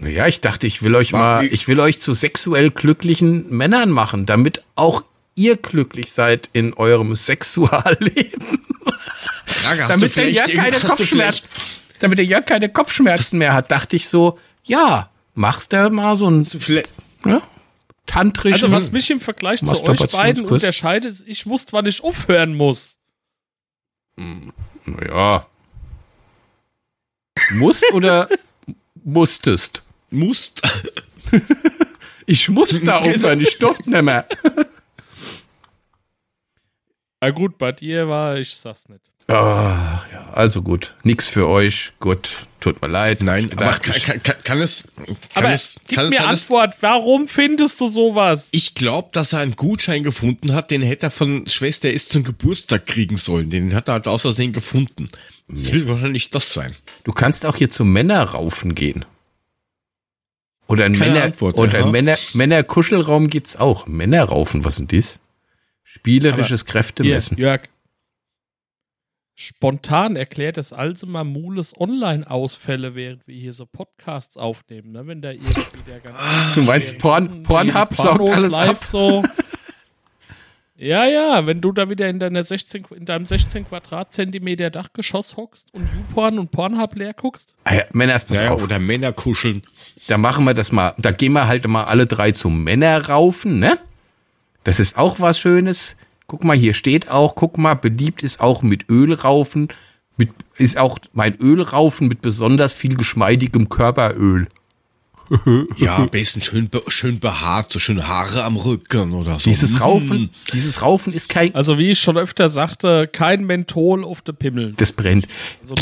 Ja, 0.00 0.26
ich 0.26 0.40
dachte, 0.40 0.66
ich 0.66 0.82
will 0.82 0.94
euch 0.96 1.12
War- 1.12 1.42
mal, 1.42 1.44
ich 1.46 1.68
will 1.68 1.78
euch 1.78 1.98
zu 2.00 2.14
sexuell 2.14 2.70
glücklichen 2.70 3.48
Männern 3.50 3.90
machen, 3.90 4.26
damit 4.26 4.62
auch 4.74 5.04
ihr 5.36 5.56
glücklich 5.56 6.12
seid 6.12 6.50
in 6.52 6.74
eurem 6.74 7.14
Sexualleben. 7.14 8.60
Frage, 9.46 9.86
damit 9.88 10.16
der 10.16 10.30
Jörg 10.30 10.52
keine 10.52 10.78
Kopfschmerzen, 10.78 11.46
damit 12.00 12.18
der 12.18 12.24
Jörg 12.26 12.44
keine 12.46 12.68
Kopfschmerzen 12.68 13.38
mehr 13.38 13.52
hat, 13.52 13.70
dachte 13.70 13.96
ich 13.96 14.08
so, 14.08 14.38
ja, 14.64 15.10
machst 15.34 15.72
du 15.72 15.90
mal 15.90 16.16
so 16.16 16.28
ein 16.28 16.46
ne, 17.24 17.42
tantrischen. 18.06 18.54
Also 18.64 18.72
was 18.72 18.90
mich 18.90 19.10
im 19.10 19.20
Vergleich 19.20 19.60
zu 19.64 19.82
euch 19.84 20.10
beiden 20.10 20.44
unterscheidet, 20.44 21.12
ist, 21.12 21.24
ich 21.26 21.46
wusste, 21.46 21.72
wann 21.72 21.86
ich 21.86 22.02
aufhören 22.02 22.54
muss. 22.54 22.98
ja. 25.08 25.46
Musst 27.50 27.84
oder 27.92 28.28
musstest? 29.04 29.83
Musst. 30.14 30.62
Ich 32.26 32.48
muss 32.48 32.80
da 32.82 32.98
aufhören, 33.00 33.40
ich 33.40 33.58
durfte 33.58 33.90
nicht 33.90 34.02
mehr. 34.02 34.26
Na 37.20 37.30
gut, 37.30 37.58
bei 37.58 37.72
dir 37.72 38.08
war, 38.08 38.38
ich 38.38 38.54
sag's 38.54 38.88
nicht. 38.88 39.00
Ah, 39.26 40.02
ja, 40.12 40.28
also 40.34 40.60
gut. 40.60 40.94
Nix 41.02 41.30
für 41.30 41.48
euch. 41.48 41.92
Gut, 41.98 42.46
tut 42.60 42.82
mir 42.82 42.88
leid. 42.88 43.22
Nein, 43.22 43.50
aber 43.56 43.72
kann, 43.78 43.94
kann, 44.02 44.22
kann, 44.22 44.36
kann 44.44 44.60
es, 44.60 44.88
kann 44.96 45.16
Aber 45.44 45.52
es, 45.52 45.80
gib 45.86 45.96
kann 45.96 46.04
es 46.04 46.10
mir 46.10 46.16
sein, 46.18 46.28
dass, 46.28 46.42
Antwort, 46.42 46.74
warum 46.80 47.26
findest 47.26 47.80
du 47.80 47.86
sowas? 47.86 48.48
ich 48.52 48.74
glaube, 48.74 49.08
dass 49.12 49.32
er 49.32 49.38
einen 49.38 49.56
Gutschein 49.56 50.02
gefunden 50.02 50.52
hat, 50.52 50.70
den 50.70 50.82
hätte 50.82 51.06
er 51.06 51.10
von 51.10 51.46
Schwester 51.46 51.90
ist 51.90 52.10
zum 52.10 52.22
Geburtstag 52.22 52.84
kriegen 52.86 53.16
sollen. 53.16 53.48
Den 53.48 53.74
hat 53.74 53.88
er 53.88 53.94
halt 53.94 54.08
aus 54.08 54.20
Versehen 54.22 54.52
gefunden. 54.52 55.08
Das 55.48 55.72
wird 55.72 55.88
wahrscheinlich 55.88 56.28
das 56.28 56.52
sein. 56.52 56.74
Du 57.04 57.12
kannst 57.12 57.46
auch 57.46 57.56
hier 57.56 57.70
zum 57.70 57.90
Männerraufen 57.94 58.74
gehen. 58.74 59.06
Oder 60.66 60.86
ein 60.86 60.94
Keine 60.94 61.12
Männer 61.12 61.24
Antwort, 61.26 61.72
ja. 61.72 61.84
ein 61.84 61.90
Männer 61.90 62.16
Männerkuschelraum 62.32 63.28
gibt's 63.28 63.56
auch. 63.56 63.86
Männerraufen, 63.86 64.64
was 64.64 64.76
sind 64.76 64.92
das? 64.92 65.20
Spielerisches 65.82 66.62
Hier, 66.62 66.72
Kräftemessen. 66.72 67.36
Jörg. 67.38 67.62
Spontan 69.36 70.14
erklärt 70.14 70.56
das 70.56 70.72
Alzheimer 70.72 71.24
Mules 71.24 71.78
Online-Ausfälle, 71.78 72.94
während 72.94 73.26
wir 73.26 73.34
hier 73.34 73.52
so 73.52 73.66
Podcasts 73.66 74.36
aufnehmen, 74.36 74.92
ne? 74.92 75.06
Wenn 75.08 75.22
da 75.22 75.32
irgendwie 75.32 75.82
der 75.88 76.00
ganze. 76.00 76.20
Du 76.54 76.62
meinst 76.62 76.98
Porn, 76.98 77.42
Pornhub 77.42 77.94
saugt 77.94 78.30
alles 78.30 78.54
ab? 78.54 78.84
so. 78.86 79.24
Ja, 80.76 81.06
ja, 81.06 81.46
wenn 81.46 81.60
du 81.60 81.70
da 81.70 81.88
wieder 81.88 82.08
in, 82.08 82.18
deiner 82.18 82.42
16, 82.42 82.86
in 82.96 83.04
deinem 83.04 83.26
16 83.26 83.68
Quadratzentimeter 83.68 84.70
Dachgeschoss 84.70 85.36
hockst 85.36 85.68
und 85.72 85.88
YouPorn 85.94 86.38
und 86.40 86.50
Pornhub 86.50 86.96
leer 86.96 87.14
guckst. 87.14 87.54
Ah 87.62 87.74
ja, 87.76 87.84
Männer, 87.92 88.14
pass 88.14 88.28
Ja, 88.30 88.44
ja, 88.44 88.50
auf. 88.50 88.62
oder 88.62 88.80
Männer 88.80 89.12
kuscheln. 89.12 89.62
Da 90.08 90.18
machen 90.18 90.44
wir 90.44 90.54
das 90.54 90.72
mal. 90.72 90.94
Da 90.98 91.12
gehen 91.12 91.32
wir 91.32 91.46
halt 91.46 91.66
mal 91.68 91.84
alle 91.84 92.06
drei 92.08 92.32
zum 92.32 92.64
Männerraufen, 92.64 93.60
ne? 93.60 93.78
Das 94.64 94.80
ist 94.80 94.98
auch 94.98 95.20
was 95.20 95.38
Schönes. 95.38 95.96
Guck 96.26 96.42
mal, 96.42 96.56
hier 96.56 96.74
steht 96.74 97.08
auch, 97.08 97.36
guck 97.36 97.56
mal, 97.56 97.74
beliebt 97.74 98.22
ist 98.24 98.40
auch 98.40 98.62
mit 98.62 98.88
Ölraufen. 98.88 99.68
Mit, 100.16 100.30
ist 100.56 100.76
auch 100.76 100.98
mein 101.12 101.36
Ölraufen 101.38 102.08
mit 102.08 102.20
besonders 102.20 102.72
viel 102.72 102.96
geschmeidigem 102.96 103.68
Körperöl 103.68 104.48
ja, 105.76 105.96
am 105.96 106.08
besten 106.10 106.42
schön, 106.42 106.70
schön 106.88 107.18
behaart, 107.20 107.72
so 107.72 107.78
schöne 107.78 108.06
Haare 108.06 108.44
am 108.44 108.56
Rücken 108.56 109.12
oder 109.12 109.38
so. 109.38 109.50
Dieses 109.50 109.72
hm. 109.72 109.78
Raufen, 109.78 110.30
dieses 110.52 110.82
Raufen 110.82 111.12
ist 111.12 111.28
kein. 111.28 111.54
Also 111.54 111.78
wie 111.78 111.90
ich 111.90 112.00
schon 112.00 112.16
öfter 112.16 112.48
sagte, 112.48 113.08
kein 113.10 113.44
Menthol 113.44 114.04
auf 114.04 114.22
der 114.22 114.32
Pimmel. 114.32 114.74
Das 114.76 114.92
brennt. 114.92 115.26
Also 115.62 115.74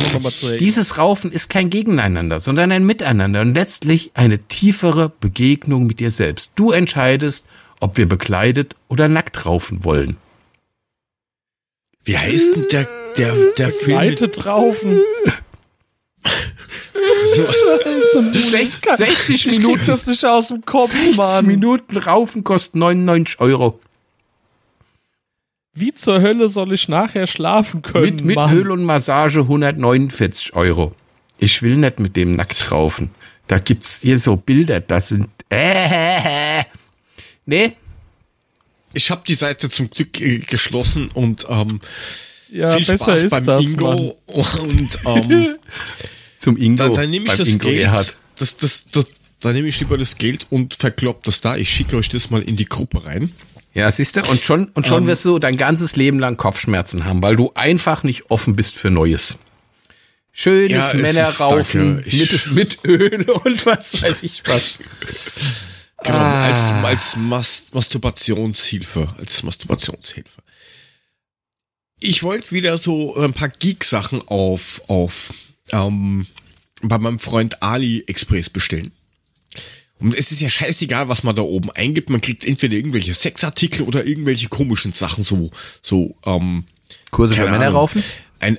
dieses 0.59 0.98
Raufen 0.98 1.33
ist 1.33 1.50
kein 1.50 1.70
Gegeneinander, 1.70 2.40
sondern 2.40 2.72
ein 2.72 2.85
Miteinander 2.85 3.40
und 3.40 3.55
letztlich 3.55 4.12
eine 4.14 4.38
tiefere 4.38 5.09
Begegnung 5.09 5.87
mit 5.87 6.00
dir 6.00 6.11
selbst. 6.11 6.50
Du 6.55 6.70
entscheidest, 6.70 7.46
ob 7.81 7.96
wir 7.96 8.09
bekleidet 8.09 8.76
oder 8.88 9.09
nackt 9.09 9.44
raufen 9.44 9.85
wollen. 9.85 10.16
Wie 12.05 12.18
heißt 12.18 12.57
denn 12.57 12.66
der, 12.70 12.88
der, 13.16 13.35
der 13.59 13.70
Film? 13.70 13.98
Bekleidet 13.98 14.46
raufen. 14.46 15.00
60, 18.33 18.81
60 18.97 19.47
Minuten. 19.59 19.83
das 19.87 20.07
nicht 20.07 20.25
aus 20.25 20.49
dem 20.49 20.65
Kopf, 20.65 20.93
60 20.93 21.17
Mann. 21.17 21.47
Minuten 21.47 21.97
raufen 21.97 22.45
kostet 22.45 22.77
99 22.77 23.41
Euro. 23.41 23.81
Wie 25.75 25.95
zur 25.95 26.21
Hölle 26.21 26.49
soll 26.49 26.73
ich 26.73 26.88
nachher 26.88 27.27
schlafen 27.27 27.81
können? 27.83 28.17
Mit, 28.17 28.25
mit 28.25 28.38
Öl 28.38 28.71
und 28.71 28.85
Massage 28.85 29.41
149 29.41 30.55
Euro. 30.55 30.95
Ich 31.38 31.62
will 31.62 31.77
nicht 31.77 31.99
mit 31.99 32.15
dem 32.17 32.37
nackt 32.37 32.71
raufen. 32.71 33.11
Da 33.47 33.59
gibt's 33.59 34.01
hier 34.03 34.19
so 34.19 34.37
Bilder, 34.37 34.81
das 34.81 35.09
sind. 35.09 35.29
Äh, 35.49 36.65
nee. 37.47 37.73
Ich 38.93 39.11
habe 39.11 39.23
die 39.27 39.35
Seite 39.35 39.71
zum 39.71 39.91
Glück 39.91 40.21
äh, 40.21 40.38
geschlossen 40.41 41.09
und 41.15 41.47
ähm, 41.49 41.81
ja, 42.51 42.71
viel 42.73 42.85
Spaß 42.85 43.29
beim 43.31 43.45
das, 43.45 43.62
Ingo 43.62 43.87
Mann. 43.87 44.12
und 44.27 44.99
ähm, 45.07 45.57
zum 46.42 46.57
Ingo. 46.57 46.76
da, 46.76 46.88
dann 46.90 47.11
nehme 47.11 47.26
ich 47.26 47.35
das 47.35 47.48
Ingo 47.48 47.68
Geld. 47.68 47.83
Erhard. 47.83 48.16
Das, 48.37 48.57
das, 48.57 48.87
das, 48.90 49.07
da 49.40 49.52
nehme 49.52 49.68
ich 49.68 49.78
lieber 49.81 49.96
das 49.96 50.16
Geld 50.16 50.46
und 50.50 50.74
verklopp 50.74 51.22
das 51.24 51.40
da. 51.40 51.57
Ich 51.57 51.70
schicke 51.70 51.96
euch 51.96 52.09
das 52.09 52.31
mal 52.31 52.42
in 52.42 52.57
die 52.57 52.64
Gruppe 52.66 53.05
rein. 53.05 53.33
Ja, 53.74 53.90
siehst 53.90 54.16
du, 54.16 54.22
und 54.24 54.40
schon, 54.42 54.66
und 54.74 54.87
schon 54.87 55.07
wirst 55.07 55.24
du 55.24 55.38
dein 55.38 55.57
ganzes 55.57 55.96
Leben 55.96 56.18
lang 56.18 56.37
Kopfschmerzen 56.37 57.05
haben, 57.07 57.22
weil 57.22 57.37
du 57.37 57.52
einfach 57.55 58.02
nicht 58.02 58.31
offen 58.31 58.55
bist 58.57 58.76
für 58.76 58.90
Neues. 58.90 59.38
Schönes 60.33 60.72
Ja, 60.72 60.94
Männerraufen 60.94 61.96
mit, 61.96 62.52
mit 62.52 62.85
Öl 62.85 63.28
und 63.44 63.64
was 63.66 64.02
weiß 64.02 64.22
ich 64.22 64.42
was. 64.46 64.78
Genau, 66.05 66.18
Ah. 66.18 66.46
als, 66.46 66.72
als 66.85 67.16
Mas 67.16 67.66
Masturbationshilfe. 67.72 69.07
Als 69.18 69.44
Masturbationshilfe. 69.44 70.42
Ich 72.00 72.24
wollte 72.24 72.50
wieder 72.50 72.76
so 72.76 73.14
ein 73.16 73.33
paar 73.33 73.48
Geek-Sachen 73.50 74.26
auf, 74.26 74.83
auf 74.88 75.33
ähm, 75.72 76.26
bei 76.82 76.98
meinem 76.98 77.18
Freund 77.18 77.62
AliExpress 77.62 78.50
bestellen. 78.50 78.92
Und 79.98 80.14
es 80.14 80.32
ist 80.32 80.40
ja 80.40 80.50
scheißegal, 80.50 81.08
was 81.08 81.22
man 81.22 81.37
da 81.37 81.42
oben 81.42 81.70
eingibt. 81.70 82.11
Man 82.11 82.20
kriegt 82.20 82.44
entweder 82.44 82.74
irgendwelche 82.74 83.14
Sexartikel 83.14 83.82
oder 83.82 84.04
irgendwelche 84.04 84.48
komischen 84.48 84.92
Sachen, 84.92 85.22
so, 85.22 85.50
so, 85.80 86.16
ähm, 86.26 86.64
Kurse 87.12 87.35
für 87.35 87.40
keine 87.40 87.52
Männer 87.52 87.66
Ahnung. 87.66 87.76
raufen? 87.76 88.02
Ein, 88.40 88.58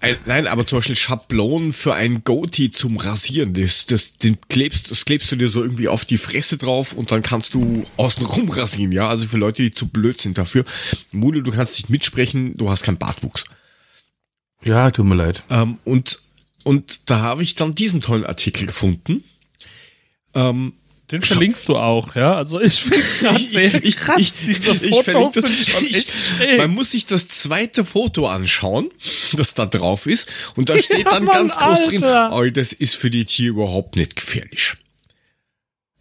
ein, 0.00 0.16
nein, 0.26 0.48
aber 0.48 0.66
zum 0.66 0.78
Beispiel 0.78 0.96
Schablonen 0.96 1.72
für 1.72 1.94
ein 1.94 2.24
Goatee 2.24 2.72
zum 2.72 2.96
Rasieren. 2.96 3.54
Das, 3.54 3.86
das, 3.86 4.18
den 4.18 4.38
klebst, 4.48 4.90
das 4.90 5.04
klebst 5.04 5.30
du 5.30 5.36
dir 5.36 5.48
so 5.48 5.62
irgendwie 5.62 5.86
auf 5.86 6.04
die 6.04 6.18
Fresse 6.18 6.58
drauf 6.58 6.92
und 6.94 7.12
dann 7.12 7.22
kannst 7.22 7.54
du 7.54 7.84
außenrum 7.96 8.50
rasieren, 8.50 8.90
ja. 8.90 9.08
Also 9.08 9.28
für 9.28 9.38
Leute, 9.38 9.62
die 9.62 9.70
zu 9.70 9.88
blöd 9.88 10.18
sind 10.18 10.38
dafür. 10.38 10.64
Mule, 11.12 11.42
du 11.42 11.52
kannst 11.52 11.76
nicht 11.76 11.90
mitsprechen, 11.90 12.56
du 12.56 12.68
hast 12.68 12.82
keinen 12.82 12.98
Bartwuchs. 12.98 13.44
Ja, 14.64 14.90
tut 14.90 15.06
mir 15.06 15.14
leid. 15.14 15.44
Ähm, 15.50 15.78
und, 15.84 16.18
und 16.64 17.10
da 17.10 17.18
habe 17.20 17.42
ich 17.42 17.54
dann 17.54 17.74
diesen 17.74 18.00
tollen 18.00 18.24
Artikel 18.26 18.66
gefunden. 18.66 19.24
Ähm, 20.34 20.72
Den 21.10 21.22
verlinkst 21.22 21.68
du 21.68 21.76
auch, 21.76 22.14
ja? 22.14 22.34
Also 22.34 22.60
ich 22.60 22.80
finde 22.80 22.98
es 22.98 23.18
gerade 23.20 23.38
sehr 23.44 23.84
Ich- 23.84 23.96
krass. 23.96 24.20
ich- 24.20 24.32
Diese 24.46 24.72
ich 24.72 24.90
Fotos 24.90 25.04
verlinke 25.04 25.40
das- 25.40 25.50
sind 25.50 25.68
schon 25.68 25.84
ich- 25.86 25.96
echt 25.96 26.10
schräg. 26.10 26.58
Man 26.58 26.70
muss 26.70 26.90
sich 26.92 27.04
das 27.06 27.28
zweite 27.28 27.84
Foto 27.84 28.28
anschauen, 28.28 28.88
das 29.34 29.54
da 29.54 29.66
drauf 29.66 30.06
ist. 30.06 30.28
Und 30.56 30.68
da 30.70 30.78
steht 30.78 31.06
dann 31.06 31.24
Mann, 31.24 31.48
ganz 31.48 31.56
groß 31.56 31.88
drin, 31.88 32.04
Alter. 32.04 32.36
oh, 32.36 32.48
das 32.50 32.72
ist 32.72 32.94
für 32.96 33.10
die 33.10 33.24
Tiere 33.24 33.50
überhaupt 33.50 33.96
nicht 33.96 34.16
gefährlich. 34.16 34.74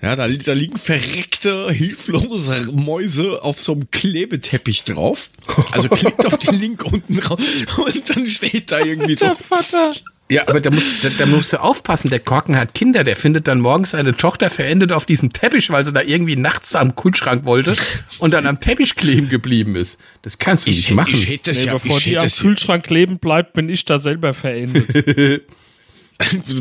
Ja, 0.04 0.16
da, 0.16 0.28
da 0.28 0.54
liegen 0.54 0.78
verreckte, 0.80 1.72
hilflose 1.72 2.72
Mäuse 2.72 3.44
auf 3.44 3.62
so 3.62 3.74
einem 3.74 3.92
Klebeteppich 3.92 4.84
drauf. 4.84 5.30
Also 5.74 5.90
klickt 5.90 6.26
auf 6.26 6.40
den 6.40 6.60
Link 6.60 6.84
unten 6.86 7.18
drauf 7.18 7.40
und 7.78 8.10
dann 8.10 8.28
steht 8.28 8.72
da 8.72 8.80
irgendwie 8.80 9.14
so. 9.16 9.28
Der 9.28 9.36
Vater. 9.36 9.94
Ja, 10.32 10.48
aber 10.48 10.62
da, 10.62 10.72
muss, 10.72 11.02
da, 11.02 11.10
da 11.18 11.26
musst 11.26 11.52
du 11.52 11.62
aufpassen, 11.62 12.10
der 12.10 12.22
Korken 12.22 12.56
hat 12.56 12.74
Kinder, 12.74 13.04
der 13.04 13.18
findet 13.18 13.50
dann 13.50 13.60
morgens 13.60 13.92
seine 13.92 14.16
Tochter 14.16 14.50
verendet 14.50 14.94
auf 14.94 15.06
diesem 15.06 15.34
Teppich, 15.34 15.70
weil 15.72 15.84
sie 15.84 15.92
da 15.92 16.02
irgendwie 16.02 16.38
nachts 16.38 16.74
am 16.74 16.96
Kühlschrank 16.96 17.44
wollte 17.44 17.76
und 18.20 18.32
dann 18.32 18.48
am 18.48 18.62
Teppich 18.62 18.96
kleben 18.96 19.28
geblieben 19.28 19.76
ist. 19.76 19.98
Das 20.22 20.38
kannst 20.38 20.66
du 20.68 20.72
Ich, 20.72 20.78
nicht 20.78 20.92
machen. 20.92 21.14
ich 21.14 21.28
hätte 21.28 21.52
Nee, 21.52 21.66
ja, 21.66 21.74
bevor 21.74 21.98
ich 21.98 22.06
die 22.06 22.18
am 22.18 22.30
Kühlschrank 22.30 22.86
kleben 22.86 23.20
bleibt, 23.20 23.52
bin 23.54 23.68
ich 23.68 23.84
da 23.84 24.00
selber 24.00 24.34
verendet. 24.34 24.88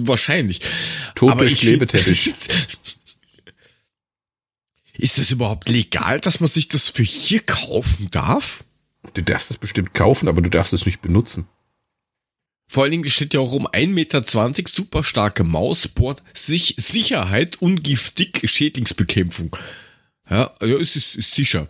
wahrscheinlich. 0.03 0.63
Ich- 0.65 1.61
Klebeteppich. 1.61 2.33
Ist 4.99 5.19
es 5.19 5.31
überhaupt 5.31 5.69
legal, 5.69 6.19
dass 6.21 6.41
man 6.41 6.51
sich 6.51 6.67
das 6.69 6.89
für 6.91 7.05
hier 7.05 7.41
kaufen 7.41 8.09
darf? 8.11 8.65
Du 9.15 9.23
darfst 9.23 9.51
es 9.51 9.57
bestimmt 9.57 9.95
kaufen, 9.95 10.29
aber 10.29 10.43
du 10.43 10.51
darfst 10.51 10.73
es 10.73 10.85
nicht 10.85 11.01
benutzen. 11.01 11.47
Vor 12.71 12.85
allen 12.85 12.93
Dingen 12.93 13.11
steht 13.11 13.35
ja 13.35 13.41
auch 13.41 13.51
rum 13.51 13.67
1,20 13.67 13.89
Meter, 13.89 14.23
super 14.69 15.03
starke 15.03 15.43
Maus, 15.43 15.89
Board, 15.89 16.23
sich, 16.33 16.77
Sicherheit, 16.79 17.61
ungiftig, 17.61 18.49
Schädlingsbekämpfung. 18.49 19.57
Ja, 20.31 20.53
ja, 20.63 20.77
es 20.77 20.95
ist, 20.95 21.17
ist 21.17 21.35
sicher. 21.35 21.67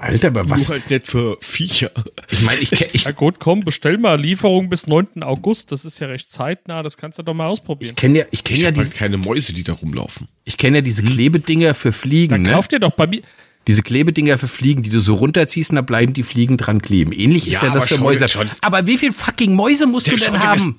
Alter, 0.00 0.28
aber 0.28 0.48
was? 0.48 0.68
Nur 0.68 0.68
halt 0.68 0.88
nicht 0.88 1.08
für 1.08 1.36
Viecher. 1.40 1.90
Ich 2.30 2.42
meine, 2.42 2.60
ich, 2.60 2.94
ich, 2.94 3.04
Na 3.04 3.10
gut, 3.10 3.40
komm, 3.40 3.64
bestell 3.64 3.98
mal 3.98 4.20
Lieferung 4.20 4.68
bis 4.68 4.86
9. 4.86 5.24
August. 5.24 5.72
Das 5.72 5.84
ist 5.84 5.98
ja 5.98 6.06
recht 6.06 6.30
zeitnah. 6.30 6.84
Das 6.84 6.96
kannst 6.96 7.18
du 7.18 7.24
doch 7.24 7.34
mal 7.34 7.46
ausprobieren. 7.46 7.90
ich 7.90 7.96
kenne 7.96 8.20
ja, 8.20 8.24
ich 8.30 8.44
kenn 8.44 8.54
Ich 8.54 8.62
ja, 8.62 8.68
habe 8.68 8.76
halt 8.76 8.86
diese, 8.90 8.96
keine 8.96 9.16
Mäuse, 9.16 9.52
die 9.52 9.64
da 9.64 9.72
rumlaufen. 9.72 10.28
ich 10.44 10.56
kenn 10.56 10.76
ja 10.76 10.80
diese 10.80 11.02
Klebedinger 11.02 11.74
für 11.74 11.90
Fliegen, 11.92 12.30
Dann 12.30 12.42
ne? 12.42 12.52
kauf 12.52 12.68
dir 12.68 12.78
doch 12.78 12.92
bei 12.92 13.08
mir. 13.08 13.22
Diese 13.66 13.82
Klebedinger 13.82 14.36
für 14.38 14.48
Fliegen, 14.48 14.82
die 14.82 14.90
du 14.90 15.00
so 15.00 15.14
runterziehst 15.14 15.70
und 15.70 15.76
da 15.76 15.82
bleiben 15.82 16.12
die 16.12 16.22
Fliegen 16.22 16.56
dran 16.56 16.82
kleben. 16.82 17.12
Ähnlich 17.12 17.46
ist 17.46 17.54
Ja, 17.62 17.68
ja 17.68 17.74
das 17.74 17.86
für 17.88 17.98
Mäuse. 17.98 18.28
schau- 18.28 18.44
Aber 18.60 18.86
wie 18.86 18.98
viel 18.98 19.12
fucking 19.12 19.54
Mäuse 19.54 19.86
musst 19.86 20.06
du 20.06 20.12
Ja, 20.12 20.18
schau 20.18 20.32
denn 20.32 20.42
haben? 20.42 20.78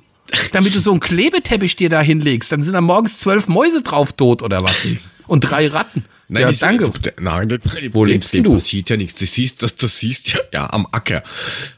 Damit 0.54 0.76
du 0.76 0.80
so 0.80 0.92
einen 0.92 1.00
Klebeteppich 1.00 1.76
dir 1.76 1.90
da 1.90 2.02
hinlegst. 2.02 2.52
Dann 2.52 2.64
sind 2.64 2.74
da 2.74 2.82
morgens 2.82 3.20
zwölf 3.20 3.48
Mäuse 3.48 3.82
drauf 3.82 4.14
tot 4.14 4.42
oder 4.42 4.64
was? 4.64 4.86
Und 5.28 5.42
drei 5.42 5.68
Ratten. 5.68 6.06
Ja, 6.30 6.52
die- 6.52 6.58
danke. 6.58 6.90
d- 6.90 7.14
Nein, 7.22 7.50
dem, 7.50 7.60
Wo 7.92 8.04
dem, 8.06 8.14
lebst 8.14 8.34
dem 8.34 8.44
du? 8.44 8.54
passiert 8.56 8.90
ja 8.90 8.98
nichts. 8.98 9.20
Das 9.20 9.34
siehst, 9.34 9.62
das, 9.62 9.76
das 9.76 10.00
siehst 10.00 10.34
ja, 10.34 10.40
ja, 10.54 10.74
am 10.74 10.88
Acker. 10.92 11.24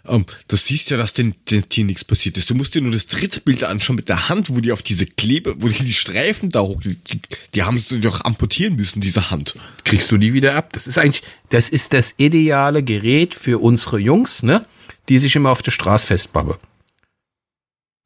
Ähm, 0.08 0.26
das 0.48 0.66
siehst 0.66 0.90
ja, 0.90 0.98
dass 0.98 1.14
den, 1.14 1.36
den 1.52 1.68
Tieren 1.68 1.88
nichts 1.88 2.04
passiert 2.06 2.38
ist. 2.38 2.50
Du 2.50 2.56
musst 2.56 2.74
dir 2.76 2.82
nur 2.82 2.92
das 2.92 3.08
dritte 3.08 3.42
Bild 3.42 3.64
anschauen 3.64 3.96
mit 3.98 4.08
der 4.10 4.30
Hand, 4.30 4.50
wo 4.56 4.60
die 4.62 4.72
auf 4.72 4.82
diese 4.84 5.06
Klebe, 5.06 5.56
wo 5.62 5.68
die, 5.68 5.84
die 5.84 5.94
Streifen 5.94 6.50
da 6.50 6.62
hoch, 6.62 6.80
die, 6.82 6.96
die, 6.96 7.20
die 7.56 7.64
haben 7.64 7.78
sie 7.78 8.00
doch 8.00 8.22
amputieren 8.24 8.76
müssen, 8.78 9.02
diese 9.02 9.32
Hand. 9.32 9.56
kriegst 9.84 10.10
du 10.12 10.18
nie 10.18 10.34
wieder 10.34 10.56
ab. 10.56 10.70
Das 10.74 10.88
ist 10.88 10.98
eigentlich, 10.98 11.24
das 11.50 11.70
ist 11.70 11.94
das 11.94 12.14
ideale 12.18 12.84
Gerät 12.84 13.36
für 13.36 13.60
unsere 13.62 14.00
Jungs, 14.00 14.44
ne? 14.44 14.66
Die 15.10 15.18
sich 15.18 15.36
immer 15.36 15.50
auf 15.52 15.62
der 15.62 15.72
Straße 15.72 16.08
festbabben. 16.08 16.56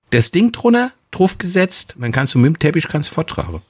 Das 0.10 0.32
Ding 0.32 0.52
drunter, 0.52 0.92
drauf 1.12 1.38
gesetzt, 1.38 1.96
dann 2.00 2.12
kannst 2.12 2.34
du 2.36 2.40
mit 2.40 2.48
dem 2.50 2.60
Teppich 2.60 2.88
kannst 2.88 3.10
du 3.10 3.14
forttragen. 3.16 3.62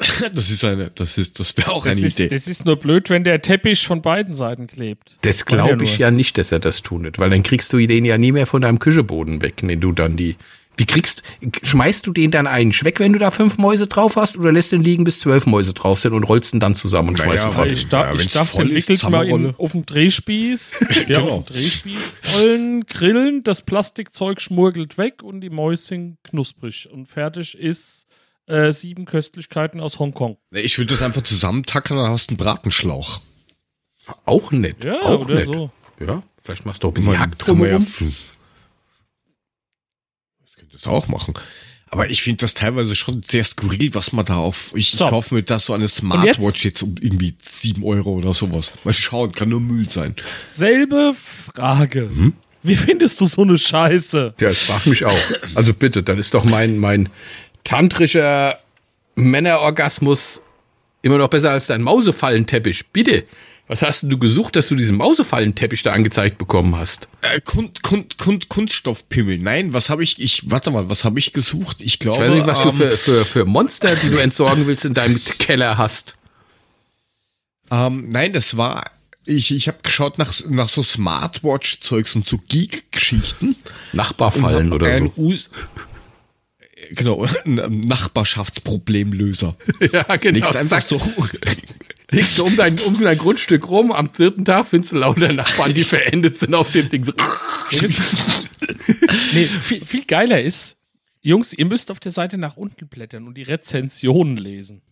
Das 0.34 0.50
ist 0.50 0.64
eine, 0.64 0.90
das 0.94 1.18
ist, 1.18 1.38
das 1.40 1.56
wäre 1.56 1.72
auch 1.72 1.84
Das 1.84 1.96
eine 1.98 2.06
ist, 2.06 2.18
Idee. 2.18 2.28
das 2.28 2.48
ist 2.48 2.64
nur 2.64 2.76
blöd, 2.76 3.10
wenn 3.10 3.24
der 3.24 3.42
Teppich 3.42 3.86
von 3.86 4.02
beiden 4.02 4.34
Seiten 4.34 4.66
klebt. 4.66 5.18
Das 5.22 5.44
glaube 5.44 5.84
ich 5.84 5.98
ja 5.98 6.10
nicht, 6.10 6.38
dass 6.38 6.52
er 6.52 6.58
das 6.58 6.82
tut, 6.82 7.18
weil 7.18 7.30
dann 7.30 7.42
kriegst 7.42 7.72
du 7.72 7.78
den 7.86 8.04
ja 8.04 8.18
nie 8.18 8.32
mehr 8.32 8.46
von 8.46 8.62
deinem 8.62 8.78
Kücheboden 8.78 9.42
weg, 9.42 9.56
wenn 9.62 9.80
du 9.80 9.92
dann 9.92 10.16
die. 10.16 10.36
Wie 10.76 10.86
kriegst, 10.86 11.22
schmeißt 11.62 12.06
du 12.06 12.12
den 12.12 12.30
dann 12.30 12.46
eigentlich 12.46 12.84
weg, 12.84 13.00
wenn 13.00 13.12
du 13.12 13.18
da 13.18 13.30
fünf 13.30 13.58
Mäuse 13.58 13.86
drauf 13.86 14.16
hast, 14.16 14.38
oder 14.38 14.50
lässt 14.50 14.72
den 14.72 14.82
liegen, 14.82 15.04
bis 15.04 15.18
zwölf 15.18 15.44
Mäuse 15.44 15.74
drauf 15.74 16.00
sind 16.00 16.14
und 16.14 16.22
rollst 16.24 16.54
ihn 16.54 16.60
dann 16.60 16.74
zusammen 16.74 17.10
und 17.10 17.18
Naja, 17.18 17.26
schmeißt 17.32 17.44
ihn 17.46 17.52
fort? 17.52 17.70
Ich, 17.70 17.88
da, 17.88 18.14
Ja, 18.14 18.18
ich 18.18 18.28
darf 18.32 18.50
voll 18.50 18.68
den 18.68 18.76
ist, 18.76 18.88
wickelt 18.88 19.10
mal 19.10 19.26
in, 19.26 19.54
auf 19.58 19.72
dem 19.72 19.84
Drehspieß. 19.84 20.86
ja, 21.08 21.18
Genau. 21.18 21.28
auf 21.32 21.44
dem 21.44 21.54
Drehspieß 21.54 22.16
rollen, 22.38 22.86
grillen, 22.86 23.42
das 23.42 23.60
Plastikzeug 23.62 24.40
schmurgelt 24.40 24.96
weg 24.96 25.22
und 25.22 25.42
die 25.42 25.50
Mäuse 25.50 25.84
sind 25.84 26.16
knusprig. 26.24 26.88
Und 26.90 27.06
fertig 27.06 27.58
ist 27.58 28.06
äh, 28.50 28.72
sieben 28.72 29.04
Köstlichkeiten 29.04 29.80
aus 29.80 29.98
Hongkong. 29.98 30.36
Ich 30.50 30.76
würde 30.78 30.94
das 30.94 31.02
einfach 31.02 31.22
zusammentackern, 31.22 31.96
dann 31.96 32.10
hast 32.10 32.28
du 32.30 32.32
einen 32.32 32.38
Bratenschlauch. 32.38 33.20
Auch 34.24 34.50
nett. 34.52 34.84
Ja, 34.84 35.00
auch 35.02 35.20
oder 35.20 35.34
nett. 35.36 35.46
so. 35.46 35.70
Ja, 36.04 36.22
vielleicht 36.42 36.66
machst 36.66 36.82
du 36.82 36.88
auch 36.88 36.92
ein 36.92 36.94
bisschen 36.94 37.18
Hack 37.18 37.38
drumherum. 37.38 37.78
das 37.84 37.98
könnte 40.56 40.72
das 40.76 40.86
auch 40.86 41.08
machen. 41.08 41.34
Aber 41.92 42.08
ich 42.08 42.22
finde 42.22 42.38
das 42.42 42.54
teilweise 42.54 42.94
schon 42.94 43.22
sehr 43.24 43.42
skurril, 43.44 43.92
was 43.94 44.12
man 44.12 44.24
da 44.24 44.36
auf. 44.36 44.72
Ich, 44.76 44.92
So. 44.92 45.04
ich 45.06 45.10
kaufe 45.10 45.34
mir 45.34 45.42
da 45.42 45.58
so 45.58 45.72
eine 45.72 45.88
Smartwatch 45.88 46.64
jetzt? 46.64 46.82
um 46.84 46.94
irgendwie 47.00 47.34
sieben 47.42 47.82
Euro 47.84 48.12
oder 48.12 48.32
sowas. 48.32 48.74
Mal 48.84 48.94
schauen, 48.94 49.32
kann 49.32 49.48
nur 49.48 49.60
Müll 49.60 49.90
sein. 49.90 50.14
Selbe 50.24 51.14
Frage. 51.52 52.08
Wie 52.62 52.76
findest 52.76 53.20
du 53.20 53.26
so 53.26 53.42
eine 53.42 53.58
Scheiße? 53.58 54.34
Ja, 54.38 54.48
das 54.48 54.62
fragt 54.62 54.86
mich 54.86 55.04
auch. 55.04 55.18
Also 55.56 55.74
bitte, 55.74 56.02
dann 56.04 56.18
ist 56.18 56.32
doch 56.34 56.44
mein, 56.44 56.78
mein 56.78 57.08
tantrischer 57.64 58.58
Männerorgasmus 59.14 60.42
immer 61.02 61.18
noch 61.18 61.28
besser 61.28 61.50
als 61.50 61.66
dein 61.66 61.82
Mausefallenteppich. 61.82 62.88
Bitte. 62.88 63.24
Was 63.68 63.82
hast 63.82 64.02
denn 64.02 64.10
du 64.10 64.18
gesucht, 64.18 64.56
dass 64.56 64.66
du 64.66 64.74
diesen 64.74 64.96
Mausefallenteppich 64.96 65.84
da 65.84 65.92
angezeigt 65.92 66.38
bekommen 66.38 66.74
hast? 66.76 67.06
Äh, 67.22 67.40
Kun, 67.40 67.70
Kun, 67.82 68.06
Kun, 68.18 68.40
Kunststoffpimmel. 68.48 69.38
Nein, 69.38 69.72
was 69.72 69.90
habe 69.90 70.02
ich? 70.02 70.20
Ich 70.20 70.50
warte 70.50 70.72
mal, 70.72 70.90
was 70.90 71.04
habe 71.04 71.20
ich 71.20 71.32
gesucht? 71.32 71.76
Ich 71.78 71.86
Ich 71.86 71.98
glaube. 72.00 72.18
weiß 72.26 72.34
nicht, 72.34 72.46
was 72.48 72.62
du 72.62 72.70
ähm, 72.70 72.76
für, 72.76 72.90
für, 72.90 73.24
für 73.24 73.44
Monster, 73.44 73.94
die 73.94 74.10
du 74.10 74.16
entsorgen 74.20 74.66
willst, 74.66 74.84
in 74.84 74.94
deinem 74.94 75.20
Keller 75.38 75.78
hast. 75.78 76.14
Ähm, 77.70 78.08
nein, 78.08 78.32
das 78.32 78.56
war 78.56 78.82
ich, 79.26 79.54
ich 79.54 79.68
habe 79.68 79.78
geschaut 79.82 80.18
nach, 80.18 80.34
nach 80.48 80.68
so 80.68 80.82
Smartwatch-Zeugs 80.82 82.16
und 82.16 82.26
so 82.26 82.38
Geek-Geschichten. 82.48 83.54
Nachbarfallen 83.92 84.72
oder 84.72 84.92
so. 84.92 85.12
Genau, 86.96 87.24
ein 87.44 87.80
Nachbarschaftsproblemlöser. 87.80 89.56
Ja, 89.92 90.16
genau. 90.16 90.38
Legst 90.38 90.56
einfach 90.56 90.80
so. 90.80 91.00
Legst 92.10 92.38
du 92.38 92.44
um 92.44 92.56
dein, 92.56 92.76
um 92.80 93.00
dein 93.00 93.16
Grundstück 93.16 93.68
rum, 93.68 93.92
am 93.92 94.12
vierten 94.12 94.44
Tag 94.44 94.66
findest 94.66 94.92
du 94.92 94.96
lauter 94.96 95.32
Nachbarn, 95.32 95.72
die 95.74 95.82
verendet 95.84 96.38
sind 96.38 96.54
auf 96.54 96.72
dem 96.72 96.88
Ding. 96.88 97.06
Nee, 99.32 99.44
viel, 99.44 99.84
viel 99.84 100.04
geiler 100.04 100.42
ist, 100.42 100.78
Jungs, 101.22 101.52
ihr 101.52 101.66
müsst 101.66 101.90
auf 101.90 102.00
der 102.00 102.12
Seite 102.12 102.36
nach 102.38 102.56
unten 102.56 102.88
blättern 102.88 103.28
und 103.28 103.36
die 103.36 103.42
Rezensionen 103.42 104.36
lesen. 104.36 104.82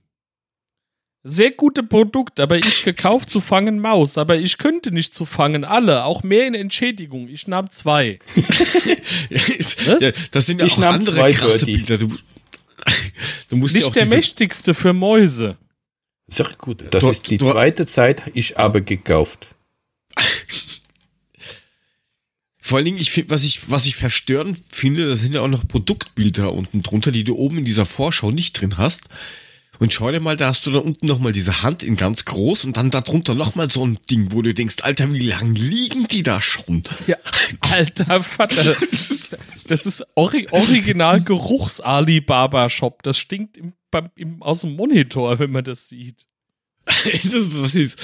Sehr 1.24 1.50
gute 1.50 1.82
Produkt, 1.82 2.38
aber 2.40 2.56
ich 2.58 2.84
gekauft 2.84 3.28
zu 3.28 3.40
fangen 3.40 3.80
Maus, 3.80 4.16
aber 4.16 4.36
ich 4.38 4.56
könnte 4.56 4.92
nicht 4.92 5.14
zu 5.14 5.24
fangen 5.24 5.64
alle, 5.64 6.04
auch 6.04 6.22
mehr 6.22 6.46
in 6.46 6.54
Entschädigung. 6.54 7.28
Ich 7.28 7.48
nahm 7.48 7.70
zwei. 7.70 8.18
ja, 9.30 10.10
das 10.30 10.46
sind 10.46 10.60
ja 10.60 10.66
Ich 10.66 10.74
auch 10.74 10.78
nahm 10.78 10.94
andere 10.94 11.16
zwei 11.16 11.32
krasse 11.32 11.66
Birdie. 11.66 11.76
Bilder. 11.82 11.98
Du, 11.98 12.08
du 13.50 13.56
musst 13.56 13.74
Nicht 13.74 13.84
auch 13.86 13.92
der 13.92 14.06
mächtigste 14.06 14.74
für 14.74 14.92
Mäuse. 14.92 15.56
Sehr 16.28 16.48
gut. 16.56 16.84
Das 16.92 17.02
Du- 17.02 17.10
ist 17.10 17.28
die 17.30 17.38
du- 17.38 17.50
zweite 17.50 17.84
Zeit, 17.86 18.22
ich 18.34 18.56
habe 18.56 18.82
gekauft. 18.82 19.48
Vor 22.60 22.76
allen 22.76 22.84
Dingen, 22.84 22.98
ich 22.98 23.10
find, 23.10 23.30
was 23.30 23.44
ich, 23.44 23.70
was 23.70 23.86
ich 23.86 23.96
verstörend 23.96 24.58
finde, 24.70 25.08
da 25.08 25.16
sind 25.16 25.32
ja 25.32 25.40
auch 25.40 25.48
noch 25.48 25.66
Produktbilder 25.66 26.52
unten 26.52 26.82
drunter, 26.82 27.10
die 27.12 27.24
du 27.24 27.34
oben 27.36 27.58
in 27.58 27.64
dieser 27.64 27.86
Vorschau 27.86 28.30
nicht 28.30 28.60
drin 28.60 28.76
hast. 28.76 29.08
Und 29.78 29.92
schau 29.92 30.10
dir 30.10 30.18
mal, 30.20 30.36
da 30.36 30.48
hast 30.48 30.66
du 30.66 30.72
da 30.72 30.80
unten 30.80 31.06
nochmal 31.06 31.32
diese 31.32 31.62
Hand 31.62 31.82
in 31.84 31.96
ganz 31.96 32.24
groß 32.24 32.64
und 32.64 32.76
dann 32.76 32.90
darunter 32.90 33.34
nochmal 33.34 33.70
so 33.70 33.86
ein 33.86 33.98
Ding, 34.10 34.32
wo 34.32 34.42
du 34.42 34.52
denkst, 34.52 34.76
Alter, 34.82 35.12
wie 35.12 35.20
lang 35.20 35.54
liegen 35.54 36.08
die 36.08 36.24
da 36.24 36.40
schon? 36.40 36.82
Ja, 37.06 37.16
alter 37.60 38.20
Vater. 38.20 38.74
Das 39.68 39.84
ist 39.84 40.02
Ori 40.14 40.46
Original 40.50 41.20
Geruchs 41.22 41.80
Alibaba 41.80 42.70
Shop. 42.70 43.02
Das 43.02 43.18
stinkt 43.18 43.58
im, 43.58 43.74
beim, 43.90 44.10
im, 44.16 44.42
aus 44.42 44.62
dem 44.62 44.74
Monitor, 44.74 45.38
wenn 45.38 45.50
man 45.50 45.62
das 45.62 45.90
sieht. 45.90 46.26
das, 46.86 47.34
was 47.34 47.74
ist, 47.74 48.00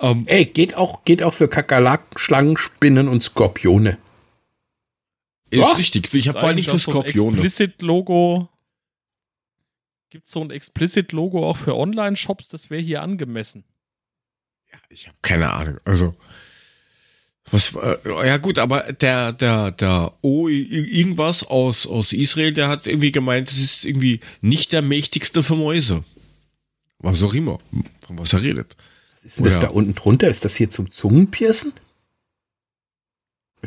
ähm, 0.00 0.24
Ey, 0.26 0.44
geht 0.44 0.74
auch, 0.74 1.04
geht 1.04 1.22
auch 1.22 1.32
für 1.32 1.48
Kakerlaken, 1.48 2.18
Schlangen, 2.18 2.58
Spinnen 2.58 3.08
und 3.08 3.22
Skorpione. 3.22 3.96
ist 5.48 5.60
Ja. 5.60 5.72
richtig. 5.72 6.12
Ich 6.12 6.28
habe 6.28 6.38
vor 6.38 6.48
allen 6.48 6.58
Dingen 6.58 6.68
für 6.68 6.78
Skorpione. 6.78 7.40
Explicit 7.40 7.80
Logo. 7.80 8.50
Gibt 10.10 10.26
es 10.26 10.32
so 10.32 10.40
ein 10.40 10.50
Explicit 10.50 11.12
Logo 11.12 11.46
auch 11.48 11.56
für 11.58 11.76
Online-Shops? 11.76 12.48
Das 12.48 12.70
wäre 12.70 12.80
hier 12.82 13.02
angemessen. 13.02 13.64
Ich 14.90 15.06
habe 15.06 15.18
keine 15.22 15.50
Ahnung. 15.52 15.78
Also 15.84 16.14
was 17.50 17.74
äh, 17.76 17.96
ja 18.26 18.36
gut, 18.38 18.58
aber 18.58 18.92
der 18.92 19.32
der 19.32 19.70
der 19.70 20.12
O 20.22 20.48
irgendwas 20.48 21.44
aus 21.44 21.86
aus 21.86 22.12
Israel, 22.12 22.52
der 22.52 22.68
hat 22.68 22.86
irgendwie 22.86 23.12
gemeint, 23.12 23.50
es 23.50 23.58
ist 23.58 23.84
irgendwie 23.86 24.20
nicht 24.40 24.72
der 24.72 24.82
mächtigste 24.82 25.42
für 25.42 25.56
Mäuse. 25.56 26.04
Was 26.98 27.22
auch 27.22 27.34
immer, 27.34 27.58
von 28.06 28.18
was 28.18 28.32
er 28.32 28.42
redet. 28.42 28.76
Was 29.14 29.24
ist 29.24 29.38
denn 29.38 29.44
das 29.44 29.54
Ja. 29.56 29.60
da 29.62 29.68
unten 29.68 29.94
drunter? 29.94 30.28
Ist 30.28 30.44
das 30.44 30.56
hier 30.56 30.68
zum 30.70 30.90
Zungenpiercen? 30.90 31.72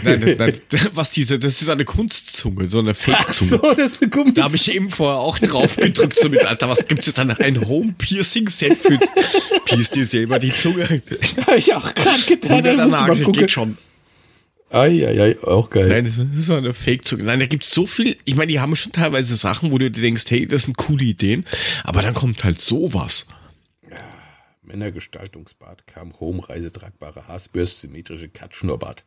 Nein, 0.03 0.21
nein, 0.21 0.35
nein, 0.37 0.61
was 0.93 1.11
diese, 1.11 1.37
das 1.37 1.61
ist 1.61 1.69
eine 1.69 1.83
Kunstzunge, 1.83 2.67
so 2.69 2.79
eine 2.79 2.91
Ach 2.91 3.29
so, 3.29 3.45
Fake-Zunge. 3.45 3.75
das 3.75 3.77
ist 3.77 4.01
eine 4.01 4.09
Gummi. 4.09 4.33
Da 4.33 4.43
habe 4.43 4.55
ich 4.55 4.73
eben 4.73 4.89
vorher 4.89 5.19
auch 5.19 5.37
drauf 5.37 5.75
gedrückt, 5.75 6.17
so 6.17 6.29
mit, 6.29 6.45
Alter, 6.45 6.69
was 6.69 6.87
gibt's 6.87 7.07
jetzt 7.07 7.17
dann 7.17 7.31
ein 7.31 7.67
Home-Piercing-Set 7.67 8.77
für 8.77 8.97
Pierce 9.65 9.89
dir 9.89 10.05
selber 10.05 10.39
die 10.39 10.53
Zunge. 10.53 11.01
hab 11.45 11.57
ich 11.57 11.73
auch 11.75 11.93
gerade 11.93 12.21
getan. 12.25 12.49
Da 12.49 12.61
der 12.61 12.87
Nagel 12.87 13.31
geht 13.33 13.51
schon. 13.51 13.77
Eieiei, 14.69 15.37
auch 15.43 15.69
geil. 15.69 15.89
Nein, 15.89 16.05
das 16.05 16.17
ist 16.17 16.45
so 16.45 16.55
eine 16.55 16.73
Fake-Zunge. 16.73 17.23
Nein, 17.23 17.41
da 17.41 17.45
gibt's 17.45 17.71
so 17.71 17.85
viel. 17.85 18.15
Ich 18.23 18.35
meine, 18.35 18.47
die 18.47 18.61
haben 18.61 18.73
schon 18.77 18.93
teilweise 18.93 19.35
Sachen, 19.35 19.73
wo 19.73 19.77
du 19.77 19.91
dir 19.91 20.01
denkst, 20.01 20.23
hey, 20.29 20.47
das 20.47 20.61
sind 20.61 20.77
coole 20.77 21.03
Ideen. 21.03 21.45
Aber 21.83 22.01
dann 22.01 22.13
kommt 22.13 22.45
halt 22.45 22.61
sowas. 22.61 23.27
Männergestaltungsbad, 24.63 25.85
kam 25.85 26.17
Home, 26.21 26.47
reisetragbare 26.47 27.27
Haarbürste, 27.27 27.81
symmetrische 27.81 28.29
Cut-Schnurrbart. 28.29 29.03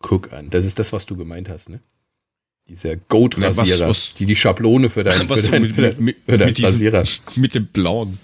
Guck 0.00 0.32
an, 0.32 0.50
das 0.50 0.64
ist 0.64 0.78
das, 0.78 0.92
was 0.92 1.06
du 1.06 1.16
gemeint 1.16 1.48
hast, 1.48 1.68
ne? 1.68 1.80
Dieser 2.68 2.96
Goat-Rasierer, 2.96 3.88
was- 3.88 4.14
die 4.14 4.26
die 4.26 4.36
Schablone 4.36 4.90
für 4.90 5.02
deinen 5.04 5.26
für 5.28 5.36
so 5.36 5.50
dein, 5.50 5.62
mit, 5.62 5.74
für 5.74 5.80
mit, 5.82 5.94
dein, 5.96 6.04
mit, 6.04 6.16
für 6.24 6.38
dein 6.38 6.48
mit, 6.48 6.58
diesem, 6.58 6.70
Rasierer. 6.72 7.04
mit 7.36 7.54
dem 7.54 7.66
blauen. 7.66 8.18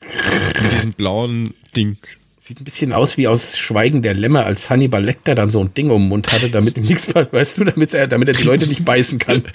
Mit 0.00 0.72
diesem 0.72 0.92
blauen 0.92 1.54
Ding. 1.74 1.96
Sieht 2.38 2.60
ein 2.60 2.64
bisschen 2.64 2.92
aus 2.92 3.16
wie 3.16 3.26
aus 3.26 3.58
Schweigen 3.58 4.02
der 4.02 4.14
Lämmer, 4.14 4.46
als 4.46 4.70
Hannibal 4.70 5.04
Lecter 5.04 5.34
dann 5.34 5.50
so 5.50 5.60
ein 5.60 5.74
Ding 5.74 5.90
um 5.90 6.02
den 6.02 6.08
Mund 6.08 6.32
hatte, 6.32 6.48
damit 6.48 6.76
ihm 6.76 6.84
nichts, 6.84 7.06
passiert, 7.06 7.32
weißt 7.32 7.58
du, 7.58 7.64
damit 7.64 7.92
er, 7.92 8.06
damit 8.06 8.28
er 8.28 8.34
die 8.34 8.44
Leute 8.44 8.68
nicht 8.68 8.84
beißen 8.84 9.18
kann. 9.18 9.42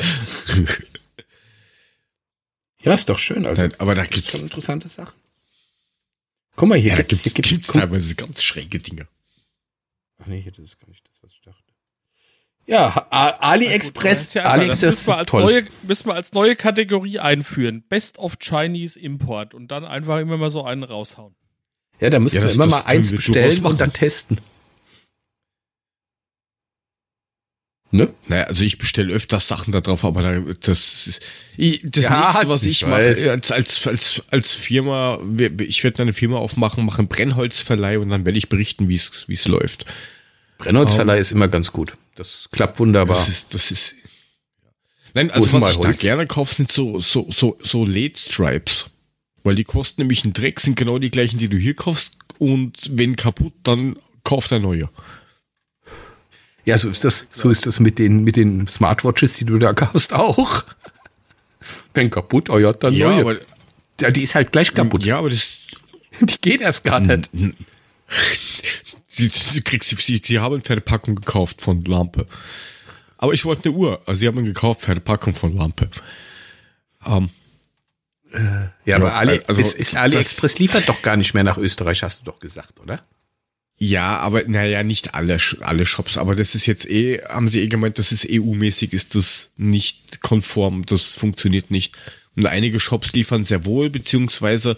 Ja, 2.84 2.96
ist 2.96 3.10
doch 3.10 3.18
schön, 3.18 3.46
also. 3.46 3.62
Aber 3.78 3.94
da 3.96 4.06
gibt's, 4.06 4.32
schon 4.32 4.42
interessante 4.42 4.88
Sachen. 4.88 5.14
Guck 6.56 6.68
mal, 6.70 6.80
hier 6.80 6.90
ja, 6.92 6.96
da 6.98 7.04
gibt's, 7.04 7.22
gibt's, 7.22 7.36
hier 7.36 7.58
gibt's, 7.58 7.72
gibt's 7.72 7.80
teilweise 7.80 8.16
ganz 8.16 8.44
schräge 8.44 8.80
Dinge. 8.80 9.08
Ach 10.22 10.28
nee, 10.28 10.44
das 10.46 10.60
ist 10.60 10.80
gar 10.80 10.88
nicht 10.90 11.08
das, 11.08 11.20
was 11.22 11.34
ich 11.34 11.42
dachte. 11.42 11.64
Ja, 12.68 13.08
AliExpress, 13.10 14.34
ja 14.36 14.44
AliExpress 14.44 14.82
müssen 14.84 15.08
wir, 15.08 15.18
als 15.18 15.28
toll. 15.32 15.42
neue, 15.42 15.64
müssen 15.84 16.08
wir 16.08 16.14
als 16.14 16.32
neue 16.34 16.56
Kategorie 16.56 17.20
einführen. 17.20 17.84
Best 17.90 18.20
of 18.20 18.38
Chinese 18.40 19.00
Import 19.00 19.54
und 19.54 19.70
dann 19.70 19.84
einfach 19.84 20.20
immer 20.20 20.38
mal 20.38 20.50
so 20.52 20.64
einen 20.64 20.84
raushauen. 20.84 21.36
Ja, 22.00 22.10
da 22.10 22.20
müssen 22.20 22.36
Ja, 22.38 22.44
wir 22.44 22.52
immer 22.52 22.66
das 22.66 22.72
mal 22.72 22.82
eins 22.86 23.12
bestellen 23.12 23.66
und 23.66 23.82
dann 23.82 23.92
testen. 23.94 24.40
Ne? 27.94 28.14
Naja, 28.30 28.44
also 28.46 28.64
ich 28.64 28.78
bestelle 28.78 29.14
öfters 29.14 29.50
Sachen 29.50 29.74
da 29.74 29.82
drauf, 29.82 30.06
aber 30.06 30.22
da, 30.22 30.40
das 30.62 31.08
ist, 31.08 31.22
ich, 31.58 31.82
das 31.84 32.06
Ja, 32.06 32.28
nächste, 32.32 32.48
was 32.48 32.64
ich 32.64 32.86
mache, 32.86 33.32
als, 33.32 33.52
als, 33.52 33.86
als, 33.86 34.24
als 34.32 34.54
Firma, 34.54 35.20
ich 35.60 35.84
werde 35.84 36.02
eine 36.02 36.14
Firma 36.14 36.38
aufmachen, 36.38 36.86
mache 36.86 37.00
einen 37.00 37.10
Brennholzverleih 37.10 38.00
und 38.00 38.10
dann 38.10 38.26
werde 38.26 38.38
ich 38.38 38.48
berichten, 38.48 38.88
wie 38.88 38.96
es, 38.96 39.28
wie 39.28 39.34
es 39.34 39.46
läuft. 39.46 39.86
Brennholzverleih 40.58 41.20
ist 41.20 41.34
immer 41.34 41.50
ganz 41.50 41.74
gut. 41.74 41.94
Das 42.16 42.48
klappt 42.52 42.80
wunderbar. 42.80 43.18
Das 43.18 43.28
ist, 43.28 43.54
das 43.54 43.72
ist, 43.72 43.96
nein, 45.14 45.30
also 45.30 45.60
was 45.60 45.72
ich 45.72 45.78
da 45.78 45.92
gerne 45.92 46.28
kaufe, 46.28 46.56
sind 46.56 46.72
so, 46.72 46.98
so, 47.00 47.28
so, 47.30 47.58
so 47.62 47.84
LED-Stripes. 47.84 48.86
Weil 49.44 49.56
die 49.56 49.64
kosten 49.64 50.02
nämlich 50.02 50.24
einen 50.24 50.34
Dreck, 50.34 50.60
sind 50.60 50.78
genau 50.78 50.98
die 50.98 51.12
gleichen, 51.12 51.40
die 51.40 51.50
du 51.50 51.58
hier 51.58 51.74
kaufst 51.74 52.16
und 52.38 52.78
wenn 52.92 53.16
kaputt, 53.16 53.54
dann 53.64 53.98
kauft 54.24 54.54
ein 54.54 54.62
neue. 54.62 54.88
Ja, 56.66 56.78
so 56.78 56.90
ist 56.90 57.04
das, 57.04 57.28
so 57.32 57.50
ist 57.50 57.66
das 57.66 57.80
mit 57.80 57.98
den, 58.00 58.24
mit 58.24 58.36
den 58.36 58.68
Smartwatches, 58.68 59.36
die 59.38 59.46
du 59.46 59.58
da 59.58 59.74
kaufst, 59.74 60.14
auch. 60.14 60.64
Wenn 61.94 62.10
kaputt, 62.10 62.50
oh 62.50 62.58
ja, 62.60 62.72
dann 62.74 62.94
Ja, 62.94 63.10
neue. 63.12 63.22
aber, 63.22 63.36
ja, 64.00 64.12
die 64.12 64.24
ist 64.24 64.36
halt 64.36 64.52
gleich 64.52 64.74
kaputt. 64.74 65.04
ja, 65.04 65.18
aber 65.18 65.30
das, 65.30 65.58
Die 66.22 66.38
geht 66.42 66.62
erst 66.62 66.84
gar 66.84 67.00
nicht. 67.00 67.30
Sie, 69.08 69.28
sie, 69.28 69.62
kriegst, 69.62 69.90
sie, 69.98 70.22
sie 70.24 70.40
haben 70.40 70.54
eine 70.56 70.64
Verpackung 70.64 71.16
gekauft 71.16 71.62
von 71.62 71.84
Lampe. 71.84 72.26
Aber 73.18 73.34
ich 73.34 73.44
wollte 73.46 73.70
eine 73.70 73.78
Uhr. 73.78 74.02
Also 74.06 74.20
sie 74.22 74.28
haben 74.28 74.44
gekauft 74.46 74.82
Verpackung 74.82 75.34
von 75.36 75.56
Lampe. 75.56 75.90
Ähm, 77.06 77.30
Ja, 78.86 78.96
aber 78.98 79.14
Ali, 79.16 79.42
also 79.48 79.60
ist, 79.60 79.74
ist 79.76 79.94
das- 79.94 80.00
AliExpress 80.02 80.60
liefert 80.60 80.88
doch 80.90 81.02
gar 81.02 81.18
nicht 81.18 81.34
mehr 81.34 81.44
nach 81.44 81.58
Österreich, 81.58 82.04
hast 82.04 82.22
du 82.22 82.26
doch 82.32 82.40
gesagt, 82.40 82.80
oder? 82.80 83.04
Ja, 83.84 84.20
aber 84.20 84.44
naja, 84.48 84.84
nicht 84.84 85.16
alle, 85.16 85.40
alle 85.62 85.88
Shops. 85.88 86.20
Aber 86.20 86.36
das 86.36 86.54
ist 86.54 86.68
jetzt 86.68 86.88
eh, 86.88 87.20
haben 87.28 87.48
sie 87.48 87.62
eh 87.62 87.68
gemeint, 87.68 87.98
das 87.98 88.12
ist 88.12 88.28
EU-mäßig, 88.30 88.94
ist 88.94 89.16
das 89.16 89.54
nicht 89.58 90.22
konform. 90.22 90.86
Das 90.86 91.16
funktioniert 91.16 91.72
nicht. 91.72 91.98
Und 92.36 92.46
einige 92.46 92.80
Shops 92.80 93.12
liefern 93.14 93.44
sehr 93.44 93.66
wohl, 93.66 93.90
beziehungsweise 93.90 94.76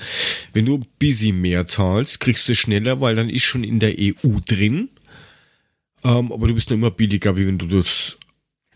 wenn 0.53 0.65
du 0.65 0.79
bisschen 0.99 1.41
mehr 1.41 1.67
zahlst, 1.67 2.21
kriegst 2.21 2.47
du 2.47 2.55
schneller, 2.55 3.01
weil 3.01 3.15
dann 3.15 3.29
ist 3.29 3.43
schon 3.43 3.65
in 3.65 3.81
der 3.81 3.93
EU 3.99 4.39
drin. 4.47 4.87
Ähm, 6.05 6.31
aber 6.31 6.47
du 6.47 6.53
bist 6.53 6.69
nur 6.69 6.79
immer 6.79 6.91
billiger, 6.91 7.35
wie 7.35 7.45
wenn 7.45 7.57
du 7.57 7.67
das 7.67 8.15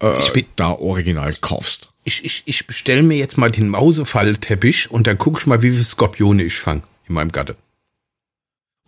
äh, 0.01 0.43
da 0.57 0.73
original 0.73 1.35
kaufst. 1.39 1.87
Ich, 2.03 2.25
ich, 2.25 2.43
ich 2.45 2.67
bestelle 2.67 3.01
mir 3.01 3.17
jetzt 3.17 3.37
mal 3.37 3.49
den 3.49 3.69
Mausefallteppich 3.69 4.91
und 4.91 5.07
dann 5.07 5.17
guck 5.17 5.39
ich 5.39 5.45
mal, 5.45 5.61
wie 5.61 5.71
viele 5.71 5.85
Skorpione 5.85 6.43
ich 6.43 6.55
fange 6.55 6.83
in 7.07 7.15
meinem 7.15 7.31
Gatte. 7.31 7.55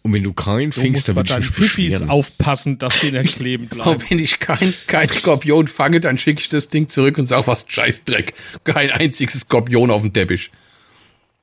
Und 0.02 0.14
wenn 0.14 0.24
du 0.24 0.32
keinen 0.34 0.72
Du 0.72 0.80
fängst, 0.80 1.08
musst 1.10 1.30
dann 1.30 1.42
dich 1.42 1.54
Püffis 1.54 1.94
beschweren. 1.94 2.10
aufpassen, 2.10 2.78
dass 2.80 3.02
die 3.02 3.12
nicht 3.12 3.36
kleben 3.36 3.68
bleiben. 3.70 3.90
Und 3.90 4.10
wenn 4.10 4.20
ich 4.20 4.40
kein, 4.40 4.74
kein 4.88 5.10
Skorpion 5.10 5.68
fange, 5.68 6.00
dann 6.00 6.18
schicke 6.18 6.42
ich 6.42 6.50
das 6.50 6.70
Ding 6.70 6.88
zurück 6.90 7.18
und 7.18 7.26
sage, 7.26 7.48
was 7.48 7.66
Scheißdreck. 7.68 8.34
Kein 8.64 8.92
einziges 8.92 9.42
Skorpion 9.42 9.92
auf 9.92 10.02
dem 10.02 10.14
Teppich. 10.14 10.52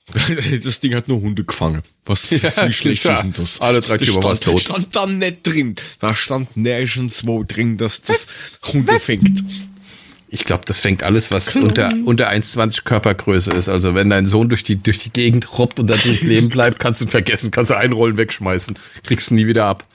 Das 0.64 0.80
Ding 0.80 0.94
hat 0.94 1.09
nur 1.09 1.20
Hunde 1.20 1.44
gefangen. 1.44 1.82
Was 2.04 2.30
Ja, 2.30 2.68
wie 2.68 2.72
schlecht 2.72 3.02
klar. 3.02 3.14
ist 3.16 3.22
denn 3.24 3.32
das? 3.32 3.61
Alle 3.61 3.80
drei 3.80 3.96
das 3.96 4.09
stand, 4.09 4.40
tot. 4.42 4.61
stand 4.61 4.94
da 4.94 5.07
nicht 5.07 5.38
drin. 5.46 5.74
Da 5.98 6.14
stand 6.14 6.57
nirgends 6.57 7.26
wo 7.26 7.42
drin, 7.42 7.76
dass 7.76 8.02
das 8.02 8.26
Hunde 8.72 9.00
fängt. 9.00 9.42
Ich 10.37 10.45
glaube, 10.45 10.64
das 10.66 10.80
fängt 10.80 11.03
alles, 11.03 11.30
was 11.30 11.57
unter, 11.57 11.91
unter 12.05 12.28
1,20 12.28 12.84
Körpergröße 12.84 13.53
ist. 13.53 13.70
Also 13.70 13.95
wenn 13.95 14.11
dein 14.11 14.26
Sohn 14.26 14.51
durch 14.51 14.62
die, 14.62 14.76
durch 14.76 14.99
die 14.99 15.09
Gegend 15.09 15.59
robbt 15.59 15.80
und 15.80 15.87
da 15.87 15.95
drin 15.95 16.18
leben 16.20 16.51
bleibt, 16.51 16.78
kannst 16.78 17.01
du 17.01 17.07
ihn 17.07 17.09
vergessen, 17.09 17.51
kannst 17.51 17.70
du 17.70 17.74
einrollen, 17.74 18.18
wegschmeißen. 18.18 18.78
Kriegst 19.03 19.30
du 19.30 19.34
nie 19.34 19.47
wieder 19.47 19.64
ab. 19.64 19.87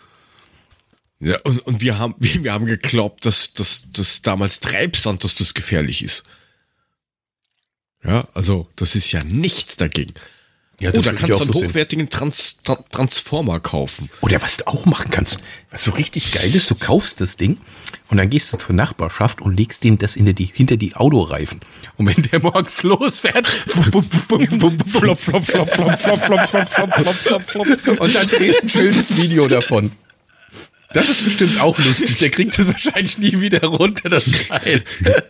Ja, 1.19 1.37
und, 1.43 1.59
und 1.59 1.79
wir 1.79 1.99
haben, 1.99 2.15
wir 2.19 2.51
haben 2.51 2.65
geglaubt, 2.65 3.23
dass, 3.23 3.53
dass, 3.53 3.83
dass 3.91 4.23
damals 4.23 4.61
Treibsand, 4.61 5.23
dass 5.23 5.35
das 5.35 5.53
gefährlich 5.53 6.03
ist. 6.03 6.23
Ja, 8.03 8.27
also, 8.33 8.67
das 8.77 8.95
ist 8.95 9.11
ja 9.11 9.23
nichts 9.23 9.77
dagegen. 9.77 10.15
Ja, 10.81 10.89
Oder 10.89 11.05
würde 11.05 11.09
ich 11.11 11.21
kannst 11.21 11.39
du 11.39 11.43
einen 11.43 11.53
so 11.53 11.63
hochwertigen 11.63 12.09
Trans 12.09 12.57
Tra 12.63 12.75
Transformer 12.91 13.59
kaufen. 13.59 14.09
Oder 14.21 14.41
was 14.41 14.57
du 14.57 14.67
auch 14.67 14.85
machen 14.85 15.11
kannst, 15.11 15.39
was 15.69 15.83
so 15.83 15.91
richtig 15.91 16.31
geil 16.31 16.53
ist, 16.55 16.71
du 16.71 16.75
kaufst 16.75 17.21
das 17.21 17.37
Ding 17.37 17.59
und 18.09 18.17
dann 18.17 18.31
gehst 18.31 18.51
du 18.51 18.57
zur 18.57 18.73
Nachbarschaft 18.73 19.41
und 19.41 19.55
legst 19.55 19.83
dem 19.83 19.99
das 19.99 20.15
hinter 20.15 20.33
die, 20.33 20.49
hinter 20.51 20.77
die 20.77 20.95
Autoreifen. 20.95 21.59
Und 21.97 22.07
wenn 22.07 22.23
der 22.23 22.39
morgens 22.41 22.81
losfährt, 22.81 23.47
bum, 23.75 23.83
Flop, 23.83 24.05
flop, 24.09 24.79
flop, 24.89 25.19
flop, 25.19 25.19
flop, 25.19 25.45
flop, 25.45 25.69
flop, 25.69 26.49
flop, 26.49 26.69
flop, 26.69 27.13
flop, 27.13 27.41
flop. 27.43 27.99
und 27.99 28.15
dann 28.15 28.27
drehst 28.27 28.63
ein 28.63 28.69
schönes 28.69 29.15
Video 29.15 29.47
davon. 29.47 29.91
Das 30.93 31.09
ist 31.09 31.23
bestimmt 31.23 31.59
auch 31.59 31.77
lustig. 31.79 32.17
Der 32.19 32.29
kriegt 32.29 32.57
das 32.57 32.67
wahrscheinlich 32.67 33.17
nie 33.17 33.41
wieder 33.41 33.63
runter, 33.63 34.09
das 34.09 34.25
Teil. 34.47 34.83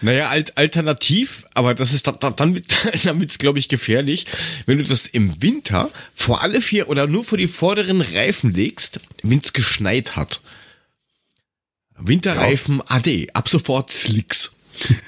Naja, 0.00 0.28
alt, 0.28 0.58
alternativ, 0.58 1.46
aber 1.54 1.74
das 1.74 1.94
ist 1.94 2.06
da, 2.06 2.12
da, 2.12 2.30
dann 2.30 2.52
mit, 2.52 2.66
damit's 3.04 3.38
glaube 3.38 3.58
ich 3.58 3.68
gefährlich, 3.68 4.26
wenn 4.66 4.76
du 4.76 4.84
das 4.84 5.06
im 5.06 5.40
Winter 5.42 5.90
vor 6.14 6.42
alle 6.42 6.60
vier 6.60 6.90
oder 6.90 7.06
nur 7.06 7.24
vor 7.24 7.38
die 7.38 7.46
vorderen 7.46 8.02
Reifen 8.02 8.52
legst, 8.52 9.00
wenn's 9.22 9.54
geschneit 9.54 10.14
hat. 10.16 10.42
Winterreifen 11.96 12.82
AD, 12.86 13.30
ab 13.32 13.48
sofort 13.48 13.90
Slicks. 13.90 14.52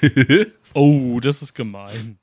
Oh, 0.73 1.19
das 1.19 1.41
ist 1.41 1.55
gemein. 1.55 2.19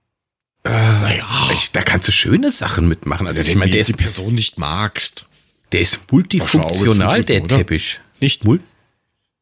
Naja, 0.62 1.50
Ich, 1.52 1.72
da 1.72 1.82
kannst 1.82 2.06
du 2.06 2.12
schöne 2.12 2.52
Sachen 2.52 2.88
mitmachen. 2.88 3.26
Also 3.26 3.42
ich 3.42 3.48
wenn 3.48 3.58
meine, 3.58 3.72
du 3.72 3.76
der 3.78 3.84
die 3.84 3.94
Person 3.94 4.34
nicht 4.34 4.58
magst. 4.58 5.26
Der 5.74 5.80
ist 5.80 6.12
multifunktional, 6.12 7.24
der 7.24 7.42
oder? 7.42 7.56
Teppich. 7.56 8.00
Nicht 8.20 8.44
Mul 8.44 8.60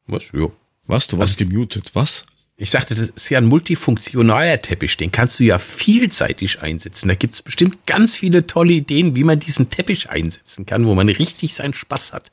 Was? 0.07 0.23
Ja. 0.33 0.47
Was? 0.87 1.07
Du 1.07 1.19
warst 1.19 1.37
gemutet, 1.37 1.91
was? 1.93 2.25
Ich 2.55 2.71
sagte, 2.71 2.95
das 2.95 3.09
ist 3.09 3.29
ja 3.29 3.37
ein 3.37 3.45
multifunktionaler 3.45 4.61
Teppich, 4.61 4.97
den 4.97 5.11
kannst 5.11 5.39
du 5.39 5.43
ja 5.43 5.59
vielseitig 5.59 6.61
einsetzen. 6.61 7.07
Da 7.07 7.15
gibt's 7.15 7.41
bestimmt 7.41 7.85
ganz 7.85 8.15
viele 8.15 8.47
tolle 8.47 8.73
Ideen, 8.73 9.15
wie 9.15 9.23
man 9.23 9.39
diesen 9.39 9.69
Teppich 9.69 10.09
einsetzen 10.09 10.65
kann, 10.65 10.87
wo 10.87 10.95
man 10.95 11.07
richtig 11.07 11.53
seinen 11.53 11.75
Spaß 11.75 12.13
hat. 12.13 12.31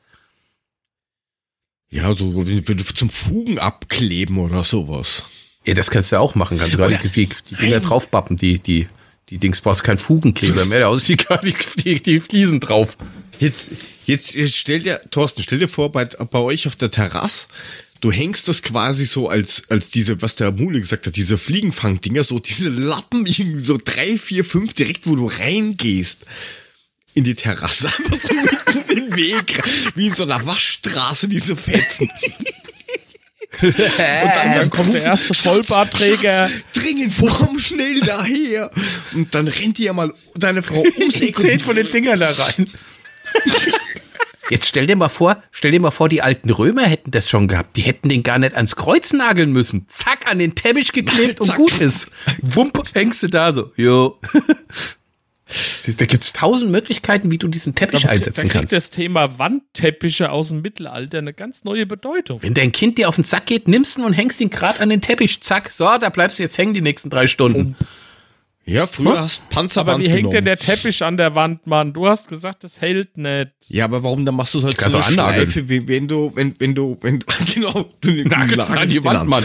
Ja, 1.91 2.13
so 2.15 2.43
zum 2.43 3.11
Fugen 3.11 3.59
abkleben 3.59 4.39
oder 4.39 4.65
sowas. 4.65 5.25
Ja, 5.67 5.75
das 5.75 5.91
kannst 5.91 6.11
du 6.13 6.19
auch 6.19 6.35
machen. 6.35 6.59
Kannst 6.59 6.75
du 6.75 6.79
gar 6.79 6.89
nicht 6.89 7.05
die, 7.17 7.29
die 7.51 7.57
Dinger 7.57 7.81
draufbappen, 7.81 8.39
die, 8.39 8.61
die, 8.61 8.89
die 9.29 9.39
Dings 9.39 9.61
brauchst 9.61 9.81
du 9.81 9.85
keinen 9.85 9.99
Fugenkleber 9.99 10.65
mehr, 10.65 10.81
da 10.81 10.89
gar 11.29 11.41
die, 11.43 11.55
die, 11.85 12.03
die 12.03 12.21
Fliesen 12.21 12.61
drauf. 12.61 12.97
Jetzt, 13.41 13.71
jetzt, 14.05 14.35
jetzt 14.35 14.57
stell 14.57 14.81
dir, 14.81 15.01
Thorsten, 15.11 15.43
stell 15.43 15.59
dir 15.59 15.69
vor, 15.69 15.91
bei, 15.91 16.05
bei 16.05 16.39
euch 16.39 16.67
auf 16.67 16.77
der 16.77 16.91
Terrasse, 16.91 17.47
du 18.03 18.13
hängst 18.13 18.49
das 18.49 18.63
quasi 18.63 19.07
so 19.07 19.31
als, 19.31 19.63
als 19.71 19.89
diese, 19.89 20.21
was 20.21 20.37
der 20.37 20.53
Mule 20.53 20.79
gesagt 20.79 21.07
hat, 21.07 21.17
diese 21.17 21.39
Fliegenfangdinger, 21.39 22.23
so 22.23 22.39
diese 22.39 22.69
Lappen, 22.69 23.25
irgendwie 23.25 23.61
so 23.61 23.79
drei, 23.83 24.19
vier, 24.19 24.45
fünf, 24.45 24.75
direkt 24.75 25.07
wo 25.07 25.17
du 25.17 25.27
reingehst. 25.27 26.27
In 27.15 27.25
die 27.25 27.35
Terrasse, 27.35 27.87
einfach 27.99 28.17
so 28.17 28.35
mitten 28.35 28.91
in 28.91 28.97
den 29.09 29.17
Weg, 29.17 29.63
wie 29.97 30.09
in 30.09 30.15
so 30.15 30.23
einer 30.23 30.47
Waschstraße, 30.47 31.27
diese 31.27 31.57
Fetzen. 31.57 32.09
Und 33.63 33.75
dann, 33.75 34.61
Dann 34.61 34.71
kommt 34.71 34.95
der 34.95 35.03
erste 35.03 35.35
Vollbartträger. 35.35 36.51
Dringend, 36.73 37.15
komm 37.19 37.59
schnell 37.59 38.01
daher. 38.01 38.71
Und 39.13 39.35
dann 39.35 39.49
rennt 39.49 39.79
dir 39.79 39.87
ja 39.87 39.93
mal 39.93 40.15
deine 40.37 40.63
Frau 40.63 40.83
ums 40.83 41.15
Die 41.15 41.29
Eck 41.29 41.37
zählt 41.37 41.63
von 41.63 41.75
den 41.75 41.91
Dingern 41.91 42.21
da 42.21 42.31
rein. 42.31 42.67
Jetzt 44.51 44.67
stell 44.67 44.89
dir 44.89 44.97
mal 44.97 45.09
vor, 45.09 45.41
stell 45.53 45.71
dir 45.71 45.81
mal 45.81 45.93
vor, 45.93 46.09
die 46.09 46.23
alten 46.23 46.51
Römer 46.51 46.83
hätten 46.83 47.13
das 47.13 47.31
schon 47.31 47.47
gehabt. 47.47 47.77
Die 47.77 47.83
hätten 47.83 48.09
den 48.09 48.25
gar 48.25 48.39
nicht 48.41 48.55
ans 48.57 48.75
Kreuz 48.75 49.13
nageln 49.13 49.53
müssen. 49.53 49.87
Zack, 49.89 50.27
an 50.29 50.41
den 50.41 50.57
Teppich 50.57 50.93
geklebt 50.93 51.41
und 51.41 51.55
gut 51.55 51.79
ist. 51.81 52.09
Wump, 52.43 52.83
hängst 52.95 53.23
du 53.23 53.29
da 53.29 53.53
so. 53.53 53.71
Jo. 53.77 54.19
Siehst, 55.47 56.01
da 56.01 56.05
gibt's 56.05 56.33
tausend 56.33 56.71
Möglichkeiten, 56.71 57.31
wie 57.31 57.39
du 57.39 57.49
diesen 57.49 57.75
Teppich 57.75 58.03
Da 58.03 58.09
einsetzen 58.09 58.43
kriegt 58.43 58.53
kannst. 58.55 58.73
das 58.73 58.91
Thema 58.91 59.39
Wandteppiche 59.39 60.31
aus 60.31 60.49
dem 60.49 60.63
Mittelalter 60.63 61.19
eine 61.19 61.33
ganz 61.33 61.65
neue 61.65 61.87
Bedeutung. 61.87 62.43
Wenn 62.43 62.55
dein 62.55 62.73
Kind 62.73 62.99
dir 62.99 63.09
auf 63.09 63.17
den 63.17 63.25
Sack 63.25 63.47
geht, 63.47 63.67
nimmst 63.69 63.99
ihn 63.99 64.05
und 64.05 64.13
hängst 64.13 64.41
ihn 64.41 64.51
gerade 64.51 64.81
an 64.81 64.89
den 64.89 65.01
Teppich. 65.01 65.41
Zack, 65.43 65.71
so, 65.71 65.85
da 65.85 66.09
bleibst 66.09 66.39
du 66.39 66.43
jetzt 66.43 66.59
hängen 66.59 66.75
die 66.75 66.83
nächsten 66.83 67.11
drei 67.11 67.27
Stunden. 67.27 67.77
Ja, 68.71 68.87
früher 68.87 69.21
hast 69.21 69.43
Aber 69.47 69.55
Panzerband 69.55 70.05
wie 70.05 70.07
hängt 70.07 70.17
genommen. 70.19 70.33
denn 70.33 70.45
der 70.45 70.57
Teppich 70.57 71.03
an 71.03 71.17
der 71.17 71.35
Wand, 71.35 71.67
Mann? 71.67 71.93
Du 71.93 72.07
hast 72.07 72.29
gesagt, 72.29 72.63
das 72.63 72.81
hält 72.81 73.17
nicht. 73.17 73.51
Ja, 73.67 73.85
aber 73.85 74.05
warum 74.05 74.25
dann 74.25 74.37
machst 74.37 74.55
du 74.55 74.59
es 74.59 74.65
halt 74.65 74.79
so 74.79 74.99
eine. 74.99 75.13
Schleife, 75.13 75.69
wie 75.69 75.89
wenn 75.89 76.07
du, 76.07 76.31
wenn, 76.37 76.55
wenn 76.61 76.77
du, 76.77 76.97
wenn 77.01 77.19
du, 77.19 77.27
genau, 77.55 77.91
du 78.01 78.11
Nagelst 78.29 78.71
an 78.71 78.89
die 78.89 79.03
Wand, 79.03 79.29
Mann. 79.29 79.45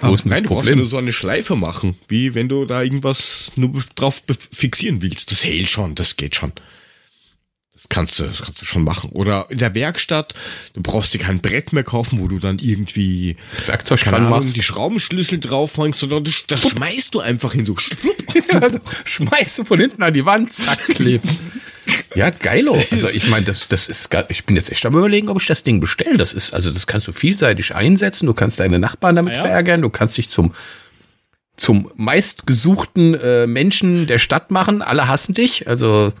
Wo 0.00 0.14
ist 0.14 0.26
Nein, 0.26 0.42
das 0.42 0.48
du 0.48 0.54
brauchst 0.54 0.70
ja 0.70 0.76
nur 0.76 0.86
so 0.86 0.96
eine 0.96 1.12
Schleife 1.12 1.54
machen, 1.54 1.94
wie 2.08 2.34
wenn 2.34 2.48
du 2.48 2.64
da 2.64 2.82
irgendwas 2.82 3.52
nur 3.54 3.70
drauf 3.94 4.22
fixieren 4.50 5.02
willst. 5.02 5.30
Das 5.30 5.44
hält 5.44 5.70
schon, 5.70 5.94
das 5.94 6.16
geht 6.16 6.34
schon. 6.34 6.52
Kannst 7.90 8.18
du, 8.20 8.22
das 8.22 8.40
kannst 8.42 8.62
du 8.62 8.64
schon 8.64 8.84
machen. 8.84 9.10
Oder 9.10 9.46
in 9.50 9.58
der 9.58 9.74
Werkstatt, 9.74 10.32
du 10.74 10.80
brauchst 10.80 11.12
dir 11.12 11.18
kein 11.18 11.40
Brett 11.40 11.72
mehr 11.72 11.82
kaufen, 11.82 12.20
wo 12.20 12.28
du 12.28 12.38
dann 12.38 12.58
irgendwie, 12.60 13.36
Werkzeug 13.66 14.00
keine 14.00 14.16
dran 14.16 14.26
Ahnung, 14.28 14.40
machst. 14.44 14.56
die 14.56 14.62
Schraubenschlüssel 14.62 15.40
drauf 15.40 15.76
hängst, 15.76 15.98
sondern 16.00 16.22
das, 16.24 16.46
das 16.46 16.70
schmeißt 16.70 17.12
du 17.14 17.20
einfach 17.20 17.52
hin, 17.52 17.66
so 17.66 17.76
schwupp. 17.76 18.16
Schmeißt 19.04 19.58
du 19.58 19.64
von 19.64 19.80
hinten 19.80 20.02
an 20.04 20.14
die 20.14 20.24
Wand, 20.24 20.52
zack, 20.52 20.78
klebt. 20.94 21.26
Ja, 22.14 22.30
geilo. 22.30 22.80
Also 22.92 23.08
ich 23.12 23.28
meine, 23.28 23.44
das, 23.46 23.66
das 23.66 23.88
ist 23.88 24.08
gar, 24.08 24.30
ich 24.30 24.44
bin 24.44 24.54
jetzt 24.54 24.70
echt 24.70 24.86
am 24.86 24.96
überlegen, 24.96 25.28
ob 25.28 25.40
ich 25.40 25.46
das 25.48 25.64
Ding 25.64 25.80
bestelle. 25.80 26.16
Das 26.16 26.32
ist, 26.32 26.54
also 26.54 26.70
das 26.70 26.86
kannst 26.86 27.08
du 27.08 27.12
vielseitig 27.12 27.74
einsetzen. 27.74 28.26
Du 28.26 28.34
kannst 28.34 28.60
deine 28.60 28.78
Nachbarn 28.78 29.16
damit 29.16 29.32
Ah 29.34 29.36
ja. 29.36 29.42
verärgern. 29.42 29.82
Du 29.82 29.90
kannst 29.90 30.16
dich 30.16 30.28
zum, 30.28 30.54
zum 31.56 31.90
meistgesuchten 31.96 33.14
äh, 33.14 33.46
Menschen 33.48 34.06
der 34.06 34.18
Stadt 34.18 34.52
machen. 34.52 34.80
Alle 34.80 35.08
hassen 35.08 35.34
dich. 35.34 35.66
Also 35.66 36.12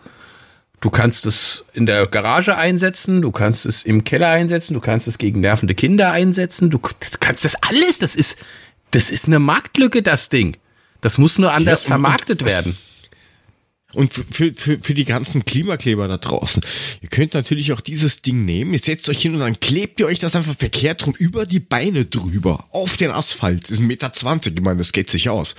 du 0.80 0.90
kannst 0.90 1.26
es 1.26 1.64
in 1.72 1.86
der 1.86 2.06
Garage 2.06 2.56
einsetzen. 2.56 3.22
Du 3.22 3.30
kannst 3.30 3.66
es 3.66 3.82
im 3.82 4.04
Keller 4.04 4.28
einsetzen. 4.28 4.74
Du 4.74 4.80
kannst 4.80 5.06
es 5.08 5.18
gegen 5.18 5.40
nervende 5.40 5.74
Kinder 5.74 6.12
einsetzen. 6.12 6.70
Du 6.70 6.78
kannst 6.78 7.44
das 7.44 7.54
alles. 7.62 7.98
Das 7.98 8.16
ist, 8.16 8.38
das 8.90 9.10
ist 9.10 9.26
eine 9.26 9.38
Marktlücke, 9.38 10.02
das 10.02 10.28
Ding. 10.28 10.56
Das 11.00 11.18
muss 11.18 11.38
nur 11.38 11.52
anders 11.52 11.82
und- 11.82 11.88
vermarktet 11.88 12.44
werden. 12.44 12.76
Und 13.92 14.12
für, 14.12 14.54
für, 14.54 14.78
für, 14.78 14.94
die 14.94 15.04
ganzen 15.04 15.44
Klimakleber 15.44 16.06
da 16.06 16.16
draußen, 16.16 16.62
ihr 17.00 17.08
könnt 17.08 17.34
natürlich 17.34 17.72
auch 17.72 17.80
dieses 17.80 18.22
Ding 18.22 18.44
nehmen, 18.44 18.72
ihr 18.72 18.78
setzt 18.78 19.08
euch 19.08 19.20
hin 19.20 19.34
und 19.34 19.40
dann 19.40 19.58
klebt 19.58 19.98
ihr 19.98 20.06
euch 20.06 20.20
das 20.20 20.36
einfach 20.36 20.54
verkehrt 20.56 21.04
rum 21.04 21.14
über 21.18 21.44
die 21.44 21.58
Beine 21.58 22.04
drüber, 22.04 22.66
auf 22.70 22.96
den 22.96 23.10
Asphalt. 23.10 23.64
Das 23.64 23.72
ist 23.72 23.78
ein 23.80 23.88
Meter, 23.88 24.12
zwanzig, 24.12 24.54
ich 24.54 24.62
meine, 24.62 24.78
das 24.78 24.92
geht 24.92 25.10
sich 25.10 25.28
aus. 25.28 25.56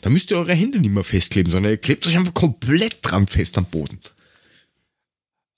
Da 0.00 0.10
müsst 0.10 0.32
ihr 0.32 0.38
eure 0.38 0.54
Hände 0.54 0.80
nicht 0.80 0.92
mehr 0.92 1.04
festkleben, 1.04 1.52
sondern 1.52 1.70
ihr 1.70 1.78
klebt 1.78 2.04
euch 2.08 2.16
einfach 2.16 2.34
komplett 2.34 2.98
dran 3.02 3.28
fest 3.28 3.56
am 3.58 3.66
Boden. 3.66 4.00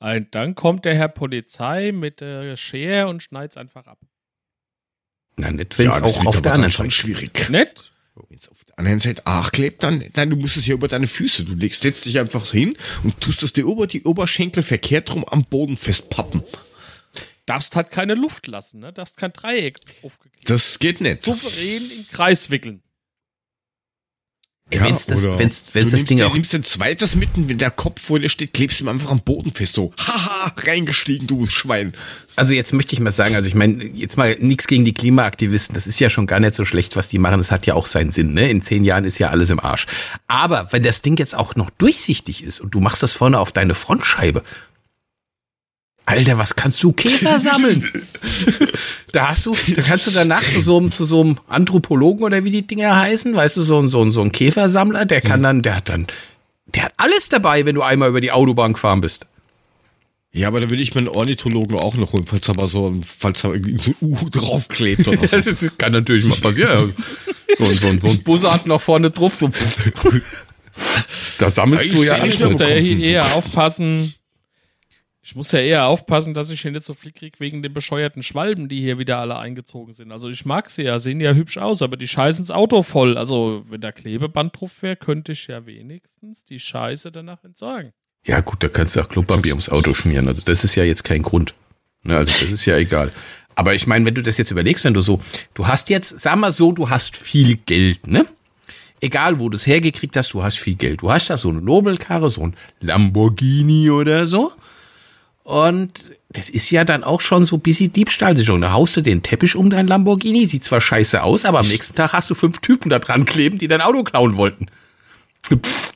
Und 0.01 0.35
dann 0.35 0.55
kommt 0.55 0.87
der 0.87 0.95
Herr 0.95 1.09
Polizei 1.09 1.93
mit 1.93 2.21
der 2.21 2.57
Schere 2.57 3.09
und 3.09 3.23
schneidt's 3.23 3.57
einfach 3.57 3.87
ab. 3.87 3.99
Na, 5.37 5.51
nicht, 5.51 5.79
wenn 5.79 5.91
es 5.91 6.01
das 6.01 6.03
auch 6.03 6.17
wird 6.17 6.27
auf 6.27 6.43
der 6.43 6.55
anderen 6.55 6.73
Seite. 6.73 6.91
schwierig. 6.91 7.51
Nett? 7.51 7.93
Wenn 8.29 8.39
es 8.39 8.49
auf 8.49 8.65
der 8.65 8.79
anderen 8.79 9.01
Seite 9.01 9.23
auch 9.27 9.53
klebt, 9.53 9.83
dann, 9.83 10.05
dann 10.13 10.31
du 10.31 10.37
musst 10.37 10.57
es 10.57 10.67
ja 10.67 10.75
über 10.75 10.89
deine 10.89 11.07
Füße. 11.07 11.45
Du 11.45 11.55
legst, 11.55 11.83
setzt 11.83 12.07
dich 12.07 12.19
einfach 12.19 12.51
hin 12.51 12.77
und 13.05 13.21
tust 13.21 13.43
das 13.43 13.53
dir 13.53 13.65
über 13.65 13.87
die 13.87 14.03
Oberschenkel 14.03 14.63
verkehrt 14.63 15.15
rum 15.15 15.25
am 15.25 15.45
Boden 15.45 15.77
festpappen. 15.77 16.43
Darfst 17.47 17.77
halt 17.77 17.91
keine 17.91 18.15
Luft 18.15 18.47
lassen, 18.47 18.81
ne? 18.81 18.93
Darfst 18.93 19.17
kein 19.17 19.33
Dreieck 19.33 19.79
aufgeklebt. 20.03 20.49
Das 20.49 20.79
geht 20.79 21.01
nicht. 21.01 21.23
Souverän 21.23 21.83
im 21.91 22.07
Kreis 22.11 22.51
wickeln. 22.51 22.83
Ey, 24.71 24.81
wenn's 24.81 25.07
das, 25.07 25.25
wenn's, 25.25 25.65
du 25.65 25.75
wenn's 25.75 25.91
das 25.91 25.93
nimmst, 25.93 26.11
Ding 26.11 26.23
auch, 26.23 26.33
nimmst 26.33 26.55
ein 26.55 26.63
zweites 26.63 27.17
mit 27.17 27.31
und 27.37 27.49
wenn 27.49 27.59
der 27.59 27.73
Kopf 27.73 28.01
vor 28.03 28.21
dir 28.21 28.29
steht, 28.29 28.53
klebst 28.53 28.79
du 28.79 28.85
ihm 28.85 28.89
einfach 28.89 29.11
am 29.11 29.21
Boden 29.21 29.51
fest. 29.51 29.75
So, 29.75 29.93
haha, 29.99 30.55
reingestiegen, 30.59 31.27
du 31.27 31.47
Schwein. 31.47 31.93
also 32.37 32.53
jetzt 32.53 32.73
möchte 32.73 32.95
ich 32.95 33.01
mal 33.01 33.11
sagen, 33.11 33.35
also 33.35 33.49
ich 33.49 33.57
meine, 33.57 33.85
jetzt 33.85 34.17
mal 34.17 34.37
nichts 34.39 34.69
gegen 34.69 34.85
die 34.85 34.95
Klimaaktivisten, 34.95 35.75
das 35.75 35.89
ist 35.89 35.99
ja 35.99 36.09
schon 36.09 36.27
gar 36.27 36.39
nicht 36.39 36.55
so 36.55 36.65
schlecht, 36.65 36.95
was 36.95 37.09
die 37.09 37.19
machen, 37.19 37.39
das 37.39 37.51
hat 37.51 37.67
ja 37.67 37.75
auch 37.75 37.87
seinen 37.87 38.13
Sinn, 38.13 38.33
ne? 38.33 38.49
In 38.49 38.63
zehn 38.63 38.85
Jahren 38.85 39.05
ist 39.05 39.19
ja 39.19 39.31
alles 39.31 39.51
im 39.51 39.59
Arsch. 39.59 39.87
Aber 40.29 40.69
wenn 40.71 40.85
das 40.85 41.03
Ding 41.03 41.19
jetzt 41.19 41.35
auch 41.35 41.57
noch 41.57 41.71
durchsichtig 41.71 42.45
ist 42.45 42.61
und 42.61 42.73
du 42.73 42.79
machst 42.81 43.03
das 43.03 43.13
vorne 43.13 43.41
auf 43.41 43.51
deine 43.51 43.75
Frontscheibe, 43.75 44.45
Alter, 46.11 46.39
was 46.39 46.57
kannst 46.57 46.83
du 46.83 46.93
Käfer 46.93 47.39
sammeln? 47.41 47.89
da 49.13 49.29
hast 49.29 49.47
du, 49.47 49.55
da 49.77 49.83
kannst 49.83 50.09
du 50.09 50.11
danach 50.11 50.43
zu 50.43 50.61
so 50.61 50.77
einem, 50.77 50.91
zu 50.91 51.05
so 51.05 51.21
einem 51.21 51.39
Anthropologen 51.47 52.25
oder 52.25 52.43
wie 52.43 52.51
die 52.51 52.67
Dinger 52.67 52.99
heißen, 52.99 53.35
weißt 53.35 53.57
du, 53.59 53.63
so 53.63 53.81
ein, 53.81 53.89
so 53.89 54.03
ein, 54.03 54.11
so 54.11 54.21
ein 54.21 54.33
Käfersammler, 54.33 55.05
der 55.05 55.21
kann 55.21 55.43
dann, 55.43 55.63
der 55.63 55.77
hat 55.77 55.89
dann, 55.89 56.09
der 56.67 56.85
hat 56.85 56.93
alles 56.97 57.29
dabei, 57.29 57.65
wenn 57.65 57.77
du 57.77 57.83
einmal 57.83 58.09
über 58.09 58.21
die 58.21 58.33
Autobahn 58.33 58.73
gefahren 58.73 59.01
bist. 59.01 59.27
Ja, 60.33 60.49
aber 60.49 60.61
da 60.61 60.71
will 60.71 60.81
ich 60.81 60.95
meinen 60.95 61.09
Ornithologen 61.09 61.79
auch 61.79 61.95
noch 61.95 62.13
holen, 62.13 62.25
falls 62.27 62.49
aber 62.51 62.69
so, 62.69 62.93
falls 63.05 63.43
da 63.43 63.53
irgendwie 63.53 63.79
so 63.79 63.91
ein 63.91 63.97
U 64.01 64.31
draufklebt 64.31 65.07
oder 65.07 65.27
so. 65.29 65.37
Das 65.37 65.47
ist, 65.47 65.79
kann 65.79 65.93
natürlich 65.93 66.25
mal 66.27 66.37
passieren. 66.37 66.93
So, 67.57 67.65
so, 67.67 67.99
so, 68.01 68.09
ein 68.09 68.23
Bussard 68.25 68.67
noch 68.67 68.81
vorne 68.81 69.11
drauf, 69.11 69.37
so. 69.37 69.51
Da 71.39 71.51
sammelst 71.51 71.93
du 71.93 72.03
ja 72.03 72.15
Eigentlich 72.15 72.37
Ich 72.37 72.45
muss 72.45 72.57
da 72.57 72.67
eher 72.67 73.25
aufpassen. 73.35 74.15
Ich 75.31 75.37
muss 75.37 75.53
ja 75.53 75.61
eher 75.61 75.87
aufpassen, 75.87 76.35
dass 76.35 76.51
ich 76.51 76.61
hier 76.61 76.73
nicht 76.73 76.83
so 76.83 76.93
viel 76.93 77.13
krieg 77.13 77.39
wegen 77.39 77.63
den 77.63 77.73
bescheuerten 77.73 78.25
Schwalben, 78.25 78.69
die 78.69 78.81
hier 78.81 78.99
wieder 78.99 79.19
alle 79.19 79.39
eingezogen 79.39 79.93
sind. 79.93 80.11
Also 80.11 80.29
ich 80.29 80.45
mag 80.45 80.69
sie 80.69 80.83
ja, 80.83 80.99
sehen 80.99 81.21
ja 81.21 81.35
hübsch 81.35 81.57
aus, 81.57 81.83
aber 81.83 81.97
die 81.97 82.09
scheißen 82.09 82.47
das 82.47 82.51
Auto 82.51 82.83
voll. 82.83 83.17
Also 83.17 83.65
wenn 83.69 83.81
da 83.81 83.93
Klebeband 83.93 84.59
drauf 84.61 84.83
wäre, 84.83 84.97
könnte 84.97 85.31
ich 85.31 85.47
ja 85.47 85.67
wenigstens 85.67 86.45
die 86.45 86.59
Scheiße 86.59 87.13
danach 87.13 87.45
entsorgen. 87.45 87.93
Ja, 88.27 88.41
gut, 88.41 88.65
da 88.65 88.67
kannst 88.67 88.97
du 88.97 89.03
auch 89.03 89.09
Klopapier 89.09 89.53
ums 89.53 89.69
Auto 89.69 89.95
schmieren. 89.95 90.27
Also 90.27 90.43
das 90.45 90.65
ist 90.65 90.75
ja 90.75 90.83
jetzt 90.83 91.05
kein 91.05 91.23
Grund. 91.23 91.55
Ne, 92.03 92.17
also 92.17 92.35
das 92.41 92.51
ist 92.51 92.67
ja 92.67 92.77
egal. 92.77 93.13
Aber 93.55 93.77
ich 93.77 93.87
meine, 93.87 94.05
wenn 94.07 94.17
du 94.17 94.23
das 94.23 94.37
jetzt 94.37 94.51
überlegst, 94.51 94.85
wenn 94.85 94.95
du 94.95 95.01
so, 95.01 95.21
du 95.55 95.69
hast 95.69 95.91
jetzt, 95.91 96.19
sag 96.19 96.39
mal 96.39 96.51
so, 96.51 96.73
du 96.73 96.91
hast 96.91 97.17
viel 97.17 97.55
Geld, 97.55 98.09
ne? 98.09 98.27
Egal, 99.01 99.39
wo 99.39 99.49
du 99.49 99.55
es 99.55 99.65
hergekriegt 99.65 100.17
hast, 100.17 100.33
du 100.33 100.43
hast 100.43 100.59
viel 100.59 100.75
Geld. 100.75 101.03
Du 101.03 101.13
hast 101.13 101.31
da 101.31 101.37
so 101.37 101.51
eine 101.51 101.61
Nobelkarre, 101.61 102.31
so 102.31 102.43
ein 102.43 102.57
Lamborghini 102.81 103.91
oder 103.91 104.27
so. 104.27 104.51
Und 105.51 106.05
das 106.29 106.49
ist 106.49 106.71
ja 106.71 106.85
dann 106.85 107.03
auch 107.03 107.21
schon 107.21 107.45
so 107.45 107.57
ein 107.57 107.61
bisschen 107.61 107.93
Diebstahlsicherung. 107.93 108.61
Da 108.61 108.71
haust 108.71 108.97
du 108.97 109.01
den 109.01 109.25
Teppich 109.25 109.57
um 109.57 109.69
dein 109.69 109.89
Lamborghini, 109.89 110.47
sieht 110.47 110.65
zwar 110.65 110.81
scheiße 110.81 111.25
aus, 111.25 111.45
aber 111.45 111.59
am 111.59 111.67
nächsten 111.67 111.97
Tag 111.97 112.13
hast 112.13 112.31
du 112.31 112.37
fünf 112.37 112.61
Typen 112.61 112.89
da 112.89 113.01
dran 113.01 113.25
kleben, 113.25 113.59
die 113.59 113.67
dein 113.67 113.81
Auto 113.81 114.05
klauen 114.05 114.37
wollten. 114.37 114.67
Pff, 115.53 115.95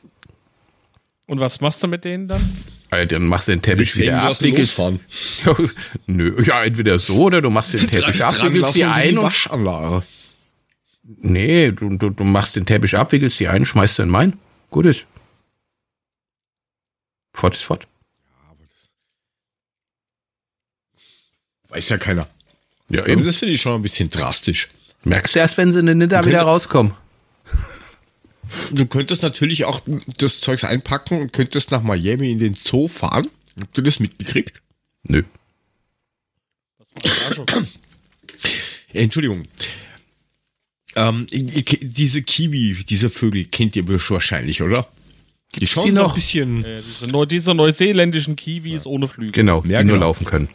Und 1.26 1.38
was 1.38 1.60
machst 1.60 1.80
du 1.84 1.86
mit 1.86 2.04
denen 2.04 2.26
dann? 2.26 2.42
äh, 2.90 3.06
dann 3.06 3.26
machst 3.26 3.46
du 3.46 3.52
den 3.52 3.62
Teppich 3.62 3.96
wieder 3.96 4.22
ab. 4.24 4.36
Nö, 6.06 6.42
ja, 6.42 6.64
entweder 6.64 6.98
so 6.98 7.22
oder 7.22 7.40
du 7.40 7.50
machst 7.50 7.72
den 7.74 7.88
Teppich 7.88 8.24
ab, 8.24 8.34
wickelst 8.42 8.74
die 8.74 8.84
ein 8.84 9.10
die 9.10 9.16
und, 9.18 9.24
Waschanlage. 9.24 10.02
nee, 11.20 11.70
du, 11.70 11.96
du, 11.96 12.10
du 12.10 12.24
machst 12.24 12.56
den 12.56 12.66
Teppich 12.66 12.96
ab, 12.96 13.12
wickelst 13.12 13.38
die 13.38 13.46
ein, 13.46 13.64
schmeißt 13.64 14.00
du 14.00 14.02
in 14.02 14.08
mein. 14.08 14.32
Gut 14.70 14.86
ist. 14.86 15.06
Fort 17.32 17.54
ist 17.54 17.62
fort. 17.62 17.86
Weiß 21.74 21.88
ja 21.88 21.98
keiner. 21.98 22.28
Ja, 22.88 23.02
Aber 23.02 23.16
das 23.16 23.36
finde 23.36 23.54
ich 23.54 23.60
schon 23.60 23.74
ein 23.74 23.82
bisschen 23.82 24.08
drastisch. 24.08 24.68
Merkst 25.02 25.34
du 25.34 25.40
erst, 25.40 25.58
wenn 25.58 25.72
sie 25.72 25.80
in 25.80 25.86
den 25.86 25.98
Nidda 25.98 26.24
wieder 26.24 26.42
rauskommen. 26.42 26.92
Du 28.70 28.86
könntest 28.86 29.22
natürlich 29.22 29.64
auch 29.64 29.80
das 30.18 30.40
Zeugs 30.40 30.62
einpacken 30.64 31.20
und 31.20 31.32
könntest 31.32 31.72
nach 31.72 31.82
Miami 31.82 32.30
in 32.30 32.38
den 32.38 32.54
Zoo 32.54 32.86
fahren. 32.86 33.26
Habt 33.60 33.76
ihr 33.76 33.84
das 33.84 33.98
mitgekriegt? 33.98 34.62
Nö. 35.02 35.24
Was 36.78 36.94
war 36.94 37.44
da 37.46 37.52
schon? 37.52 37.68
Ja, 38.92 39.00
Entschuldigung. 39.00 39.48
Ähm, 40.94 41.26
diese 41.32 42.22
Kiwi, 42.22 42.84
diese 42.88 43.10
Vögel 43.10 43.46
kennt 43.46 43.74
ihr 43.74 43.88
wahrscheinlich, 43.88 44.62
oder? 44.62 44.86
Die 45.56 45.66
schauen 45.66 45.86
die 45.86 45.96
so 45.96 46.06
ein 46.06 46.14
bisschen. 46.14 46.64
Äh, 46.64 46.82
diese, 46.82 47.06
neu, 47.10 47.26
diese 47.26 47.52
neuseeländischen 47.54 48.36
Kiwis 48.36 48.86
ohne 48.86 49.08
Flügel. 49.08 49.32
Genau, 49.32 49.64
Ja, 49.66 49.80
die 49.80 49.86
nur 49.86 49.96
genau. 49.96 50.06
laufen 50.06 50.24
können. 50.24 50.48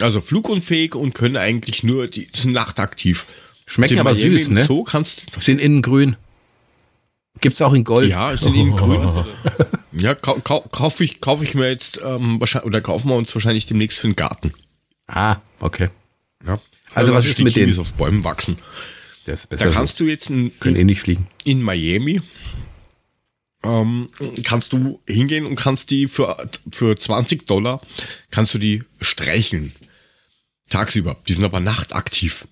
Also 0.00 0.20
flugunfähig 0.20 0.94
und 0.94 1.14
können 1.14 1.36
eigentlich 1.36 1.82
nur, 1.82 2.06
die 2.08 2.28
sind 2.34 2.52
nachtaktiv. 2.52 3.26
Schmecken 3.66 3.94
Die 3.94 4.00
aber 4.00 4.14
süß, 4.14 4.50
ne? 4.50 4.62
Zoo 4.64 4.84
kannst 4.84 5.22
Sind 5.40 5.58
innen 5.60 5.82
grün. 5.82 6.16
Gibt's 7.40 7.60
auch 7.62 7.72
in 7.72 7.84
Gold. 7.84 8.08
ja, 8.08 8.30
ist 8.30 8.44
in 8.44 8.54
ihnen 8.54 8.76
grün. 8.76 9.08
Ja, 9.96 10.16
kau 10.16 10.34
kau 10.42 10.60
kaufe 10.72 11.04
ich, 11.04 11.20
kauf 11.20 11.40
ich 11.40 11.54
mir 11.54 11.70
jetzt, 11.70 12.00
ähm, 12.04 12.40
wahrscheinlich, 12.40 12.66
oder 12.66 12.80
kaufen 12.80 13.08
wir 13.08 13.14
uns 13.14 13.32
wahrscheinlich 13.32 13.66
demnächst 13.66 14.00
für 14.00 14.08
den 14.08 14.16
Garten. 14.16 14.52
Ah, 15.06 15.36
okay. 15.60 15.88
Ja. 16.44 16.58
Also 16.94 17.14
was 17.14 17.24
lass 17.24 17.38
ist 17.38 17.44
mit 17.44 17.54
denen? 17.54 17.78
auf 17.78 17.94
Bäumen 17.94 18.24
wachsen. 18.24 18.58
Der 19.28 19.34
ist 19.34 19.44
Da 19.44 19.48
besser 19.50 19.68
so. 19.68 19.74
kannst 19.74 20.00
du 20.00 20.06
jetzt 20.06 20.30
in, 20.30 20.50
Können 20.58 20.74
eh 20.74 20.82
nicht 20.84 21.00
fliegen. 21.00 21.28
in 21.44 21.62
Miami 21.62 22.20
ähm, 23.64 24.08
kannst 24.44 24.72
du 24.72 25.00
hingehen 25.06 25.46
und 25.46 25.56
kannst 25.56 25.90
die 25.90 26.06
für, 26.06 26.36
für 26.72 26.96
20 26.96 27.46
Dollar 27.46 27.80
kannst 28.30 28.54
du 28.54 28.58
die 28.58 28.82
streicheln. 29.00 29.74
Tagsüber. 30.70 31.16
Die 31.28 31.32
sind 31.34 31.44
aber 31.44 31.60
nachtaktiv. 31.60 32.46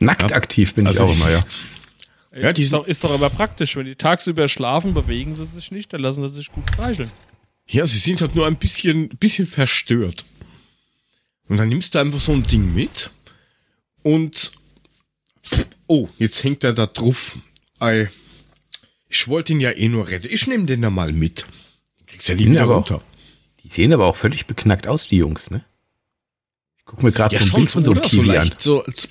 Nackt 0.00 0.30
Ja. 0.30 0.36
aktiv 0.36 0.74
bin 0.74 0.84
ich 0.84 0.88
Also 0.88 1.04
auch 1.04 1.10
die- 1.10 1.16
immer, 1.16 1.30
ja. 1.30 1.46
Ja, 2.36 2.52
die 2.52 2.62
ist, 2.64 2.72
doch, 2.72 2.84
ist 2.86 3.04
doch 3.04 3.14
aber 3.14 3.30
praktisch. 3.30 3.76
Wenn 3.76 3.86
die 3.86 3.94
tagsüber 3.94 4.48
schlafen, 4.48 4.92
bewegen 4.92 5.34
sie 5.34 5.44
sich 5.44 5.70
nicht, 5.70 5.92
dann 5.92 6.00
lassen 6.00 6.26
sie 6.28 6.34
sich 6.34 6.50
gut 6.50 6.64
streicheln. 6.72 7.10
ja, 7.70 7.86
sie 7.86 7.98
sind 7.98 8.20
halt 8.20 8.34
nur 8.34 8.46
ein 8.46 8.56
bisschen, 8.56 9.08
bisschen 9.10 9.46
verstört. 9.46 10.24
Und 11.48 11.58
dann 11.58 11.68
nimmst 11.68 11.94
du 11.94 12.00
einfach 12.00 12.20
so 12.20 12.32
ein 12.32 12.44
Ding 12.46 12.74
mit 12.74 13.10
und 14.02 14.50
oh, 15.86 16.08
jetzt 16.18 16.42
hängt 16.42 16.64
er 16.64 16.72
da 16.72 16.86
drauf. 16.86 17.38
Ei, 17.78 18.08
ich 19.14 19.28
wollte 19.28 19.52
ihn 19.52 19.60
ja 19.60 19.70
eh 19.70 19.88
nur 19.88 20.08
retten. 20.08 20.26
Ich 20.30 20.46
nehme 20.48 20.64
den 20.66 20.82
da 20.82 20.90
mal 20.90 21.12
mit. 21.12 21.46
Kriegst 22.06 22.28
ja 22.28 22.34
Ja, 22.34 22.40
wieder 22.40 22.62
aber 22.62 22.72
auch- 22.74 22.90
runter. 22.90 23.02
Die 23.62 23.68
sehen 23.68 23.92
aber 23.92 24.06
auch 24.06 24.16
völlig 24.16 24.46
beknackt 24.46 24.86
aus, 24.86 25.08
die 25.08 25.16
Jungs, 25.16 25.50
ne? 25.50 25.64
Ich 26.78 26.84
guck 26.84 27.02
mir 27.02 27.12
gerade 27.12 27.34
Ja, 27.34 27.40
so 27.40 27.46
ein 27.46 27.52
Bild 27.60 27.70
von 27.70 27.82
so 27.84 27.92
einem? 27.92 28.02
Kiwi 28.02 28.30
an. 28.30 28.34
leicht 28.36 28.60
so, 28.60 28.84
als, 28.84 29.08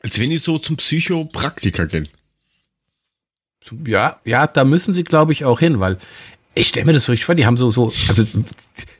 als 0.00 0.18
wenn 0.18 0.28
die 0.30 0.36
so 0.36 0.58
zum 0.58 0.76
Psychopraktiker 0.76 1.86
gehen. 1.86 2.08
Ja, 3.86 4.20
ja, 4.24 4.46
da 4.48 4.64
müssen 4.64 4.92
sie, 4.92 5.04
glaube 5.04 5.32
ich, 5.32 5.44
auch 5.44 5.60
hin, 5.60 5.78
weil 5.80 5.98
ich 6.54 6.68
stelle 6.68 6.84
mir 6.84 6.92
das 6.92 7.04
so 7.04 7.12
richtig 7.12 7.24
vor, 7.24 7.34
die 7.36 7.46
haben 7.46 7.56
so, 7.56 7.70
so, 7.70 7.86
also 8.08 8.24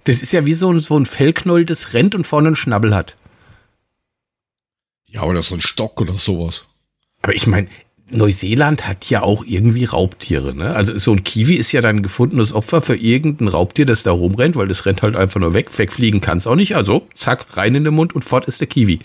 das 0.04 0.22
ist 0.22 0.32
ja 0.32 0.46
wie 0.46 0.54
so 0.54 0.72
ein, 0.72 0.80
so 0.80 0.96
ein 0.98 1.04
Fellknoll, 1.04 1.66
das 1.66 1.92
rennt 1.92 2.14
und 2.14 2.26
vorne 2.26 2.46
einen 2.48 2.56
Schnabel 2.56 2.94
hat. 2.94 3.16
Ja, 5.08 5.24
oder 5.24 5.42
so 5.42 5.54
ein 5.56 5.60
Stock 5.60 6.00
oder 6.00 6.16
sowas. 6.16 6.64
Aber 7.20 7.34
ich 7.34 7.46
meine, 7.46 7.68
Neuseeland 8.12 8.86
hat 8.86 9.08
ja 9.10 9.22
auch 9.22 9.44
irgendwie 9.44 9.84
Raubtiere, 9.84 10.54
ne? 10.54 10.74
Also 10.74 10.96
so 10.98 11.12
ein 11.12 11.24
Kiwi 11.24 11.54
ist 11.54 11.72
ja 11.72 11.80
dann 11.80 11.96
ein 11.96 12.02
gefundenes 12.02 12.52
Opfer 12.52 12.82
für 12.82 12.96
irgendein 12.96 13.48
Raubtier, 13.48 13.86
das 13.86 14.02
da 14.02 14.12
rumrennt, 14.12 14.54
weil 14.54 14.68
das 14.68 14.84
rennt 14.86 15.02
halt 15.02 15.16
einfach 15.16 15.40
nur 15.40 15.54
weg. 15.54 15.76
Wegfliegen 15.76 16.20
kann 16.20 16.38
es 16.38 16.46
auch 16.46 16.54
nicht. 16.54 16.76
Also 16.76 17.08
zack, 17.14 17.56
rein 17.56 17.74
in 17.74 17.84
den 17.84 17.94
Mund 17.94 18.14
und 18.14 18.24
fort 18.24 18.44
ist 18.44 18.60
der 18.60 18.68
Kiwi. 18.68 19.00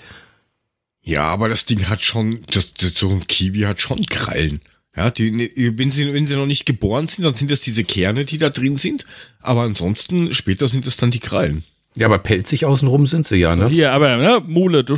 Ja, 1.01 1.23
aber 1.23 1.47
das 1.47 1.65
Ding 1.65 1.87
hat 1.87 2.01
schon, 2.01 2.41
das, 2.51 2.73
das, 2.73 2.95
so 2.95 3.09
ein 3.09 3.25
Kiwi 3.27 3.61
hat 3.61 3.79
schon 3.79 4.05
Krallen. 4.05 4.59
Ja, 4.95 5.09
die, 5.09 5.51
wenn 5.77 5.91
sie, 5.91 6.13
wenn 6.13 6.27
sie 6.27 6.35
noch 6.35 6.47
nicht 6.47 6.65
geboren 6.65 7.07
sind, 7.07 7.23
dann 7.23 7.33
sind 7.33 7.49
das 7.49 7.61
diese 7.61 7.83
Kerne, 7.83 8.25
die 8.25 8.37
da 8.37 8.49
drin 8.49 8.77
sind. 8.77 9.05
Aber 9.41 9.61
ansonsten, 9.61 10.33
später 10.33 10.67
sind 10.67 10.85
das 10.85 10.97
dann 10.97 11.11
die 11.11 11.19
Krallen. 11.19 11.63
Ja, 11.95 12.07
aber 12.07 12.19
pelzig 12.19 12.65
außenrum 12.65 13.05
sind 13.05 13.25
sie 13.25 13.37
ja, 13.37 13.55
ne? 13.55 13.69
Hier, 13.69 13.91
aber, 13.91 14.17
ne, 14.17 14.41
Mule, 14.45 14.83
du, 14.83 14.95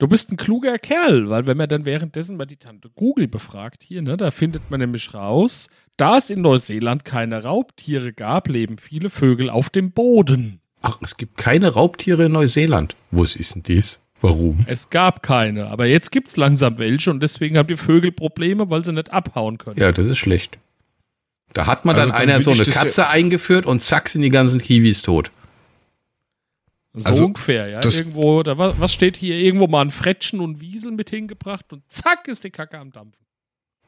du, 0.00 0.08
bist 0.08 0.32
ein 0.32 0.36
kluger 0.36 0.78
Kerl, 0.78 1.30
weil 1.30 1.46
wenn 1.46 1.56
man 1.56 1.68
dann 1.68 1.84
währenddessen 1.84 2.36
mal 2.36 2.46
die 2.46 2.56
Tante 2.56 2.90
Google 2.94 3.28
befragt, 3.28 3.82
hier, 3.84 4.02
ne, 4.02 4.16
da 4.16 4.30
findet 4.32 4.70
man 4.70 4.80
nämlich 4.80 5.14
raus, 5.14 5.70
da 5.96 6.18
es 6.18 6.30
in 6.30 6.40
Neuseeland 6.42 7.04
keine 7.04 7.44
Raubtiere 7.44 8.12
gab, 8.12 8.48
leben 8.48 8.78
viele 8.78 9.10
Vögel 9.10 9.48
auf 9.48 9.70
dem 9.70 9.92
Boden. 9.92 10.60
Ach, 10.82 10.98
es 11.02 11.16
gibt 11.16 11.36
keine 11.36 11.74
Raubtiere 11.74 12.24
in 12.24 12.32
Neuseeland. 12.32 12.96
Wo 13.10 13.22
ist 13.22 13.54
denn 13.54 13.62
dies? 13.62 14.00
Warum? 14.22 14.64
Es 14.66 14.90
gab 14.90 15.22
keine, 15.22 15.68
aber 15.68 15.86
jetzt 15.86 16.10
gibt's 16.10 16.36
langsam 16.36 16.78
welche 16.78 17.10
und 17.10 17.22
deswegen 17.22 17.56
haben 17.56 17.68
die 17.68 17.76
Vögel 17.76 18.12
Probleme, 18.12 18.68
weil 18.68 18.84
sie 18.84 18.92
nicht 18.92 19.12
abhauen 19.12 19.56
können. 19.58 19.78
Ja, 19.80 19.92
das 19.92 20.06
ist 20.06 20.18
schlecht. 20.18 20.58
Da 21.52 21.66
hat 21.66 21.84
man 21.84 21.96
Also 21.96 22.08
dann 22.08 22.16
dann 22.16 22.28
einer 22.28 22.40
so 22.40 22.50
eine 22.50 22.62
ja- 22.62 22.72
Katze 22.72 23.08
eingeführt 23.08 23.66
und 23.66 23.80
zack 23.80 24.08
sind 24.08 24.22
die 24.22 24.30
ganzen 24.30 24.60
Kiwis 24.60 25.02
tot. 25.02 25.30
So 26.92 27.08
Also, 27.10 27.24
ungefähr, 27.26 27.68
ja. 27.68 27.84
Irgendwo, 27.84 28.42
da, 28.42 28.58
was 28.58 28.80
was 28.80 28.92
steht 28.92 29.16
hier? 29.16 29.36
Irgendwo 29.36 29.66
mal 29.68 29.82
ein 29.82 29.90
Frettchen 29.92 30.40
und 30.40 30.60
Wiesel 30.60 30.90
mit 30.90 31.10
hingebracht 31.10 31.72
und 31.72 31.82
zack 31.88 32.26
ist 32.26 32.42
die 32.42 32.50
Kacke 32.50 32.78
am 32.78 32.90
Dampfen. 32.90 33.22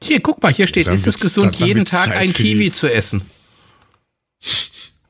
Hier, 0.02 0.20
guck 0.20 0.42
mal, 0.42 0.52
hier 0.52 0.66
steht, 0.66 0.86
Dann 0.86 0.94
ist 0.94 1.06
es 1.06 1.18
gesund, 1.18 1.60
dann- 1.60 1.68
jeden 1.68 1.84
Tag 1.84 2.08
Zeit 2.08 2.16
ein 2.18 2.26
die- 2.28 2.32
Kiwi 2.32 2.70
zu 2.72 2.92
essen. 2.92 3.22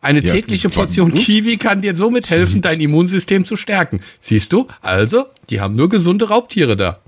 Eine 0.00 0.20
Ja, 0.20 0.32
tägliche 0.34 0.68
Portion? 0.68 1.14
Kiwi 1.14 1.56
kann 1.58 1.80
dir 1.80 1.94
somit 1.94 2.28
helfen, 2.28 2.60
dein 2.60 2.80
Immunsystem 2.80 3.46
zu 3.46 3.56
stärken. 3.56 4.00
Siehst 4.20 4.52
du? 4.52 4.66
Also, 4.80 5.26
die 5.48 5.60
haben 5.60 5.76
nur 5.76 5.88
gesunde 5.88 6.28
Raubtiere 6.28 6.76
da. 6.76 7.00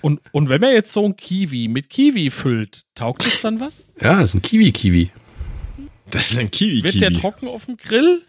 Und, 0.00 0.20
und 0.30 0.48
wenn 0.48 0.60
man 0.60 0.72
jetzt 0.72 0.92
so 0.92 1.04
ein 1.04 1.16
Kiwi 1.16 1.66
mit 1.68 1.90
Kiwi 1.90 2.30
füllt, 2.30 2.82
taugt 2.94 3.24
das 3.26 3.40
dann 3.40 3.58
was? 3.58 3.84
Ja, 4.00 4.20
das 4.20 4.30
ist 4.30 4.34
ein 4.34 4.42
Kiwi-Kiwi. 4.42 5.10
Das 6.10 6.30
ist 6.30 6.38
ein 6.38 6.50
Kiwi, 6.52 6.84
Wird 6.84 7.00
der 7.00 7.12
trocken 7.12 7.48
auf 7.48 7.66
dem 7.66 7.76
Grill? 7.76 8.22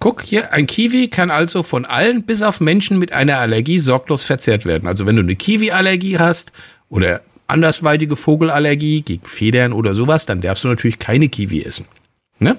Guck 0.00 0.22
hier, 0.22 0.52
ein 0.54 0.66
Kiwi 0.66 1.08
kann 1.08 1.30
also 1.30 1.62
von 1.62 1.84
allen 1.84 2.24
bis 2.24 2.40
auf 2.42 2.60
Menschen 2.60 2.98
mit 2.98 3.12
einer 3.12 3.38
Allergie 3.38 3.78
sorglos 3.78 4.24
verzehrt 4.24 4.64
werden. 4.64 4.88
Also 4.88 5.04
wenn 5.06 5.14
du 5.16 5.22
eine 5.22 5.36
Kiwi-Allergie 5.36 6.18
hast 6.18 6.52
oder 6.88 7.20
andersweitige 7.46 8.16
Vogelallergie 8.16 9.02
gegen 9.02 9.26
Federn 9.26 9.72
oder 9.74 9.94
sowas, 9.94 10.24
dann 10.24 10.40
darfst 10.40 10.64
du 10.64 10.68
natürlich 10.68 10.98
keine 10.98 11.28
Kiwi 11.28 11.62
essen. 11.64 11.84
Ne? 12.38 12.58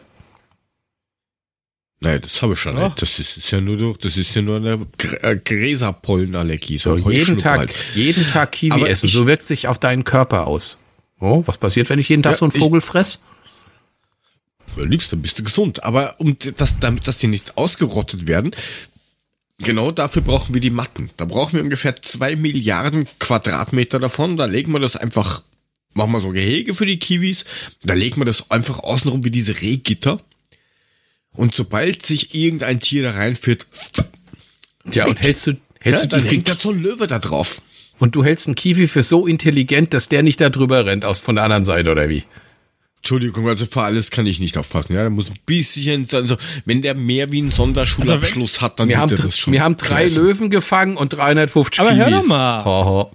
Nein, 2.00 2.20
das 2.22 2.42
habe 2.42 2.54
ich 2.54 2.60
schon 2.60 2.78
Ja. 2.78 2.86
nicht. 2.86 3.02
Das 3.02 3.20
ist, 3.20 3.38
ist 3.38 3.52
ja 3.52 3.62
nur 3.62 3.96
das 3.98 4.18
ist 4.18 4.36
ja 4.36 4.42
nur 4.42 4.58
eine 4.58 4.80
äh, 5.22 5.36
Gräserpollenallergie. 5.36 6.78
So, 6.78 6.94
ein 6.94 7.04
jeden 7.12 7.40
Tag, 7.40 7.60
halt. 7.60 7.76
jeden 7.96 8.26
Tag 8.28 8.52
Kiwi 8.52 8.74
Aber 8.74 8.90
essen. 8.90 9.08
ich- 9.08 9.14
so 9.14 9.26
wirkt 9.28 9.46
sich 9.46 9.68
auf 9.68 9.80
deinen 9.80 10.04
Körper 10.04 10.46
aus. 10.48 10.78
Oh, 11.20 11.44
was 11.46 11.58
passiert, 11.58 11.90
wenn 11.90 12.00
ich 12.00 12.10
jeden 12.10 12.24
Tag 12.24 12.34
Ja, 12.34 12.38
so 12.38 12.46
einen 12.46 12.54
ich- 12.54 12.60
Vogel 12.60 12.82
fress? 12.82 13.20
Völlig, 14.76 15.08
dann 15.10 15.22
bist 15.22 15.40
du 15.40 15.44
gesund. 15.44 15.84
Aber 15.84 16.20
um 16.20 16.38
das, 16.58 16.80
damit, 16.80 17.08
dass 17.08 17.18
die 17.18 17.28
nicht 17.28 17.58
ausgerottet 17.58 18.28
werden, 18.28 18.52
genau 19.60 19.92
dafür 19.92 20.22
brauchen 20.22 20.54
wir 20.54 20.62
die 20.62 20.70
Matten. 20.70 21.10
Da 21.18 21.26
brauchen 21.26 21.54
wir 21.54 21.64
ungefähr 21.64 22.02
zwei 22.02 22.36
Milliarden 22.36 23.08
Quadratmeter 23.20 24.00
davon. 24.00 24.38
Da 24.38 24.46
legen 24.46 24.72
wir 24.72 24.80
das 24.80 24.96
einfach, 24.96 25.44
machen 25.94 26.12
wir 26.12 26.22
so 26.22 26.30
Gehege 26.30 26.74
für 26.74 26.86
die 26.86 27.00
Kiwis. 27.00 27.46
Da 27.84 27.94
legen 27.94 28.20
wir 28.22 28.26
das 28.26 28.50
einfach 28.52 28.80
außenrum 28.80 29.24
wie 29.24 29.32
diese 29.32 29.62
Rehgitter. 29.62 30.20
Und 31.34 31.56
sobald 31.56 32.06
sich 32.06 32.34
irgendein 32.36 32.80
Tier 32.82 33.04
da 33.04 33.12
reinführt, 33.12 33.66
Ja, 34.92 35.06
und 35.06 35.22
hältst 35.22 35.48
du, 35.48 35.58
hältst 35.80 36.04
ja, 36.04 36.10
du 36.10 36.16
dann 36.18 36.26
hängt 36.26 36.50
da 36.50 36.56
so 36.56 36.72
ein 36.72 36.82
Löwe 36.82 37.08
da 37.08 37.20
drauf. 37.20 37.62
und 38.00 38.16
du 38.16 38.24
hältst 38.24 38.48
einen 38.48 38.56
Kiwi 38.56 38.88
für 38.88 39.04
so 39.04 39.28
intelligent, 39.28 39.94
dass 39.94 40.10
der 40.10 40.24
nicht 40.24 40.42
da 40.42 40.50
drüber 40.50 40.86
rennt 40.86 41.06
aus 41.06 41.20
von 41.20 41.36
der 41.36 41.44
anderen 41.46 41.64
Seite 41.66 41.92
oder 41.92 42.10
wie? 42.10 42.24
Entschuldigung, 43.02 43.48
also 43.48 43.66
für 43.66 43.82
alles 43.82 44.12
kann 44.12 44.28
ich 44.28 44.40
nicht 44.40 44.58
aufpassen. 44.60 44.94
Ja, 44.94 45.04
da 45.04 45.10
muss 45.10 45.30
ein 45.30 45.38
bisschen, 45.46 46.08
also 46.14 46.38
wenn 46.66 46.82
der 46.84 46.94
mehr 46.94 47.32
wie 47.32 47.42
ein 47.42 47.50
Sonderschulabschluss 47.52 48.62
hat, 48.62 48.80
dann 48.80 48.90
Wir 48.90 49.00
haben, 49.00 49.10
er 49.12 49.18
das 49.18 49.38
schon. 49.38 49.54
wir 49.54 49.64
haben 49.64 49.76
drei 49.76 50.04
leisten. 50.04 50.24
Löwen 50.24 50.50
gefangen 50.52 50.98
und 50.98 51.10
350 51.14 51.80
Aber 51.80 51.90
Kiwis. 51.92 52.04
hör 52.06 52.12
doch 52.12 52.28
mal. 52.28 52.64
Ho, 52.66 52.86
ho. 52.86 53.12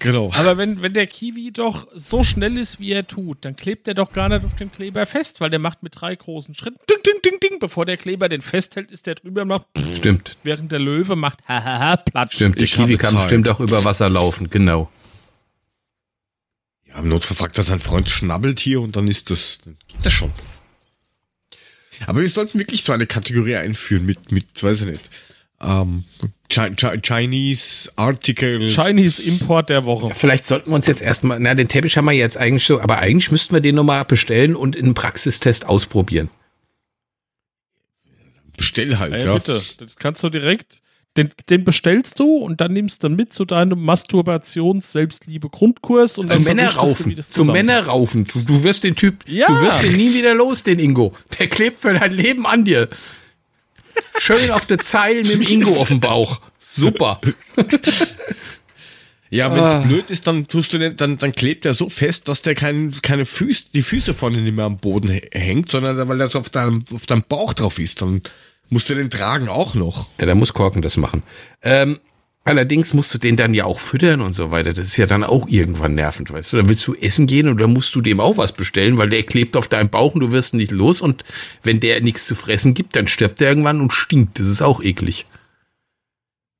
Genau. 0.00 0.30
Aber 0.34 0.56
wenn, 0.58 0.80
wenn 0.82 0.92
der 0.92 1.08
Kiwi 1.08 1.50
doch 1.52 1.88
so 1.94 2.22
schnell 2.22 2.56
ist, 2.56 2.78
wie 2.78 2.92
er 2.92 3.06
tut, 3.06 3.38
dann 3.40 3.56
klebt 3.56 3.88
er 3.88 3.94
doch 3.94 4.12
gar 4.12 4.28
nicht 4.28 4.44
auf 4.44 4.54
dem 4.54 4.70
Kleber 4.70 5.06
fest, 5.06 5.40
weil 5.40 5.50
der 5.50 5.58
macht 5.58 5.82
mit 5.82 6.00
drei 6.00 6.14
großen 6.14 6.54
Schritten 6.54 6.78
ding, 6.88 6.98
ding, 7.04 7.14
ding, 7.24 7.40
ding. 7.40 7.58
Bevor 7.58 7.84
der 7.84 7.96
Kleber 7.96 8.28
den 8.28 8.40
festhält, 8.42 8.92
ist 8.92 9.06
der 9.06 9.16
drüber 9.16 9.42
und 9.42 9.48
macht 9.48 9.64
pff, 9.76 9.96
Stimmt, 9.98 10.36
während 10.44 10.70
der 10.70 10.78
Löwe 10.78 11.16
macht 11.16 11.38
hahaha 11.48 11.96
platsch. 11.96 12.34
stimmt. 12.36 12.56
Der 12.58 12.62
Ich 12.64 12.74
Kiwi 12.74 12.96
kann 12.96 13.10
Zeit. 13.14 13.22
bestimmt 13.22 13.48
auch 13.48 13.58
über 13.58 13.84
Wasser 13.84 14.08
laufen, 14.08 14.50
genau. 14.50 14.88
Ja, 16.98 17.04
im 17.04 17.08
Notfall 17.10 17.36
fragt 17.36 17.56
er 17.58 17.64
sein 17.64 17.78
Freund 17.78 18.08
Schnabbeltier 18.08 18.80
und 18.80 18.96
dann 18.96 19.06
ist 19.06 19.30
das, 19.30 19.58
dann 19.64 19.76
geht 19.86 20.04
das 20.04 20.12
schon. 20.12 20.32
Aber 22.06 22.20
wir 22.20 22.28
sollten 22.28 22.58
wirklich 22.58 22.82
so 22.82 22.92
eine 22.92 23.06
Kategorie 23.06 23.54
einführen 23.56 24.04
mit, 24.04 24.32
mit, 24.32 24.60
weiß 24.60 24.82
ich 24.82 24.88
nicht, 24.88 25.10
ähm, 25.60 26.04
Chi 26.48 26.74
Chi 26.74 26.98
Chinese 27.00 27.92
Articles. 27.96 28.74
Chinese 28.74 29.22
Import 29.22 29.68
der 29.68 29.84
Woche. 29.84 30.12
Vielleicht 30.14 30.46
sollten 30.46 30.70
wir 30.70 30.74
uns 30.74 30.86
jetzt 30.86 31.02
erstmal, 31.02 31.38
na, 31.38 31.54
den 31.54 31.68
Teppich 31.68 31.96
haben 31.96 32.04
wir 32.06 32.12
jetzt 32.12 32.36
eigentlich 32.36 32.64
so, 32.64 32.80
aber 32.80 32.98
eigentlich 32.98 33.30
müssten 33.30 33.54
wir 33.54 33.60
den 33.60 33.76
nochmal 33.76 34.04
bestellen 34.04 34.56
und 34.56 34.74
in 34.74 34.86
einem 34.86 34.94
Praxistest 34.94 35.66
ausprobieren. 35.66 36.30
Bestell 38.56 38.98
halt, 38.98 39.12
Ja, 39.12 39.18
ja. 39.20 39.34
bitte. 39.34 39.62
Das 39.78 39.96
kannst 39.96 40.22
du 40.24 40.30
direkt. 40.30 40.82
Den, 41.18 41.30
den 41.50 41.64
bestellst 41.64 42.18
du 42.20 42.36
und 42.36 42.60
dann 42.62 42.72
nimmst 42.72 43.02
du 43.04 43.08
mit 43.10 43.32
zu 43.34 43.44
deinem 43.44 43.82
Masturbations-Selbstliebe-Grundkurs 43.84 46.16
und 46.18 46.30
dann 46.30 46.38
du, 46.38 46.44
Männerraufen, 46.44 47.10
wie 47.10 47.14
das 47.14 47.28
zu 47.28 47.40
zusammenhängt. 47.40 47.66
Männerraufen. 47.66 48.24
Du, 48.24 48.40
du 48.40 48.62
wirst 48.62 48.84
den 48.84 48.96
Typ, 48.96 49.28
Ja. 49.28 49.46
du 49.48 49.60
wirst 49.62 49.82
den 49.82 49.96
nie 49.96 50.14
wieder 50.14 50.32
los, 50.34 50.62
den 50.64 50.78
Ingo. 50.78 51.12
Der 51.38 51.48
klebt 51.48 51.80
für 51.82 51.92
dein 51.92 52.12
Leben 52.12 52.46
an 52.46 52.64
dir. 52.64 52.88
Schön 54.18 54.50
auf 54.52 54.64
der 54.66 54.78
Zeil 54.78 55.16
mit 55.16 55.32
dem 55.34 55.42
Ingo 55.42 55.76
auf 55.76 55.88
dem 55.88 56.00
Bauch. 56.00 56.40
Super. 56.60 57.20
Ja, 59.30 59.54
wenn 59.54 59.62
es 59.62 59.70
Ah. 59.74 59.80
blöd 59.80 60.08
ist, 60.08 60.26
dann 60.26 60.46
tust 60.46 60.72
du 60.72 60.78
den, 60.78 60.96
dann, 60.96 61.18
dann 61.18 61.34
klebt 61.34 61.66
er 61.66 61.74
so 61.74 61.90
fest, 61.90 62.28
dass 62.28 62.40
der 62.40 62.54
kein, 62.54 62.92
keine 63.02 63.26
Füße, 63.26 63.64
die 63.74 63.82
Füße 63.82 64.14
vorne 64.14 64.40
nicht 64.40 64.56
mehr 64.56 64.64
am 64.64 64.78
Boden 64.78 65.10
hä- 65.10 65.28
hängt, 65.32 65.70
sondern 65.70 66.08
weil 66.08 66.18
er 66.20 66.28
so 66.30 66.38
auf 66.38 66.48
deinem, 66.48 66.84
auf 66.94 67.04
deinem 67.04 67.24
Bauch 67.28 67.52
drauf 67.52 67.78
ist, 67.78 68.00
dann 68.00 68.22
musst 68.70 68.90
du 68.90 68.94
den 68.94 69.10
tragen 69.10 69.48
auch 69.48 69.74
noch. 69.74 70.06
Ja, 70.20 70.26
da 70.26 70.34
muss 70.34 70.52
Korken 70.54 70.82
das 70.82 70.96
machen. 70.96 71.22
Ähm, 71.62 71.98
allerdings 72.44 72.94
musst 72.94 73.12
du 73.14 73.18
den 73.18 73.36
dann 73.36 73.54
ja 73.54 73.64
auch 73.64 73.78
füttern 73.80 74.20
und 74.20 74.32
so 74.32 74.50
weiter. 74.50 74.72
Das 74.72 74.86
ist 74.86 74.96
ja 74.96 75.06
dann 75.06 75.24
auch 75.24 75.46
irgendwann 75.48 75.94
nervend, 75.94 76.30
weißt 76.32 76.52
du. 76.52 76.56
Dann 76.58 76.68
willst 76.68 76.86
du 76.86 76.94
essen 76.94 77.26
gehen 77.26 77.48
und 77.48 77.60
dann 77.60 77.72
musst 77.72 77.94
du 77.94 78.00
dem 78.00 78.20
auch 78.20 78.36
was 78.36 78.52
bestellen, 78.52 78.98
weil 78.98 79.10
der 79.10 79.22
klebt 79.22 79.56
auf 79.56 79.68
deinem 79.68 79.88
Bauch 79.90 80.14
und 80.14 80.20
du 80.20 80.32
wirst 80.32 80.54
nicht 80.54 80.70
los. 80.72 81.00
Und 81.00 81.24
wenn 81.62 81.80
der 81.80 82.00
nichts 82.00 82.26
zu 82.26 82.34
fressen 82.34 82.74
gibt, 82.74 82.96
dann 82.96 83.08
stirbt 83.08 83.40
er 83.40 83.48
irgendwann 83.48 83.80
und 83.80 83.92
stinkt. 83.92 84.38
Das 84.38 84.46
ist 84.46 84.62
auch 84.62 84.82
eklig. 84.82 85.26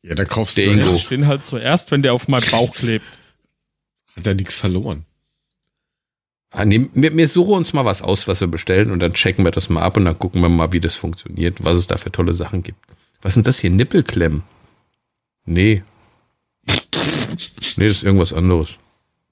Ja, 0.02 0.14
dann 0.14 0.28
kaufst 0.28 0.56
Der 0.56 0.74
du 0.74 0.94
Ich 0.94 1.02
stehen 1.02 1.26
halt 1.26 1.44
zuerst, 1.44 1.90
wenn 1.90 2.02
der 2.02 2.14
auf 2.14 2.28
meinem 2.28 2.48
Bauch 2.50 2.72
klebt. 2.74 3.04
hat 4.16 4.26
er 4.26 4.34
nichts 4.34 4.54
verloren. 4.54 5.04
Ah, 6.50 6.64
nee, 6.64 6.88
wir, 6.94 7.14
wir 7.14 7.28
suchen 7.28 7.54
uns 7.54 7.72
mal 7.72 7.84
was 7.84 8.00
aus, 8.00 8.26
was 8.26 8.40
wir 8.40 8.48
bestellen 8.48 8.90
und 8.90 9.00
dann 9.00 9.12
checken 9.12 9.44
wir 9.44 9.50
das 9.50 9.68
mal 9.68 9.82
ab 9.82 9.96
und 9.96 10.06
dann 10.06 10.18
gucken 10.18 10.40
wir 10.40 10.48
mal, 10.48 10.72
wie 10.72 10.80
das 10.80 10.96
funktioniert, 10.96 11.62
was 11.62 11.76
es 11.76 11.86
da 11.86 11.98
für 11.98 12.10
tolle 12.10 12.32
Sachen 12.32 12.62
gibt. 12.62 12.78
Was 13.20 13.34
sind 13.34 13.46
das 13.46 13.58
hier? 13.58 13.70
Nippelklemmen? 13.70 14.42
Nee. 15.44 15.82
Nee, 17.76 17.86
das 17.86 17.96
ist 17.96 18.02
irgendwas 18.02 18.32
anderes. 18.32 18.70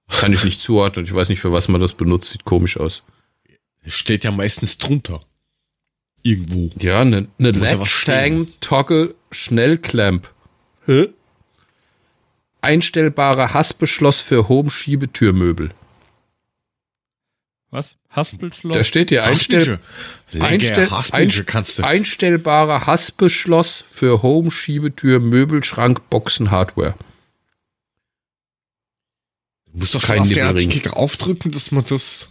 Kann 0.08 0.32
ich 0.32 0.44
nicht 0.44 0.60
zuordnen. 0.60 1.04
Ich 1.04 1.14
weiß 1.14 1.28
nicht, 1.28 1.40
für 1.40 1.52
was 1.52 1.68
man 1.68 1.80
das 1.80 1.94
benutzt. 1.94 2.30
Sieht 2.30 2.44
komisch 2.44 2.76
aus. 2.76 3.02
Es 3.82 3.94
steht 3.94 4.24
ja 4.24 4.30
meistens 4.30 4.78
drunter. 4.78 5.20
Irgendwo. 6.22 6.70
Ja, 6.78 7.00
eine 7.00 7.28
ne 7.38 7.52
Muss 7.52 7.68
ja 7.68 7.78
was 7.78 7.78
Leg 7.78 7.90
stehen. 7.90 8.46
Tang 8.46 8.48
Toggle 8.60 9.14
Schnellclamp. 9.30 10.28
Hä? 10.86 11.08
Einstellbare 12.60 13.54
Haspeschloss 13.54 14.20
für 14.20 14.48
Home-Schiebetürmöbel. 14.48 15.70
Was? 17.76 17.96
Haspelschloss? 18.08 18.74
Da 18.74 18.84
steht 18.84 19.10
hier 19.10 19.24
Einstell. 19.24 19.78
Einstell- 20.40 20.88
du. 20.88 21.84
Einstellbare 21.84 22.86
Haspeschloss 22.86 23.84
für 23.90 24.22
Home, 24.22 24.50
Schiebetür, 24.50 25.20
Möbel, 25.20 25.62
Schrank, 25.62 26.08
Boxen, 26.08 26.50
Hardware. 26.50 26.94
Du 29.74 29.80
musst 29.80 29.94
doch 29.94 30.00
kein 30.02 30.16
schon 30.16 30.22
auf 30.22 30.28
den. 30.30 30.46
Artikel 30.46 30.80
draufdrücken, 30.80 31.50
dass 31.50 31.70
man 31.70 31.84
das... 31.86 32.30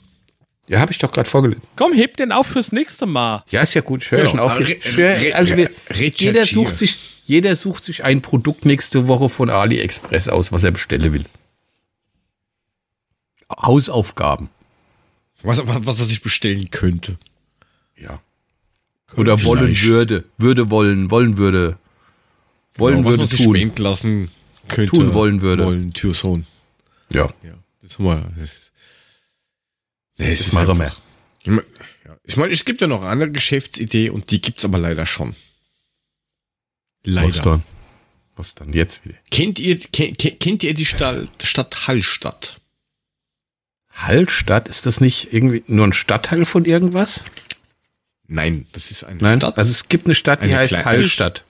Ja, 0.67 0.79
habe 0.79 0.91
ich 0.91 0.97
doch 0.97 1.11
gerade 1.11 1.29
vorgelesen. 1.29 1.61
Komm, 1.75 1.93
heb 1.93 2.17
den 2.17 2.31
auf 2.31 2.47
fürs 2.47 2.71
nächste 2.71 3.05
Mal. 3.05 3.43
Ja, 3.51 3.61
ist 3.61 3.75
ja 3.75 3.81
gut. 3.81 4.01
Ich 4.01 4.09
höre 4.09 4.21
Genau. 4.21 4.31
schon 4.31 4.39
auf. 4.39 4.59
Ich 4.59 4.97
höre- 4.97 5.35
also 5.35 5.55
wir, 5.57 5.67
re- 5.69 5.73
jeder 5.91 6.39
recherchiere. 6.39 6.45
sucht 6.45 6.77
sich, 6.77 6.97
jeder 7.27 7.55
sucht 7.55 7.85
sich 7.85 8.03
ein 8.03 8.23
Produkt 8.23 8.65
nächste 8.65 9.07
Woche 9.07 9.29
von 9.29 9.51
AliExpress 9.51 10.27
aus, 10.27 10.51
was 10.51 10.63
er 10.63 10.71
bestellen 10.71 11.13
will. 11.13 11.25
Hausaufgaben. 13.61 14.49
Was, 15.45 15.65
was, 15.67 15.85
was 15.85 15.99
er 15.99 16.05
sich 16.05 16.21
bestellen 16.21 16.69
könnte. 16.71 17.17
Ja. 17.97 18.21
Oder 19.15 19.41
wollen 19.43 19.65
Vielleicht. 19.75 19.85
würde, 19.85 20.25
würde 20.37 20.69
wollen, 20.69 21.09
wollen 21.11 21.37
würde, 21.37 21.77
wollen 22.75 22.97
Genau, 22.97 23.05
was 23.05 23.11
würde 23.11 23.17
man 23.19 23.27
sich 23.27 23.43
tun. 23.43 23.55
spenden 23.55 23.81
lassen 23.83 24.31
könnte. 24.67 24.95
Tun 24.95 25.13
wollen 25.13 25.41
würde. 25.41 25.65
Wollen, 25.65 25.93
Türsohn. 25.93 26.45
Ja, 27.13 27.29
Ja, 27.43 27.53
das 27.81 27.97
haben 27.99 28.05
wir. 28.05 28.31
Das, 28.37 28.71
das 30.17 30.37
das 30.39 30.51
machen 30.53 30.79
wir. 30.79 31.63
Ich 32.23 32.37
meine, 32.37 32.51
es 32.51 32.65
gibt 32.65 32.81
ja 32.81 32.87
noch 32.87 33.01
eine 33.01 33.09
andere 33.11 33.31
Geschäftsidee 33.31 34.09
und 34.09 34.31
die 34.31 34.41
gibt's 34.41 34.65
aber 34.65 34.79
leider 34.79 35.05
schon. 35.05 35.35
Leider. 37.03 37.27
Was 37.27 37.41
dann? 37.41 37.63
Was 38.35 38.55
dann 38.55 38.73
jetzt 38.73 39.05
wieder? 39.05 39.15
Kennt 39.31 39.59
ihr, 39.59 39.79
kennt, 39.79 40.17
kennt 40.39 40.63
ihr 40.63 40.73
die 40.73 40.85
Stadt, 40.85 41.29
Stadt 41.43 41.87
Hallstatt? 41.87 42.59
Hallstatt, 43.95 44.67
ist 44.67 44.85
das 44.85 45.01
nicht 45.01 45.33
irgendwie 45.33 45.63
nur 45.67 45.87
ein 45.87 45.93
Stadtteil 45.93 46.45
von 46.45 46.65
irgendwas? 46.65 47.23
Nein, 48.27 48.67
das 48.71 48.91
ist 48.91 49.03
eine 49.03 49.21
Nein, 49.21 49.39
Stadt. 49.39 49.57
also 49.57 49.71
es 49.71 49.87
gibt 49.87 50.05
eine 50.05 50.15
Stadt, 50.15 50.41
die 50.41 50.45
Eine 50.45 50.57
heißt 50.57 50.71
kleine- 50.71 50.85
Hallstatt. 50.85 51.43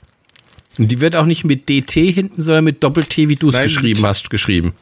Und 0.78 0.90
die 0.90 1.00
wird 1.00 1.16
auch 1.16 1.26
nicht 1.26 1.46
mit 1.46 1.70
DT 1.70 2.12
hinten, 2.12 2.42
sondern 2.44 2.66
mit 2.66 2.84
Doppel-T, 2.84 3.30
wie 3.30 3.38
du 3.38 3.50
es 3.50 3.56
geschrieben 3.58 4.04
hast, 4.06 4.30
geschrieben. 4.30 4.74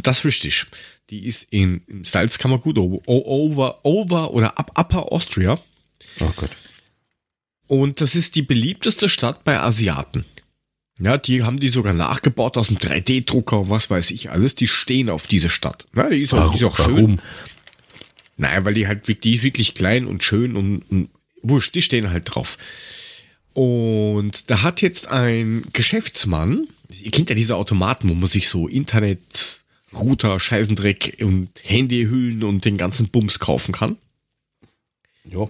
Das 0.00 0.18
ist 0.18 0.24
richtig. 0.24 0.66
Die 1.10 1.26
ist 1.26 1.42
in, 1.50 1.82
in 1.88 2.04
Salzkammergut, 2.04 2.78
over, 2.78 3.84
over 3.84 4.30
oder 4.32 4.56
up, 4.58 4.70
Upper 4.78 5.10
Austria. 5.12 5.58
Oh 6.20 6.30
Gott. 6.36 6.50
Und 7.66 8.00
das 8.00 8.14
ist 8.14 8.36
die 8.36 8.42
beliebteste 8.42 9.08
Stadt 9.08 9.42
bei 9.44 9.58
Asiaten. 9.58 10.24
Ja, 11.00 11.18
die 11.18 11.42
haben 11.42 11.58
die 11.58 11.68
sogar 11.68 11.92
nachgebaut 11.92 12.56
aus 12.56 12.68
dem 12.68 12.78
3D-Drucker 12.78 13.60
und 13.60 13.70
was 13.70 13.90
weiß 13.90 14.10
ich 14.12 14.30
alles. 14.30 14.54
Die 14.54 14.68
stehen 14.68 15.10
auf 15.10 15.26
diese 15.26 15.48
Stadt. 15.50 15.86
Ja, 15.96 16.08
die 16.08 16.20
ist 16.22 16.32
auch, 16.34 16.52
die 16.52 16.58
ist 16.58 16.64
auch 16.64 16.76
schön. 16.76 17.20
Naja, 18.36 18.64
weil 18.64 18.74
die 18.74 18.86
halt, 18.86 19.08
wirklich- 19.08 19.20
die 19.20 19.34
ist 19.36 19.42
wirklich 19.42 19.74
klein 19.74 20.06
und 20.06 20.22
schön 20.22 20.56
und, 20.56 20.82
und 20.90 21.08
wurscht, 21.42 21.74
die 21.74 21.82
stehen 21.82 22.10
halt 22.10 22.32
drauf. 22.34 22.58
Und 23.54 24.50
da 24.50 24.62
hat 24.62 24.82
jetzt 24.82 25.08
ein 25.08 25.64
Geschäftsmann, 25.72 26.66
ihr 27.02 27.10
kennt 27.10 27.28
ja 27.28 27.36
diese 27.36 27.56
Automaten, 27.56 28.08
wo 28.08 28.14
man 28.14 28.28
sich 28.28 28.48
so 28.48 28.66
Internet, 28.68 29.64
Router, 29.92 30.40
Scheißendreck 30.40 31.18
und 31.22 31.48
Handyhüllen 31.62 32.42
und 32.42 32.64
den 32.64 32.76
ganzen 32.76 33.08
Bums 33.08 33.38
kaufen 33.38 33.72
kann. 33.72 33.96
Ja. 35.24 35.48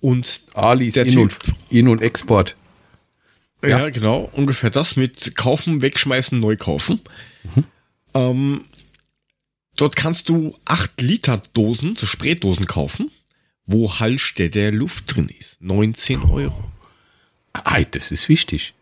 Und 0.00 0.42
Alis 0.54 0.94
Der 0.94 1.06
In 1.06 1.18
und, 1.18 1.30
Typ. 1.38 1.54
In 1.70 1.88
und 1.88 2.02
Export. 2.02 2.56
Ja. 3.62 3.68
Ja. 3.80 3.88
genau. 3.90 4.30
Ungefähr 4.32 4.70
das 4.70 4.96
mit 4.96 5.36
kaufen, 5.36 5.82
wegschmeißen, 5.82 6.38
neu 6.38 6.56
kaufen. 6.56 7.00
Ähm, 8.14 8.62
dort 9.76 9.96
kannst 9.96 10.28
du 10.28 10.56
8 10.64 11.00
Liter 11.00 11.42
Dosen, 11.52 11.96
so 11.96 12.06
Spraydosen 12.06 12.66
kaufen, 12.66 13.10
wo 13.66 13.98
Hallstätter 14.00 14.70
Luft 14.72 15.14
drin 15.14 15.28
ist. 15.38 15.60
19 15.60 16.22
Euro. 16.22 16.72
Ah, 17.52 17.80
das 17.82 18.10
ist 18.10 18.28
wichtig. 18.28 18.74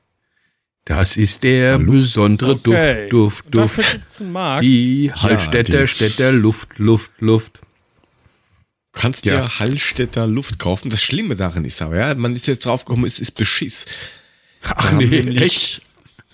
Das 0.84 1.16
ist 1.18 1.42
der 1.42 1.78
besondere 1.78 2.52
Okay. 2.52 3.08
Duft, 3.10 3.44
Duft, 3.44 3.44
Und 3.46 3.54
Dafür 3.56 3.84
Duft. 3.84 3.92
gibt's 3.96 4.20
einen 4.22 4.32
Markt. 4.32 4.64
Die 4.64 5.12
Hallstätter, 5.14 5.82
die- 5.82 5.88
Städter, 5.88 6.32
Luft, 6.32 6.78
Luft, 6.78 7.10
Luft. 7.18 7.60
kannst 8.92 9.24
Ja. 9.26 9.34
ja 9.42 9.58
Hallstätter 9.58 10.26
Luft 10.26 10.58
kaufen. 10.58 10.88
Das 10.90 11.02
Schlimme 11.02 11.36
daran 11.36 11.64
ist 11.66 11.82
aber, 11.82 11.96
ja, 11.96 12.14
man 12.14 12.34
ist 12.34 12.46
jetzt 12.46 12.64
draufgekommen, 12.64 13.04
es 13.06 13.18
ist 13.20 13.32
Beschiss. 13.32 13.84
Ach 14.76 14.92
nee, 14.92 15.06
nämlich- 15.06 15.40
echt? 15.42 15.82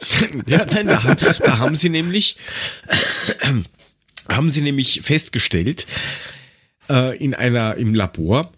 ja, 0.46 0.64
nein, 0.66 0.86
da, 0.88 1.02
haben- 1.04 1.16
da 1.44 1.58
haben 1.58 1.76
sie 1.76 1.88
nämlich, 1.88 2.36
haben 4.28 4.50
sie 4.50 4.60
nämlich 4.62 5.00
festgestellt, 5.02 5.86
äh, 6.90 7.16
in 7.18 7.34
einer, 7.34 7.76
im 7.76 7.94
Labor, 7.94 8.52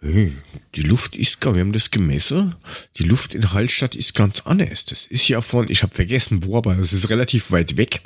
hey, 0.00 0.32
die 0.74 0.82
Luft 0.82 1.14
ist 1.16 1.40
gar, 1.40 1.54
wir 1.54 1.60
haben 1.60 1.72
das 1.72 1.90
gemessen, 1.90 2.54
die 2.98 3.04
Luft 3.04 3.34
in 3.34 3.52
Hallstatt 3.52 3.94
ist 3.94 4.14
ganz 4.14 4.40
anders. 4.44 4.84
Das 4.86 5.06
ist 5.06 5.28
ja 5.28 5.40
von, 5.40 5.68
ich 5.70 5.82
habe 5.82 5.94
vergessen 5.94 6.44
wo, 6.44 6.56
aber 6.58 6.74
das 6.74 6.92
ist 6.92 7.10
relativ 7.10 7.50
weit 7.50 7.76
weg. 7.76 8.00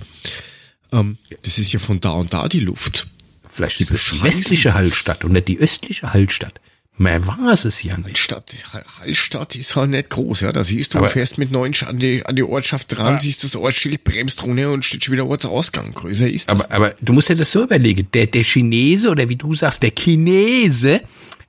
Ähm, 0.93 1.19
das 1.43 1.59
ist 1.59 1.73
ja 1.73 1.79
von 1.79 2.01
da 2.01 2.11
und 2.11 2.33
da 2.35 2.49
die 2.49 2.61
Luft. 2.61 3.07
Vielleicht 3.49 3.81
ist 3.81 3.91
es 3.91 4.05
die 4.05 4.11
bescheißen. 4.19 4.23
westliche 4.41 4.75
Hallstatt 4.75 5.25
und 5.25 5.33
nicht 5.33 5.49
die 5.49 5.59
östliche 5.59 6.13
Hallstatt. 6.13 6.61
Mehr 7.01 7.27
war 7.27 7.49
es 7.53 7.83
ja 7.83 7.97
nicht. 7.97 8.19
Stadt, 8.19 8.53
Hallstatt 9.01 9.57
ist 9.57 9.75
halt 9.75 9.89
nicht 9.89 10.11
groß, 10.11 10.43
ja. 10.43 10.53
Da 10.53 10.65
siehst 10.65 10.93
du, 10.93 10.99
Aber- 10.99 11.09
fährst 11.09 11.39
mit 11.39 11.51
neun 11.51 11.73
an 11.87 11.99
die, 11.99 12.27
an 12.27 12.37
die 12.37 12.43
Ortschaft 12.43 12.95
dran, 12.95 13.19
siehst 13.19 13.43
das 13.43 13.57
Ortsschild, 13.57 14.05
bremst 14.05 14.43
runter 14.43 14.71
und 14.71 14.85
steht 14.85 15.05
schon 15.05 15.13
wieder 15.13 15.27
Ortsausgang. 15.27 15.95
Größer 15.95 16.29
ist 16.29 16.51
das. 16.51 16.61
Aber, 16.61 16.71
aber 16.75 16.95
du 17.01 17.15
musst 17.15 17.31
dir 17.31 17.37
das 17.37 17.51
so 17.53 17.63
überlegen. 17.63 18.07
Der, 18.13 18.27
der 18.27 18.43
Chinese 18.45 19.09
oder 19.09 19.31
wie 19.31 19.37
du 19.37 19.55
sagst, 19.55 19.83
der 19.83 19.93
Chinese 19.99 21.01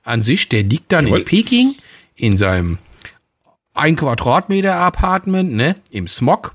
an 0.04 0.22
sich, 0.22 0.48
der 0.48 0.62
liegt 0.62 0.90
dann 0.90 1.04
Jawohl. 1.06 1.18
in 1.18 1.24
Peking 1.26 1.74
in 2.16 2.38
seinem 2.38 2.78
ein 3.74 3.94
Quadratmeter 3.96 4.74
Apartment, 4.76 5.52
ne, 5.52 5.76
im 5.90 6.08
Smog. 6.08 6.54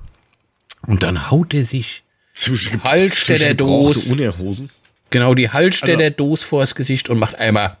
Und 0.88 1.04
dann 1.04 1.30
haut 1.30 1.54
er 1.54 1.64
sich 1.64 2.02
Zwischen 2.34 2.82
Hallstätter 2.82 3.38
zwischen 3.38 3.56
gebrauchte 3.58 3.94
Dos. 4.00 4.10
Unterhosen. 4.10 4.70
genau 5.10 5.34
die 5.34 5.50
Hallstätter 5.50 6.10
Dos 6.10 6.42
vors 6.42 6.74
Gesicht 6.74 7.08
und 7.10 7.18
macht 7.20 7.36
einmal 7.36 7.76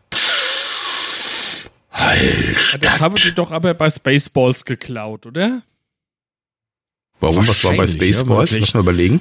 Das 2.80 3.00
haben 3.00 3.14
die 3.16 3.32
doch 3.34 3.50
aber 3.50 3.74
bei 3.74 3.90
Spaceballs 3.90 4.64
geklaut, 4.64 5.26
oder? 5.26 5.62
Warum? 7.20 7.46
Was 7.48 7.64
war 7.64 7.72
bei 7.74 7.84
ja, 7.84 7.88
Spaceballs? 7.88 8.50
aber 8.52 8.60
Lass 8.60 8.74
mal 8.74 8.80
überlegen. 8.80 9.20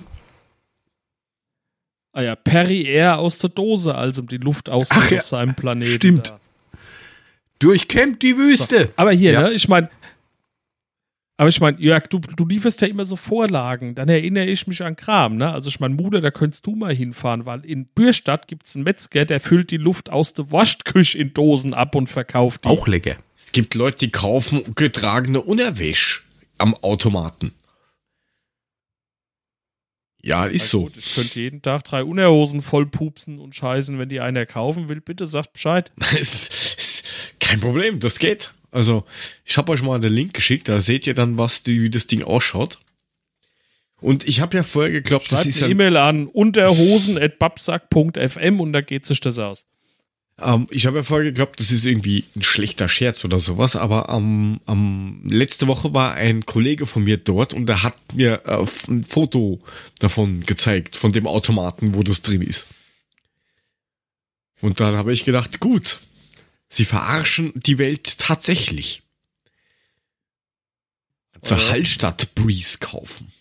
Ah 2.13 2.21
ja, 2.21 2.35
Perry 2.35 2.83
Air 2.87 3.19
aus 3.19 3.39
der 3.39 3.49
Dose, 3.49 3.93
als 3.93 4.17
um 4.19 4.27
die 4.27 4.37
Luft 4.37 4.69
aus 4.69 4.89
Ach 4.91 5.11
ja, 5.11 5.19
auf 5.19 5.25
seinem 5.25 5.55
Planeten. 5.55 5.95
stimmt. 5.95 6.29
Da. 6.29 6.39
Durchkämmt 7.59 8.21
die 8.21 8.37
Wüste. 8.37 8.91
Aber 8.95 9.11
hier, 9.11 9.31
Ja. 9.33 9.41
ne, 9.41 9.51
ich 9.53 9.67
meine, 9.67 9.89
aber 11.39 11.49
ich 11.49 11.61
meine, 11.61 11.79
Jörg, 11.79 12.07
du, 12.07 12.19
du 12.19 12.47
lieferst 12.47 12.81
ja 12.81 12.87
immer 12.87 13.05
so 13.05 13.15
Vorlagen, 13.15 13.93
dann 13.93 14.09
erinnere 14.09 14.47
ich 14.47 14.65
mich 14.65 14.83
an 14.83 14.95
Kram, 14.95 15.37
ne? 15.37 15.51
Also 15.53 15.69
ich 15.69 15.79
meine, 15.79 15.93
Mutter, 15.93 16.19
da 16.19 16.31
könntest 16.31 16.65
du 16.65 16.75
mal 16.75 16.93
hinfahren, 16.93 17.45
weil 17.45 17.63
in 17.63 17.85
Bürstadt 17.85 18.47
gibt's 18.47 18.75
einen 18.75 18.83
Metzger, 18.83 19.23
der 19.25 19.39
füllt 19.39 19.69
die 19.69 19.77
Luft 19.77 20.09
aus 20.09 20.33
der 20.33 20.51
Wurstküche 20.51 21.19
in 21.19 21.33
Dosen 21.35 21.75
ab 21.75 21.93
und 21.93 22.07
verkauft 22.07 22.65
die. 22.65 22.69
Auch 22.69 22.87
lecker. 22.87 23.17
Es 23.35 23.51
gibt 23.51 23.75
Leute, 23.75 23.99
die 23.99 24.09
kaufen 24.09 24.63
getragene 24.73 25.39
Unterwäsche 25.41 26.21
am 26.57 26.73
Automaten. 26.73 27.51
Ja, 30.23 30.45
ist 30.45 30.63
Na 30.63 30.67
so. 30.67 30.83
gut, 30.85 30.97
Ich 30.97 31.15
könnte 31.15 31.39
jeden 31.39 31.61
Tag 31.61 31.83
drei 31.83 32.03
Unterhosen 32.03 32.63
voll 32.63 32.87
pupsen 32.87 33.39
und 33.39 33.53
scheißen, 33.55 33.99
wenn 33.99 34.09
die 34.09 34.19
einer 34.19 34.47
kaufen 34.47 34.89
will, 34.89 35.01
bitte 35.01 35.27
sagt 35.27 35.53
Bescheid. 35.53 35.91
Kein 37.47 37.59
Problem, 37.61 37.99
das 37.99 38.19
geht. 38.19 38.51
Also, 38.71 39.05
ich 39.45 39.57
habe 39.57 39.71
euch 39.71 39.81
mal 39.81 40.01
den 40.01 40.11
Link 40.11 40.33
geschickt, 40.33 40.67
da 40.67 40.81
seht 40.81 41.07
ihr 41.07 41.13
dann, 41.13 41.37
was 41.37 41.63
die, 41.63 41.81
wie 41.81 41.89
das 41.89 42.07
Ding 42.07 42.23
ausschaut. 42.23 42.79
Und 44.01 44.27
ich 44.27 44.41
habe 44.41 44.57
ja 44.57 44.63
vorher 44.63 44.91
geglaubt, 44.91 45.31
das 45.31 45.43
Schreibt 45.43 45.55
ist 45.55 45.63
eine 45.63 45.71
ein, 45.71 45.73
E-Mail 45.79 45.95
an 45.97 46.27
unterhosen.babsack.fm 46.27 48.59
und 48.59 48.73
da 48.73 48.81
geht 48.81 49.05
sich 49.05 49.21
das 49.21 49.39
aus. 49.39 49.65
ähm, 50.43 50.67
ich 50.69 50.85
habe 50.85 50.97
ja 50.97 51.03
vorher 51.03 51.31
geglaubt, 51.31 51.57
das 51.59 51.71
ist 51.71 51.85
irgendwie 51.85 52.25
ein 52.35 52.43
schlechter 52.43 52.89
Scherz 52.89 53.23
oder 53.25 53.39
sowas, 53.39 53.75
aber 53.77 54.09
am 54.09 54.59
am 54.65 55.21
letzte 55.25 55.65
Woche 55.67 55.93
war 55.95 56.13
ein 56.15 56.45
Kollege 56.45 56.85
von 56.85 57.05
mir 57.05 57.15
dort 57.17 57.53
und 57.53 57.65
der 57.67 57.81
hat 57.81 57.95
mir 58.13 58.41
äh, 58.45 58.65
ein 58.91 59.03
Foto 59.05 59.61
davon 59.99 60.45
gezeigt, 60.45 60.97
von 60.97 61.11
dem 61.13 61.25
Automaten, 61.25 61.95
wo 61.95 62.03
das 62.03 62.21
drin 62.21 62.41
ist. 62.41 62.67
Und 64.61 64.79
dann 64.79 64.95
habe 64.95 65.13
ich 65.13 65.25
gedacht, 65.25 65.59
gut, 65.59 65.99
sie 66.69 66.85
verarschen 66.85 67.53
die 67.55 67.77
Welt 67.77 68.17
tatsächlich. 68.19 69.03
Zur 71.41 71.57
Hallstatt 71.69 72.33
Breeze 72.35 72.79
kaufen. 72.79 73.31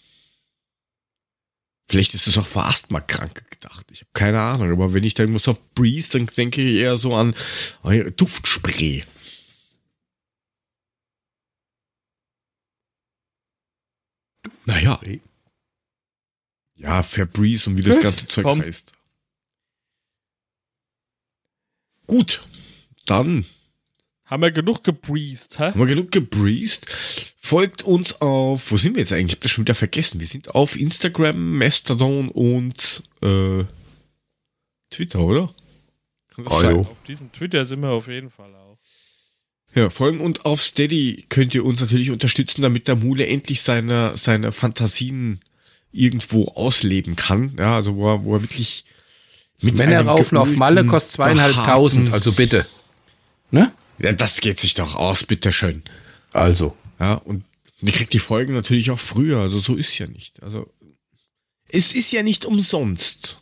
Vielleicht 1.88 2.14
ist 2.14 2.26
es 2.26 2.36
auch 2.36 2.46
für 2.46 2.62
Asthma-Kranke 2.62 3.44
gedacht. 3.48 3.86
Ich 3.90 4.00
habe 4.00 4.10
keine 4.12 4.40
Ahnung. 4.40 4.70
Aber 4.72 4.92
wenn 4.92 5.04
ich 5.04 5.14
da 5.14 5.22
irgendwas 5.22 5.48
auf 5.48 5.74
Breeze, 5.74 6.10
dann 6.10 6.26
denke 6.26 6.62
ich 6.62 6.74
eher 6.74 6.98
so 6.98 7.14
an 7.14 7.34
Duftspray. 8.16 9.04
Naja. 14.66 15.00
Ja, 16.74 17.02
Febreze 17.02 17.70
und 17.70 17.78
wie 17.78 17.82
das 17.82 18.02
ganze 18.02 18.26
Zeug 18.26 18.44
komm. 18.44 18.62
heißt. 18.62 18.92
Gut, 22.06 22.42
dann 23.06 23.44
Haben 24.24 24.42
wir 24.42 24.50
genug 24.50 24.84
gebreezed, 24.84 25.58
hä? 25.58 25.64
haben 25.70 25.80
wir 25.80 25.86
genug 25.86 26.10
gebreezed. 26.12 26.86
Folgt 27.36 27.82
uns 27.84 28.20
auf, 28.20 28.70
wo 28.72 28.76
sind 28.76 28.96
wir 28.96 29.02
jetzt 29.02 29.12
eigentlich? 29.12 29.28
Ich 29.28 29.36
hab 29.36 29.40
das 29.42 29.50
schon 29.52 29.62
wieder 29.64 29.74
vergessen. 29.74 30.20
Wir 30.20 30.26
sind 30.26 30.54
auf 30.54 30.76
Instagram, 30.78 31.58
Mastodon 31.58 32.28
und 32.28 33.04
äh, 33.22 33.64
Twitter, 34.90 35.20
oder? 35.20 35.54
Kann 36.34 36.44
das 36.44 36.60
sein? 36.60 36.74
jo. 36.74 36.80
Auf 36.82 37.02
diesem 37.06 37.32
Twitter 37.32 37.64
sind 37.64 37.80
wir 37.80 37.90
auf 37.90 38.08
jeden 38.08 38.30
Fall 38.30 38.52
auch. 38.54 38.78
Ja, 39.74 39.90
folgen 39.90 40.20
und 40.20 40.44
auf 40.44 40.62
Steady 40.62 41.26
könnt 41.28 41.54
ihr 41.54 41.64
uns 41.64 41.80
natürlich 41.80 42.10
unterstützen, 42.10 42.62
damit 42.62 42.88
der 42.88 42.96
Mule 42.96 43.26
endlich 43.26 43.60
seine, 43.62 44.16
seine 44.16 44.52
Fantasien 44.52 45.40
irgendwo 45.92 46.46
ausleben 46.48 47.14
kann. 47.14 47.54
Ja, 47.58 47.76
also 47.76 47.94
wo 47.96 48.08
er, 48.10 48.24
wo 48.24 48.34
er 48.36 48.42
wirklich 48.42 48.84
mit 49.60 49.78
Wenn 49.78 49.90
er 49.90 50.00
einem 50.00 50.08
raufen 50.08 50.38
auf 50.38 50.54
Malle, 50.56 50.84
kostet 50.84 51.12
zweieinhalbtausend, 51.12 52.12
also 52.12 52.32
bitte. 52.32 52.66
Ne? 53.50 53.72
Ja, 53.98 54.12
das 54.12 54.40
geht 54.40 54.60
sich 54.60 54.74
doch 54.74 54.96
aus, 54.96 55.24
bitteschön. 55.24 55.82
Also. 56.32 56.76
Ja, 56.98 57.14
und 57.14 57.44
ihr 57.82 57.92
kriegt 57.92 58.12
die 58.12 58.18
Folgen 58.18 58.54
natürlich 58.54 58.90
auch 58.90 58.98
früher, 58.98 59.40
also 59.40 59.60
so 59.60 59.74
ist 59.74 59.96
ja 59.98 60.06
nicht. 60.06 60.42
Also, 60.42 60.72
es 61.68 61.94
ist 61.94 62.12
ja 62.12 62.22
nicht 62.22 62.44
umsonst. 62.44 63.38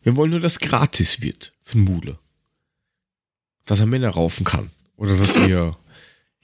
Wir 0.00 0.16
wollen 0.16 0.30
nur, 0.30 0.40
dass 0.40 0.60
gratis 0.60 1.20
wird 1.20 1.52
für 1.62 1.74
den 1.74 1.84
Mule. 1.84 2.18
Dass 3.64 3.80
er 3.80 3.86
Männer 3.86 4.10
raufen 4.10 4.44
kann. 4.44 4.70
Oder 4.96 5.16
dass 5.16 5.34
wir 5.46 5.76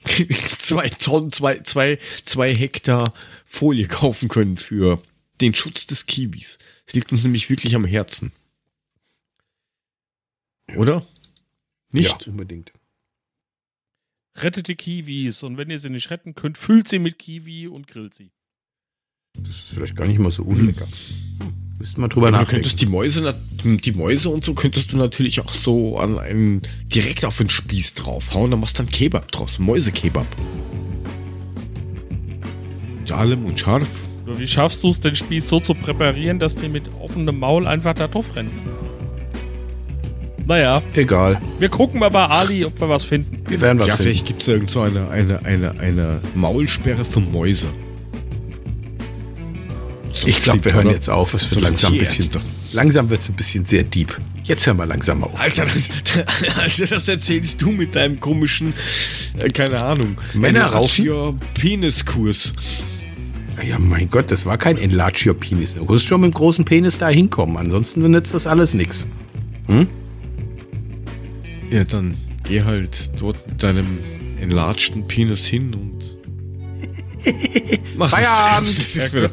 zwei 0.59 0.89
Tonnen, 0.89 1.31
zwei, 1.31 1.59
zwei, 1.61 1.97
zwei 2.25 2.53
Hektar 2.53 3.13
Folie 3.45 3.87
kaufen 3.87 4.29
können 4.29 4.57
für 4.57 5.01
den 5.41 5.55
Schutz 5.55 5.87
des 5.87 6.05
Kiwis. 6.05 6.57
Es 6.85 6.93
liegt 6.93 7.11
uns 7.11 7.23
nämlich 7.23 7.49
wirklich 7.49 7.75
am 7.75 7.85
Herzen. 7.85 8.31
Oder? 10.75 11.05
Nicht? 11.95 12.25
Ja, 12.25 12.31
unbedingt. 12.31 12.71
Rettet 14.37 14.67
die 14.67 14.75
Kiwis 14.75 15.43
und 15.43 15.57
wenn 15.57 15.69
ihr 15.69 15.79
sie 15.79 15.89
nicht 15.89 16.09
retten 16.11 16.35
könnt, 16.35 16.57
füllt 16.57 16.87
sie 16.87 16.99
mit 16.99 17.17
Kiwi 17.17 17.67
und 17.67 17.87
grillt 17.87 18.13
sie. 18.13 18.31
Das 19.37 19.49
ist 19.49 19.69
vielleicht 19.69 19.95
gar 19.95 20.05
nicht 20.07 20.19
mal 20.19 20.31
so 20.31 20.43
unlecker. 20.43 20.87
Müssten 21.79 22.01
wir 22.01 22.07
drüber 22.09 22.27
Ja, 22.27 22.31
du 22.31 22.37
nachdenken. 22.37 22.51
könntest 22.51 22.81
die 22.81 22.85
Mäuse, 22.85 23.35
die 23.63 23.91
Mäuse 23.93 24.29
und 24.29 24.43
so 24.45 24.53
könntest 24.53 24.91
du 24.93 24.97
natürlich 24.97 25.39
auch 25.41 25.51
so 25.51 25.99
an 25.99 26.19
einen, 26.19 26.61
direkt 26.93 27.25
auf 27.25 27.37
den 27.37 27.49
Spieß 27.49 27.93
draufhauen, 27.95 28.51
dann 28.51 28.59
machst 28.59 28.79
du 28.79 28.83
dann 28.83 28.91
Kebab 28.91 29.31
draus, 29.31 29.59
Mäusekebab. 29.59 30.27
Mit 32.99 33.11
allem 33.11 33.45
und 33.45 33.59
scharf. 33.59 34.07
Wie 34.25 34.47
schaffst 34.47 34.83
du 34.83 34.89
es, 34.89 34.99
den 34.99 35.15
Spieß 35.15 35.47
so 35.47 35.59
zu 35.59 35.73
präparieren, 35.75 36.39
dass 36.39 36.55
die 36.55 36.67
mit 36.69 36.89
offenem 36.99 37.39
Maul 37.39 37.67
einfach 37.67 37.93
da 37.93 38.07
drauf 38.07 38.35
rennen? 38.35 38.51
Naja, 40.47 40.81
Egal. 40.93 41.41
wir 41.59 41.69
gucken 41.69 41.99
mal 41.99 42.09
bei 42.09 42.25
Ali, 42.25 42.65
ob 42.65 42.79
wir 42.79 42.87
was 42.87 43.03
finden. 43.03 43.41
Wir 43.47 43.59
werden 43.61 43.79
was 43.79 43.87
ja, 43.87 43.95
finden. 43.95 44.11
vielleicht 44.11 44.25
gibt 44.27 44.41
es 44.43 44.47
irgend 44.47 44.69
so 44.69 44.81
eine, 44.81 45.09
eine, 45.09 45.43
eine, 45.43 45.79
eine 45.79 46.21
Maulsperre 46.35 47.03
für 47.03 47.19
Mäuse. 47.19 47.67
So 50.11 50.27
Ich 50.27 50.41
glaube, 50.43 50.63
wir 50.63 50.73
hören 50.73 50.85
oder? 50.87 50.95
jetzt 50.95 51.09
auf. 51.09 51.33
Es 51.33 51.49
wird 51.49 51.61
So 51.61 51.65
langsam 51.67 51.93
ein 51.93 51.99
bisschen. 51.99 52.29
Tierärzte. 52.31 52.41
Langsam 52.73 53.09
wird 53.09 53.21
es 53.21 53.29
ein 53.29 53.35
bisschen 53.35 53.65
sehr 53.65 53.83
deep. 53.83 54.15
Jetzt 54.43 54.67
hören 54.67 54.77
wir 54.77 54.85
langsam 54.85 55.23
auf. 55.23 55.39
Alter, 55.39 55.65
das, 55.65 55.89
Alter, 56.59 56.87
das 56.87 57.07
erzählst 57.07 57.61
du 57.61 57.71
mit 57.71 57.95
deinem 57.95 58.19
komischen, 58.19 58.73
äh, 59.39 59.49
keine 59.49 59.81
Ahnung, 59.81 60.15
Männer 60.35 60.71
Your 60.99 61.35
Peniskurs. 61.55 62.53
Ja, 63.67 63.79
mein 63.79 64.09
Gott, 64.09 64.29
das 64.29 64.45
war 64.45 64.57
kein 64.57 64.77
Enlarge 64.77 65.29
Your 65.29 65.39
Penis. 65.39 65.73
Du 65.73 65.85
musst 65.85 66.05
schon 66.05 66.21
mit 66.21 66.31
dem 66.31 66.33
großen 66.33 66.65
Penis 66.65 66.97
da 66.97 67.07
hinkommen. 67.09 67.57
Ansonsten 67.57 68.01
nützt 68.11 68.33
das 68.33 68.45
alles 68.45 68.73
nichts. 68.73 69.07
Ja, 71.69 71.83
dann 71.83 72.15
geh 72.43 72.61
halt 72.63 73.09
dort 73.19 73.47
mit 73.47 73.61
deinem 73.63 73.99
enlargten 74.39 75.07
Penis 75.07 75.45
hin 75.45 75.73
und 75.73 76.17
mach 77.97 78.07
es. 78.07 78.13
Feierabend. 78.13 78.67
Das 78.77 78.95
ist 78.95 79.13
wieder, 79.13 79.29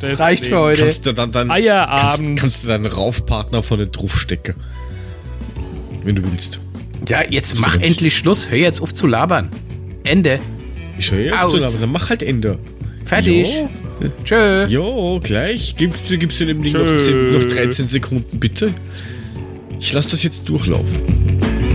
Das 0.00 0.20
Reicht 0.20 0.46
für 0.46 0.58
heute. 0.58 0.82
kannst 0.82 1.06
du 1.06 1.12
dann 1.12 1.32
dann 1.32 1.48
kannst, 1.48 1.62
Feierabend. 1.64 2.38
kannst 2.40 2.62
du 2.64 2.68
deinen 2.68 2.86
Raufpartner 2.86 3.62
von 3.62 3.78
den 3.78 3.90
Druff 3.92 4.18
stecken. 4.18 4.54
wenn 6.04 6.14
du 6.14 6.22
willst. 6.30 6.60
Ja, 7.08 7.22
jetzt 7.28 7.58
mach 7.58 7.72
doch 7.74 7.80
nicht- 7.80 7.86
endlich 7.88 8.16
Schluss. 8.16 8.48
Hör 8.50 8.58
jetzt 8.58 8.80
auf 8.80 8.94
zu 8.94 9.06
labern. 9.06 9.50
Ende. 10.04 10.38
Ich 10.98 11.10
höre 11.10 11.20
jetzt 11.20 11.42
Aus. 11.42 11.52
zu, 11.52 11.64
aber 11.64 11.78
dann 11.78 11.92
mach 11.92 12.08
halt 12.10 12.22
Ende. 12.22 12.58
Fertig. 13.04 13.46
Jo. 13.48 13.68
Tschö. 14.24 14.66
Jo, 14.68 15.20
gleich. 15.22 15.74
Gib, 15.76 15.92
du 16.08 16.18
gibst 16.18 16.38
dir 16.38 16.46
dem 16.46 16.62
Ding 16.62 16.72
noch, 16.74 16.84
Tschö. 16.86 16.96
10, 16.96 17.32
noch 17.32 17.42
13 17.42 17.88
Sekunden, 17.88 18.38
bitte. 18.38 18.72
Ich 19.80 19.92
lasse 19.92 20.10
das 20.10 20.22
jetzt 20.22 20.48
durchlaufen. 20.48 21.38